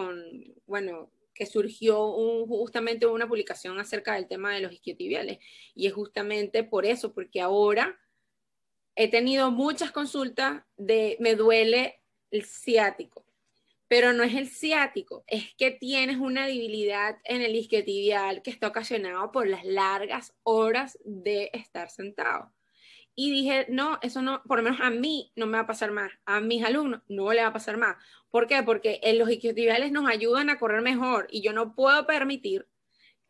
bueno, 0.66 1.12
que 1.32 1.46
surgió 1.46 2.12
justamente 2.46 3.06
una 3.06 3.28
publicación 3.28 3.78
acerca 3.78 4.14
del 4.14 4.26
tema 4.26 4.52
de 4.52 4.60
los 4.60 4.72
isquiotibiales. 4.72 5.38
Y 5.74 5.86
es 5.86 5.92
justamente 5.92 6.64
por 6.64 6.84
eso, 6.84 7.14
porque 7.14 7.40
ahora 7.40 7.98
he 8.96 9.08
tenido 9.08 9.50
muchas 9.50 9.92
consultas 9.92 10.62
de 10.76 11.16
me 11.20 11.36
duele 11.36 12.02
el 12.30 12.44
ciático, 12.44 13.24
pero 13.88 14.12
no 14.12 14.22
es 14.22 14.34
el 14.34 14.48
ciático, 14.48 15.24
es 15.26 15.54
que 15.54 15.70
tienes 15.70 16.18
una 16.18 16.46
debilidad 16.46 17.18
en 17.24 17.40
el 17.40 17.54
isquiotibial 17.54 18.42
que 18.42 18.50
está 18.50 18.68
ocasionado 18.68 19.32
por 19.32 19.46
las 19.48 19.64
largas 19.64 20.34
horas 20.42 20.98
de 21.04 21.50
estar 21.52 21.88
sentado. 21.88 22.52
Y 23.22 23.30
dije, 23.30 23.66
no, 23.68 23.98
eso 24.00 24.22
no, 24.22 24.42
por 24.44 24.56
lo 24.56 24.62
menos 24.62 24.80
a 24.80 24.88
mí 24.88 25.30
no 25.36 25.44
me 25.44 25.58
va 25.58 25.64
a 25.64 25.66
pasar 25.66 25.90
más, 25.90 26.10
a 26.24 26.40
mis 26.40 26.64
alumnos 26.64 27.02
no 27.06 27.30
le 27.34 27.42
va 27.42 27.48
a 27.48 27.52
pasar 27.52 27.76
más. 27.76 27.98
¿Por 28.30 28.46
qué? 28.46 28.62
Porque 28.62 28.98
en 29.02 29.18
los 29.18 29.28
isquiotibiales 29.28 29.92
nos 29.92 30.08
ayudan 30.08 30.48
a 30.48 30.58
correr 30.58 30.80
mejor 30.80 31.26
y 31.30 31.42
yo 31.42 31.52
no 31.52 31.74
puedo 31.74 32.06
permitir 32.06 32.66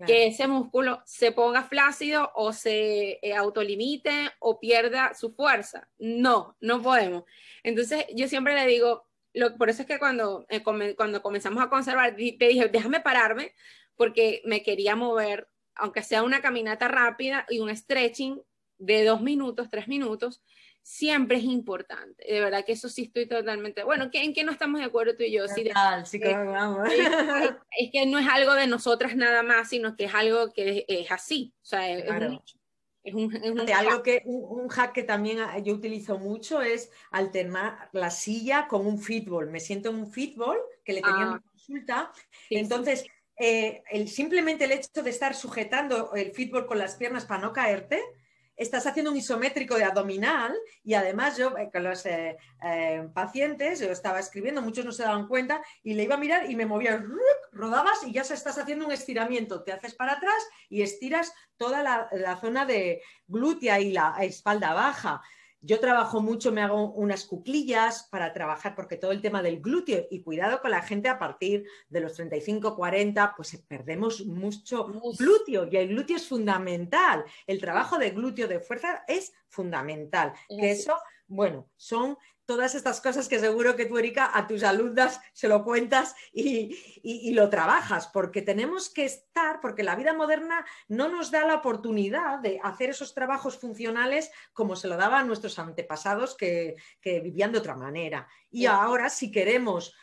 que 0.06 0.28
ese 0.28 0.46
músculo 0.46 1.02
se 1.06 1.32
ponga 1.32 1.64
flácido 1.64 2.30
o 2.36 2.52
se 2.52 3.18
eh, 3.20 3.34
autolimite 3.34 4.30
o 4.38 4.60
pierda 4.60 5.12
su 5.14 5.34
fuerza. 5.34 5.88
No, 5.98 6.56
no 6.60 6.80
podemos. 6.80 7.24
Entonces, 7.64 8.04
yo 8.14 8.28
siempre 8.28 8.54
le 8.54 8.68
digo, 8.68 9.08
lo, 9.32 9.56
por 9.56 9.70
eso 9.70 9.82
es 9.82 9.88
que 9.88 9.98
cuando, 9.98 10.46
eh, 10.50 10.62
cuando 10.62 11.20
comenzamos 11.20 11.64
a 11.64 11.68
conservar, 11.68 12.14
te 12.14 12.46
dije, 12.46 12.68
déjame 12.68 13.00
pararme, 13.00 13.56
porque 13.96 14.40
me 14.44 14.62
quería 14.62 14.94
mover, 14.94 15.48
aunque 15.74 16.04
sea 16.04 16.22
una 16.22 16.40
caminata 16.40 16.86
rápida 16.86 17.44
y 17.50 17.58
un 17.58 17.76
stretching 17.76 18.40
de 18.80 19.04
dos 19.04 19.20
minutos, 19.20 19.68
tres 19.70 19.86
minutos, 19.86 20.42
siempre 20.82 21.36
es 21.36 21.44
importante. 21.44 22.24
De 22.26 22.40
verdad 22.40 22.64
que 22.64 22.72
eso 22.72 22.88
sí 22.88 23.04
estoy 23.04 23.28
totalmente. 23.28 23.84
Bueno, 23.84 24.10
¿en 24.12 24.34
qué 24.34 24.42
no 24.42 24.52
estamos 24.52 24.80
de 24.80 24.86
acuerdo 24.86 25.16
tú 25.16 25.22
y 25.22 25.32
yo? 25.32 25.46
Sí, 25.46 25.68
es, 25.68 25.74
que 27.92 28.06
no 28.06 28.18
es 28.18 28.26
algo 28.28 28.54
de 28.54 28.66
nosotras 28.66 29.14
nada 29.14 29.42
más, 29.42 29.68
sino 29.68 29.94
que 29.94 30.04
es 30.04 30.14
algo 30.14 30.52
que 30.52 30.84
es, 30.88 31.10
así. 31.10 31.54
O 31.62 31.66
sea, 31.66 31.92
es, 33.02 33.14
un, 33.14 33.60
algo 33.74 34.02
que 34.02 34.22
un, 34.24 34.68
hack 34.68 34.92
que 34.92 35.02
también 35.02 35.38
yo 35.64 35.74
utilizo 35.74 36.18
mucho 36.18 36.60
es 36.60 36.90
alternar 37.10 37.88
la 37.92 38.10
silla 38.10 38.66
con 38.66 38.86
un 38.86 38.98
fitball. 38.98 39.50
Me 39.50 39.60
siento 39.60 39.90
en 39.90 39.96
un 39.96 40.10
fitball 40.10 40.58
que 40.84 40.94
le 40.94 41.02
tenía 41.02 41.32
ah. 41.32 41.42
consulta. 41.50 42.12
Entonces, 42.48 43.04
eh, 43.36 43.82
el, 43.90 44.08
simplemente 44.08 44.64
el 44.64 44.72
hecho 44.72 45.02
de 45.02 45.10
estar 45.10 45.34
sujetando 45.34 46.12
el 46.14 46.32
fitball 46.32 46.66
con 46.66 46.78
las 46.78 46.96
piernas 46.96 47.24
para 47.24 47.40
no 47.40 47.52
caerte, 47.52 48.02
estás 48.60 48.86
haciendo 48.86 49.10
un 49.10 49.16
isométrico 49.16 49.76
de 49.76 49.84
abdominal 49.84 50.54
y 50.84 50.92
además 50.92 51.38
yo 51.38 51.56
eh, 51.56 51.70
con 51.72 51.82
los 51.82 52.04
eh, 52.04 52.36
eh, 52.62 53.08
pacientes, 53.14 53.80
yo 53.80 53.90
estaba 53.90 54.20
escribiendo, 54.20 54.60
muchos 54.60 54.84
no 54.84 54.92
se 54.92 55.02
daban 55.02 55.26
cuenta 55.28 55.62
y 55.82 55.94
le 55.94 56.02
iba 56.02 56.16
a 56.16 56.18
mirar 56.18 56.50
y 56.50 56.54
me 56.54 56.66
movía, 56.66 57.02
rodabas 57.52 58.04
y 58.06 58.12
ya 58.12 58.22
se 58.22 58.34
estás 58.34 58.58
haciendo 58.58 58.84
un 58.84 58.92
estiramiento, 58.92 59.62
te 59.62 59.72
haces 59.72 59.94
para 59.94 60.12
atrás 60.12 60.46
y 60.68 60.82
estiras 60.82 61.32
toda 61.56 61.82
la 62.12 62.36
zona 62.40 62.66
de 62.66 63.02
glútea 63.26 63.80
y 63.80 63.92
la 63.92 64.14
espalda 64.20 64.74
baja. 64.74 65.22
Yo 65.62 65.78
trabajo 65.78 66.22
mucho, 66.22 66.52
me 66.52 66.62
hago 66.62 66.92
unas 66.92 67.24
cuclillas 67.24 68.08
para 68.10 68.32
trabajar, 68.32 68.74
porque 68.74 68.96
todo 68.96 69.12
el 69.12 69.20
tema 69.20 69.42
del 69.42 69.60
glúteo, 69.60 70.06
y 70.10 70.22
cuidado 70.22 70.60
con 70.60 70.70
la 70.70 70.82
gente 70.82 71.08
a 71.08 71.18
partir 71.18 71.66
de 71.88 72.00
los 72.00 72.14
35, 72.14 72.74
40, 72.74 73.34
pues 73.36 73.56
perdemos 73.68 74.24
mucho 74.24 74.86
glúteo, 75.18 75.68
y 75.70 75.76
el 75.76 75.88
glúteo 75.88 76.16
es 76.16 76.26
fundamental. 76.26 77.24
El 77.46 77.60
trabajo 77.60 77.98
de 77.98 78.10
glúteo 78.10 78.48
de 78.48 78.60
fuerza 78.60 79.04
es 79.06 79.32
fundamental. 79.48 80.32
Que 80.48 80.70
eso, 80.70 80.94
bueno, 81.26 81.68
son 81.76 82.16
todas 82.50 82.74
estas 82.74 83.00
cosas 83.00 83.28
que 83.28 83.38
seguro 83.38 83.76
que 83.76 83.86
tú, 83.86 83.96
Erika, 83.96 84.32
a 84.34 84.48
tus 84.48 84.64
alumnas 84.64 85.20
se 85.32 85.46
lo 85.46 85.62
cuentas 85.62 86.16
y, 86.32 87.30
lo 87.32 87.48
trabajas, 87.48 88.08
porque 88.08 88.42
tenemos 88.42 88.90
que 88.90 89.04
estar, 89.04 89.60
porque 89.60 89.84
la 89.84 89.94
vida 89.94 90.14
moderna 90.14 90.66
no 90.88 91.08
nos 91.08 91.30
da 91.30 91.44
la 91.44 91.54
oportunidad 91.54 92.40
de 92.40 92.58
hacer 92.64 92.90
esos 92.90 93.14
trabajos 93.14 93.56
funcionales 93.56 94.32
como 94.52 94.74
se 94.74 94.88
lo 94.88 94.96
daban 94.96 95.28
nuestros 95.28 95.60
antepasados 95.60 96.36
que, 96.36 96.74
vivían 97.04 97.52
de 97.52 97.58
otra 97.58 97.76
manera. 97.76 98.26
Y 98.50 98.66
ahora, 98.66 99.10
si 99.10 99.30
queremos 99.30 99.94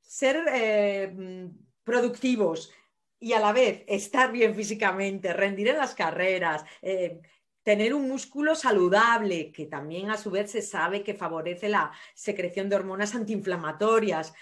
ser 0.00 0.42
eh, 0.54 1.50
productivos, 1.82 2.72
y 3.20 3.34
a 3.34 3.40
la 3.40 3.52
vez 3.52 3.84
estar 3.86 4.32
bien 4.32 4.54
físicamente, 4.54 5.34
rendir 5.34 5.68
en 5.68 5.78
las 5.78 5.94
carreras, 5.94 6.64
eh, 6.80 7.20
tener 7.64 7.94
un 7.94 8.06
músculo 8.06 8.54
saludable, 8.54 9.50
que 9.50 9.66
también 9.66 10.10
a 10.10 10.18
su 10.18 10.30
vez 10.30 10.50
se 10.50 10.62
sabe 10.62 11.02
que 11.02 11.14
favorece 11.14 11.68
la 11.68 11.90
secreción 12.14 12.68
de 12.68 12.76
hormonas 12.76 13.14
antiinflamatorias. 13.14 14.34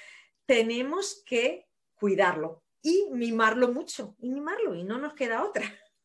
Tenemos 0.44 1.22
que 1.24 1.68
cuidarlo 1.94 2.62
y 2.82 3.06
mimarlo 3.12 3.68
mucho, 3.68 4.16
y 4.18 4.28
mimarlo, 4.28 4.74
y 4.74 4.82
no 4.84 4.98
nos 4.98 5.14
queda 5.14 5.44
otra. 5.44 5.62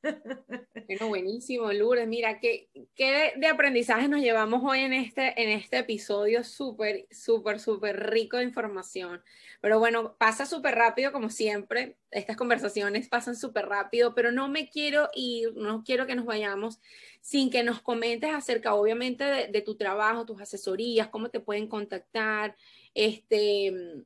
Bueno, 0.87 1.09
buenísimo, 1.09 1.71
Lourdes. 1.73 2.07
Mira, 2.07 2.39
¿qué, 2.39 2.69
¿qué, 2.95 3.33
de 3.35 3.47
aprendizaje 3.47 4.07
nos 4.07 4.21
llevamos 4.21 4.61
hoy 4.63 4.79
en 4.79 4.93
este, 4.93 5.41
en 5.41 5.49
este 5.49 5.79
episodio 5.79 6.45
súper, 6.45 7.07
súper, 7.11 7.59
súper 7.59 8.09
rico 8.09 8.37
de 8.37 8.45
información? 8.45 9.21
Pero 9.59 9.79
bueno, 9.79 10.15
pasa 10.17 10.45
súper 10.45 10.75
rápido 10.75 11.11
como 11.11 11.29
siempre. 11.29 11.97
Estas 12.09 12.37
conversaciones 12.37 13.09
pasan 13.09 13.35
súper 13.35 13.65
rápido, 13.65 14.15
pero 14.15 14.31
no 14.31 14.47
me 14.47 14.69
quiero 14.69 15.09
ir, 15.13 15.53
no 15.55 15.83
quiero 15.83 16.07
que 16.07 16.15
nos 16.15 16.25
vayamos 16.25 16.79
sin 17.19 17.49
que 17.49 17.63
nos 17.63 17.81
comentes 17.81 18.33
acerca, 18.33 18.73
obviamente, 18.73 19.25
de, 19.25 19.47
de 19.47 19.61
tu 19.61 19.75
trabajo, 19.75 20.25
tus 20.25 20.39
asesorías, 20.39 21.09
cómo 21.09 21.29
te 21.29 21.41
pueden 21.41 21.67
contactar, 21.67 22.55
este 22.93 24.05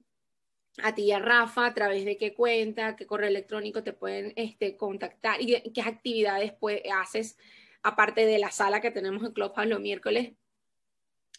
a 0.82 0.96
ti 0.96 1.04
y 1.04 1.12
a 1.12 1.20
Rafa, 1.20 1.66
a 1.66 1.74
través 1.74 2.06
de 2.06 2.18
qué 2.18 2.34
cuenta, 2.34 2.96
qué 2.96 3.06
correo 3.06 3.28
electrónico 3.28 3.84
te 3.84 3.94
pueden 3.94 4.34
este, 4.36 4.78
contactar 4.78 5.42
y 5.42 5.72
qué 5.74 5.82
actividades 5.82 6.54
pues, 6.54 6.82
haces, 6.94 7.38
aparte 7.84 8.26
de 8.26 8.40
la 8.40 8.52
sala 8.52 8.82
que 8.82 8.92
tenemos 8.92 9.24
en 9.24 9.34
Clubhouse 9.34 9.68
los 9.68 9.80
miércoles, 9.80 10.34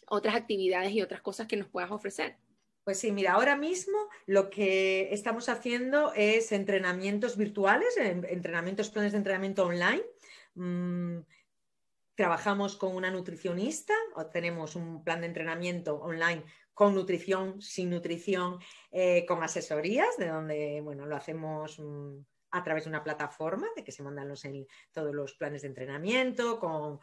otras 0.07 0.35
actividades 0.35 0.91
y 0.91 1.01
otras 1.01 1.21
cosas 1.21 1.47
que 1.47 1.57
nos 1.57 1.69
puedas 1.69 1.91
ofrecer. 1.91 2.37
Pues 2.83 2.99
sí, 2.99 3.11
mira, 3.13 3.33
ahora 3.33 3.55
mismo 3.55 3.97
lo 4.25 4.49
que 4.49 5.13
estamos 5.13 5.47
haciendo 5.47 6.11
es 6.15 6.51
entrenamientos 6.51 7.37
virtuales, 7.37 7.95
entrenamientos, 7.97 8.89
planes 8.89 9.13
de 9.13 9.19
entrenamiento 9.19 9.65
online. 9.65 10.03
Mm, 10.55 11.19
trabajamos 12.15 12.75
con 12.75 12.93
una 12.93 13.09
nutricionista 13.09 13.93
o 14.15 14.25
tenemos 14.25 14.75
un 14.75 15.03
plan 15.03 15.21
de 15.21 15.27
entrenamiento 15.27 15.95
online 15.95 16.43
con 16.73 16.93
nutrición, 16.93 17.61
sin 17.61 17.89
nutrición, 17.89 18.59
eh, 18.95 19.25
con 19.25 19.41
asesorías, 19.41 20.17
de 20.17 20.27
donde, 20.27 20.79
bueno, 20.81 21.07
lo 21.07 21.15
hacemos 21.15 21.79
mm, 21.79 22.19
a 22.51 22.63
través 22.63 22.83
de 22.83 22.91
una 22.91 23.03
plataforma 23.03 23.67
de 23.75 23.83
que 23.83 23.91
se 23.91 24.03
mandan 24.03 24.29
los, 24.29 24.43
todos 24.91 25.15
los 25.15 25.33
planes 25.33 25.63
de 25.63 25.69
entrenamiento, 25.69 26.59
con, 26.59 26.99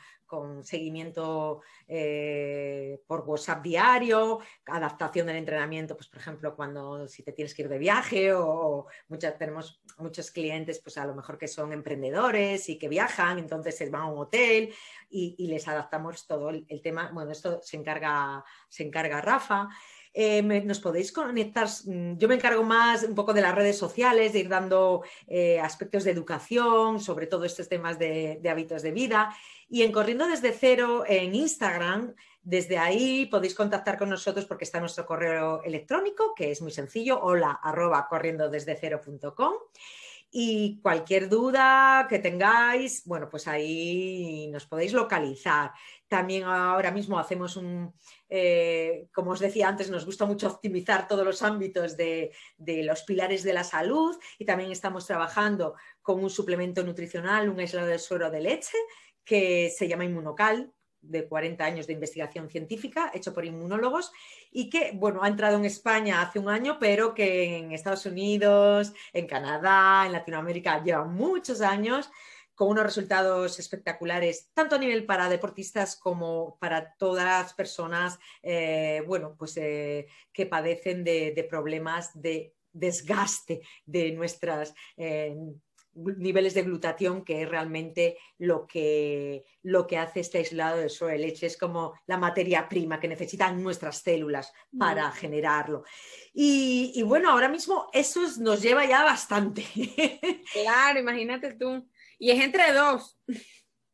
seguimiento 0.62 1.62
eh, 1.88 3.00
por 3.08 3.28
WhatsApp 3.28 3.60
diario, 3.60 4.38
adaptación 4.66 5.26
del 5.26 5.36
entrenamiento, 5.36 5.96
pues 5.96 6.08
por 6.08 6.20
ejemplo, 6.20 6.54
cuando 6.54 7.08
si 7.08 7.24
te 7.24 7.32
tienes 7.32 7.52
que 7.52 7.62
ir 7.62 7.68
de 7.68 7.78
viaje 7.78 8.32
o, 8.32 8.86
muchas, 9.08 9.36
tenemos 9.36 9.82
muchos 9.98 10.30
clientes, 10.30 10.78
pues 10.80 10.96
a 10.96 11.04
lo 11.04 11.16
mejor 11.16 11.36
que 11.36 11.48
son 11.48 11.72
emprendedores 11.72 12.68
y 12.68 12.78
que 12.78 12.88
viajan, 12.88 13.40
entonces 13.40 13.76
se 13.76 13.90
van 13.90 14.02
a 14.02 14.06
un 14.06 14.18
hotel 14.20 14.72
y, 15.08 15.48
les 15.48 15.66
adaptamos 15.66 16.28
todo 16.28 16.50
el, 16.50 16.64
el, 16.68 16.80
tema. 16.80 17.10
Bueno, 17.12 17.32
esto 17.32 17.58
se 17.60 17.76
encarga, 17.76 18.44
se 18.68 18.84
encarga 18.84 19.20
Rafa. 19.20 19.68
Eh, 20.12 20.42
nos 20.42 20.80
podéis 20.80 21.12
conectar, 21.12 21.68
mm, 21.84 22.16
yo 22.18 22.26
me 22.28 22.34
encargo 22.34 22.64
más 22.64 23.04
un 23.04 23.14
poco 23.14 23.32
de 23.32 23.42
las 23.42 23.54
redes 23.54 23.78
sociales, 23.78 24.32
de 24.32 24.40
ir 24.40 24.48
dando 24.48 25.02
eh, 25.28 25.60
aspectos 25.60 26.04
de 26.04 26.10
educación, 26.10 27.00
sobre 27.00 27.26
todo 27.26 27.44
estos 27.44 27.68
temas 27.68 27.98
de, 27.98 28.40
hábitos 28.50 28.82
de 28.82 28.90
vida. 28.90 29.34
Y 29.68 29.82
en 29.82 29.92
Corriendo 29.92 30.26
desde 30.26 30.52
cero 30.52 31.04
en 31.06 31.34
Instagram, 31.34 32.14
desde 32.42 32.78
ahí 32.78 33.26
podéis 33.26 33.54
contactar 33.54 33.98
con 33.98 34.10
nosotros 34.10 34.46
porque 34.46 34.64
está 34.64 34.80
nuestro 34.80 35.06
correo 35.06 35.62
electrónico, 35.62 36.34
que 36.34 36.50
es 36.50 36.60
muy 36.60 36.72
sencillo, 36.72 37.20
hola 37.22 37.60
arroba 37.62 38.08
corriendo 38.08 38.48
desde 38.48 38.76
cero.com. 38.76 39.54
Y 40.32 40.80
cualquier 40.80 41.28
duda 41.28 42.06
que 42.08 42.20
tengáis, 42.20 43.04
bueno, 43.04 43.28
pues 43.28 43.48
ahí 43.48 44.48
nos 44.52 44.64
podéis 44.64 44.92
localizar. 44.92 45.72
También 46.10 46.42
ahora 46.42 46.90
mismo 46.90 47.20
hacemos 47.20 47.54
un, 47.54 47.94
eh, 48.28 49.06
como 49.14 49.30
os 49.30 49.38
decía 49.38 49.68
antes, 49.68 49.92
nos 49.92 50.04
gusta 50.04 50.26
mucho 50.26 50.48
optimizar 50.48 51.06
todos 51.06 51.24
los 51.24 51.40
ámbitos 51.40 51.96
de, 51.96 52.32
los 52.58 53.04
pilares 53.04 53.44
de 53.44 53.52
la 53.52 53.62
salud 53.62 54.18
y 54.36 54.44
también 54.44 54.72
estamos 54.72 55.06
trabajando 55.06 55.76
con 56.02 56.18
un 56.18 56.28
suplemento 56.28 56.82
nutricional, 56.82 57.48
un 57.48 57.60
aislado 57.60 57.86
de 57.86 58.00
suero 58.00 58.28
de 58.28 58.40
leche 58.40 58.76
que 59.24 59.70
se 59.70 59.86
llama 59.86 60.04
Inmunocal, 60.04 60.72
de 61.00 61.28
40 61.28 61.64
años 61.64 61.86
de 61.86 61.92
investigación 61.92 62.50
científica, 62.50 63.12
hecho 63.14 63.32
por 63.32 63.44
inmunólogos, 63.44 64.10
y 64.50 64.68
que, 64.68 64.90
bueno, 64.94 65.22
ha 65.22 65.28
entrado 65.28 65.58
en 65.58 65.64
España 65.64 66.22
hace 66.22 66.40
un 66.40 66.48
año, 66.48 66.78
pero 66.80 67.14
que 67.14 67.56
en 67.56 67.70
Estados 67.70 68.04
Unidos, 68.04 68.92
en 69.12 69.28
Canadá, 69.28 70.06
en 70.06 70.12
Latinoamérica 70.12 70.82
lleva 70.82 71.04
muchos 71.04 71.60
años 71.60 72.10
con 72.60 72.68
unos 72.68 72.84
resultados 72.84 73.58
espectaculares, 73.58 74.50
tanto 74.52 74.76
a 74.76 74.78
nivel 74.78 75.06
para 75.06 75.30
deportistas 75.30 75.96
como 75.96 76.58
para 76.60 76.94
todas 76.98 77.24
las 77.24 77.54
personas, 77.54 78.18
eh, 78.42 79.02
bueno, 79.06 79.34
pues 79.38 79.56
eh, 79.56 80.06
que 80.30 80.44
padecen 80.44 81.02
de, 81.02 81.46
problemas 81.48 82.10
de 82.20 82.52
desgaste 82.70 83.62
de 83.86 84.12
nuestras 84.12 84.74
eh, 84.98 85.34
niveles 85.94 86.52
de 86.52 86.64
glutatión, 86.64 87.24
que 87.24 87.40
es 87.40 87.48
realmente 87.48 88.18
lo 88.36 88.66
que, 88.66 89.46
lo 89.62 89.86
que 89.86 89.96
hace 89.96 90.20
este 90.20 90.36
aislado 90.36 90.80
de 90.80 90.90
suero 90.90 91.14
de 91.14 91.18
leche, 91.18 91.46
es 91.46 91.56
como 91.56 91.94
la 92.06 92.18
materia 92.18 92.68
prima 92.68 93.00
que 93.00 93.08
necesitan 93.08 93.62
nuestras 93.62 94.02
células 94.02 94.52
para 94.78 95.08
mm. 95.08 95.12
generarlo. 95.12 95.84
Y, 96.34 96.92
y, 96.94 97.02
bueno, 97.04 97.30
ahora 97.30 97.48
mismo 97.48 97.88
eso 97.94 98.20
nos 98.38 98.60
lleva 98.60 98.84
ya 98.84 99.02
bastante. 99.02 99.64
Claro, 100.52 100.98
imagínate 101.00 101.54
tú. 101.54 101.88
Y 102.20 102.30
es 102.30 102.44
entre 102.44 102.72
dos. 102.72 103.18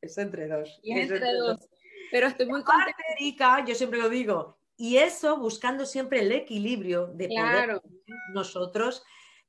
Es 0.02 0.18
entre 0.18 0.48
dos. 0.48 0.78
Y 0.82 0.98
es, 0.98 1.10
entre, 1.10 1.32
dos. 1.32 1.68
Pero 2.10 2.26
estoy 2.26 2.46
muy 2.46 2.62
contenta. 2.64 3.02
Erika, 3.16 3.64
yo 3.64 3.74
siempre 3.74 4.00
lo 4.00 4.08
digo, 4.08 4.58
y 4.76 4.96
eso 4.98 5.38
buscando 5.38 5.86
siempre 5.86 6.20
el 6.20 6.32
equilibrio 6.32 7.06
de 7.06 7.28
poder 7.28 7.80
nosotros 8.34 9.04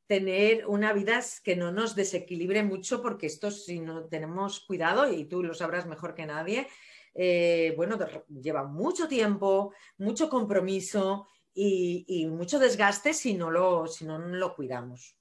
tener 0.06 0.66
una 0.68 0.94
vida 0.94 1.22
que 1.44 1.56
no 1.56 1.72
nos 1.72 1.96
desequilibre 1.96 2.64
mucho, 2.64 3.02
porque 3.02 3.26
esto 3.26 3.52
si 3.52 3.80
no 3.80 4.06
tenemos 4.06 4.62
cuidado, 4.62 5.12
y 5.12 5.26
tú 5.26 5.44
lo 5.44 5.54
sabrás 5.54 5.86
mejor 5.88 6.14
que 6.14 6.28
nadie, 6.28 6.68
eh, 7.16 7.74
bueno, 7.76 7.98
lleva 8.30 8.64
mucho 8.64 9.08
tiempo, 9.08 9.74
mucho 9.98 10.30
compromiso 10.30 11.28
y, 11.54 12.06
y, 12.08 12.28
mucho 12.28 12.60
desgaste 12.60 13.14
si 13.14 13.34
no 13.34 13.50
lo, 13.50 13.88
si 13.88 14.06
no 14.06 14.20
lo 14.20 14.56
cuidamos. 14.56 15.18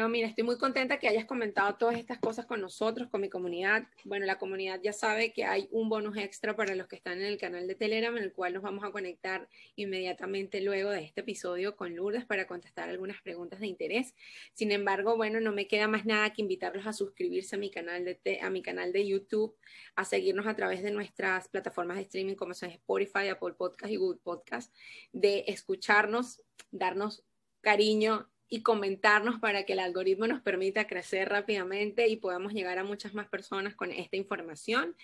No, 0.00 0.08
mira, 0.08 0.28
estoy 0.28 0.44
muy 0.44 0.56
contenta 0.56 0.98
que 0.98 1.08
hayas 1.08 1.26
comentado 1.26 1.74
todas 1.74 1.98
estas 1.98 2.18
cosas 2.18 2.46
con 2.46 2.62
nosotros, 2.62 3.10
con 3.10 3.20
mi 3.20 3.28
comunidad. 3.28 3.86
Bueno, 4.04 4.24
la 4.24 4.38
comunidad 4.38 4.80
ya 4.82 4.94
sabe 4.94 5.30
que 5.34 5.44
hay 5.44 5.68
un 5.72 5.90
bonus 5.90 6.16
extra 6.16 6.56
para 6.56 6.74
los 6.74 6.88
que 6.88 6.96
están 6.96 7.18
en 7.20 7.26
el 7.26 7.36
canal 7.36 7.66
de 7.68 7.74
Telegram, 7.74 8.16
en 8.16 8.22
el 8.22 8.32
cual 8.32 8.54
nos 8.54 8.62
vamos 8.62 8.82
a 8.82 8.92
conectar 8.92 9.46
inmediatamente 9.76 10.62
luego 10.62 10.88
de 10.88 11.04
este 11.04 11.20
episodio 11.20 11.76
con 11.76 11.94
Lourdes 11.94 12.24
para 12.24 12.46
contestar 12.46 12.88
algunas 12.88 13.20
preguntas 13.20 13.60
de 13.60 13.66
interés. 13.66 14.14
Sin 14.54 14.72
embargo, 14.72 15.18
bueno, 15.18 15.38
no 15.38 15.52
me 15.52 15.68
queda 15.68 15.86
más 15.86 16.06
nada 16.06 16.32
que 16.32 16.40
invitarlos 16.40 16.86
a 16.86 16.94
suscribirse 16.94 17.56
a 17.56 17.58
mi 17.58 17.70
canal 17.70 18.02
de, 18.02 18.40
a 18.40 18.48
mi 18.48 18.62
canal 18.62 18.94
de 18.94 19.06
YouTube, 19.06 19.54
a 19.96 20.06
seguirnos 20.06 20.46
a 20.46 20.56
través 20.56 20.82
de 20.82 20.92
nuestras 20.92 21.48
plataformas 21.48 21.98
de 21.98 22.04
streaming 22.04 22.36
como 22.36 22.54
son 22.54 22.70
Spotify, 22.70 23.28
Apple 23.28 23.52
Podcast 23.52 23.92
y 23.92 23.96
Google 23.96 24.20
Podcast, 24.24 24.74
de 25.12 25.44
escucharnos, 25.46 26.40
darnos 26.70 27.22
cariño 27.60 28.30
y 28.50 28.62
comentarnos 28.62 29.38
para 29.38 29.64
que 29.64 29.72
el 29.74 29.78
algoritmo 29.78 30.26
nos 30.26 30.42
permita 30.42 30.88
crecer 30.88 31.28
rápidamente 31.28 32.08
y 32.08 32.16
podamos 32.16 32.52
llegar 32.52 32.78
a 32.78 32.84
muchas 32.84 33.14
más 33.14 33.28
personas 33.28 33.76
con 33.76 33.92
esta 33.92 34.16
información. 34.16 34.96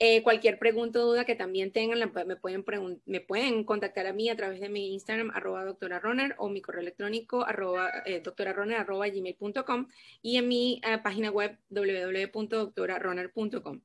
Eh, 0.00 0.24
cualquier 0.24 0.58
pregunta 0.58 0.98
o 0.98 1.06
duda 1.06 1.24
que 1.24 1.36
también 1.36 1.72
tengan, 1.72 2.00
me 2.00 2.08
pueden, 2.36 2.64
me 3.06 3.20
pueden 3.20 3.62
contactar 3.62 4.08
a 4.08 4.12
mí 4.12 4.28
a 4.28 4.36
través 4.36 4.60
de 4.60 4.68
mi 4.68 4.92
Instagram, 4.92 5.30
arroba 5.32 5.64
doctora 5.64 6.00
Runner, 6.00 6.34
o 6.38 6.48
mi 6.48 6.60
correo 6.60 6.82
electrónico, 6.82 7.46
arroba, 7.46 8.02
eh, 8.04 8.20
arroba 8.76 9.08
gmail.com, 9.08 9.86
y 10.20 10.36
en 10.36 10.48
mi 10.48 10.80
eh, 10.84 10.98
página 10.98 11.30
web, 11.30 11.56
www.doctorarunner.com 11.70 13.82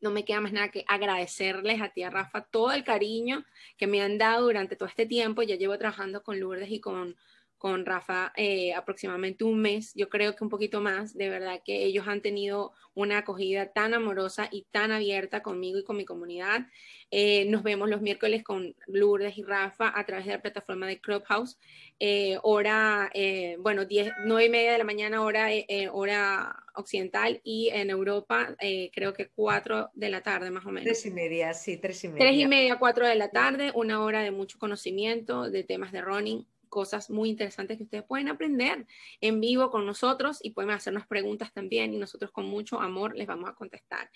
no 0.00 0.10
me 0.10 0.24
queda 0.24 0.40
más 0.40 0.52
nada 0.52 0.70
que 0.70 0.84
agradecerles 0.88 1.80
a 1.80 1.90
ti, 1.90 2.02
a 2.02 2.10
Rafa, 2.10 2.42
todo 2.42 2.72
el 2.72 2.84
cariño 2.84 3.44
que 3.76 3.86
me 3.86 4.00
han 4.00 4.18
dado 4.18 4.46
durante 4.46 4.76
todo 4.76 4.88
este 4.88 5.06
tiempo. 5.06 5.42
Ya 5.42 5.56
llevo 5.56 5.78
trabajando 5.78 6.22
con 6.22 6.40
Lourdes 6.40 6.70
y 6.70 6.80
con 6.80 7.16
con 7.60 7.84
Rafa 7.84 8.32
eh, 8.36 8.72
aproximadamente 8.72 9.44
un 9.44 9.60
mes, 9.60 9.92
yo 9.94 10.08
creo 10.08 10.34
que 10.34 10.42
un 10.42 10.48
poquito 10.48 10.80
más, 10.80 11.14
de 11.14 11.28
verdad 11.28 11.60
que 11.62 11.84
ellos 11.84 12.08
han 12.08 12.22
tenido 12.22 12.72
una 12.94 13.18
acogida 13.18 13.70
tan 13.70 13.92
amorosa 13.92 14.48
y 14.50 14.66
tan 14.70 14.92
abierta 14.92 15.42
conmigo 15.42 15.78
y 15.78 15.84
con 15.84 15.98
mi 15.98 16.06
comunidad. 16.06 16.66
Eh, 17.10 17.44
nos 17.50 17.62
vemos 17.62 17.90
los 17.90 18.00
miércoles 18.00 18.42
con 18.42 18.74
Lourdes 18.86 19.36
y 19.36 19.42
Rafa 19.42 19.92
a 19.94 20.06
través 20.06 20.24
de 20.24 20.32
la 20.32 20.40
plataforma 20.40 20.86
de 20.86 21.02
Clubhouse, 21.02 21.58
eh, 21.98 22.38
hora, 22.42 23.12
bueno, 23.58 23.84
10, 23.84 24.10
9 24.24 24.46
y 24.46 24.48
media 24.48 24.72
de 24.72 24.78
la 24.78 24.84
mañana, 24.84 25.22
hora, 25.22 25.48
hora 25.92 26.64
occidental, 26.76 27.42
y 27.44 27.68
en 27.74 27.90
Europa 27.90 28.56
creo 28.94 29.12
que 29.12 29.28
4 29.28 29.90
de 29.92 30.08
la 30.08 30.22
tarde 30.22 30.50
más 30.50 30.64
o 30.64 30.70
menos. 30.70 30.84
Tres 30.84 31.04
y 31.04 31.10
media, 31.10 31.52
sí, 31.52 31.76
tres 31.76 32.02
y 32.04 32.08
media. 32.08 32.20
Tres 32.20 32.36
y 32.38 32.46
media, 32.46 32.78
cuatro 32.78 33.06
de 33.06 33.16
la 33.16 33.30
tarde, 33.30 33.70
una 33.74 34.02
hora 34.02 34.22
de 34.22 34.30
mucho 34.30 34.58
conocimiento 34.58 35.50
de 35.50 35.62
temas 35.62 35.92
de 35.92 36.00
running 36.00 36.46
cosas 36.70 37.10
muy 37.10 37.28
interesantes 37.28 37.76
que 37.76 37.82
ustedes 37.82 38.04
pueden 38.04 38.28
aprender 38.28 38.86
en 39.20 39.40
vivo 39.40 39.70
con 39.70 39.84
nosotros 39.84 40.38
y 40.42 40.52
pueden 40.52 40.70
hacernos 40.70 41.06
preguntas 41.06 41.52
también 41.52 41.92
y 41.92 41.98
nosotros 41.98 42.30
con 42.30 42.46
mucho 42.46 42.80
amor 42.80 43.14
les 43.14 43.26
vamos 43.26 43.50
a 43.50 43.54
contestar. 43.54 44.10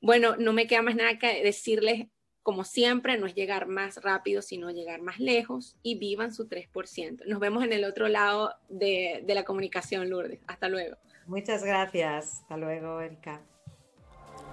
Bueno, 0.00 0.36
no 0.36 0.52
me 0.52 0.68
queda 0.68 0.82
más 0.82 0.94
nada 0.94 1.18
que 1.18 1.42
decirles, 1.42 2.06
como 2.44 2.62
siempre, 2.62 3.18
no 3.18 3.26
es 3.26 3.34
llegar 3.34 3.66
más 3.66 3.96
rápido, 3.96 4.40
sino 4.40 4.70
llegar 4.70 5.02
más 5.02 5.18
lejos 5.18 5.76
y 5.82 5.98
vivan 5.98 6.32
su 6.32 6.48
3%. 6.48 7.24
Nos 7.26 7.40
vemos 7.40 7.64
en 7.64 7.72
el 7.72 7.82
otro 7.82 8.06
lado 8.06 8.54
de, 8.68 9.24
de 9.24 9.34
la 9.34 9.44
comunicación, 9.44 10.08
Lourdes. 10.08 10.40
Hasta 10.46 10.68
luego. 10.68 10.96
Muchas 11.26 11.64
gracias. 11.64 12.42
Hasta 12.42 12.56
luego, 12.56 13.00
Erika. 13.00 13.42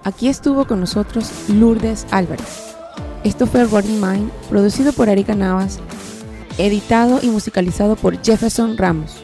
Aquí 0.03 0.27
estuvo 0.27 0.65
con 0.65 0.79
nosotros 0.79 1.49
Lourdes 1.49 2.07
Álvarez. 2.11 2.75
Esto 3.23 3.45
fue 3.45 3.63
Running 3.65 4.01
Mind, 4.01 4.31
producido 4.49 4.91
por 4.91 5.07
Erika 5.07 5.35
Navas 5.35 5.79
editado 6.57 7.19
y 7.21 7.27
musicalizado 7.27 7.95
por 7.95 8.21
Jefferson 8.23 8.77
Ramos. 8.77 9.17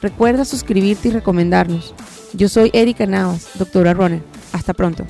Recuerda 0.00 0.44
suscribirte 0.44 1.08
y 1.08 1.12
recomendarnos. 1.12 1.94
Yo 2.32 2.48
soy 2.48 2.70
Erika 2.72 3.06
Navas, 3.06 3.50
doctora 3.54 3.94
Runner. 3.94 4.22
Hasta 4.52 4.74
pronto. 4.74 5.04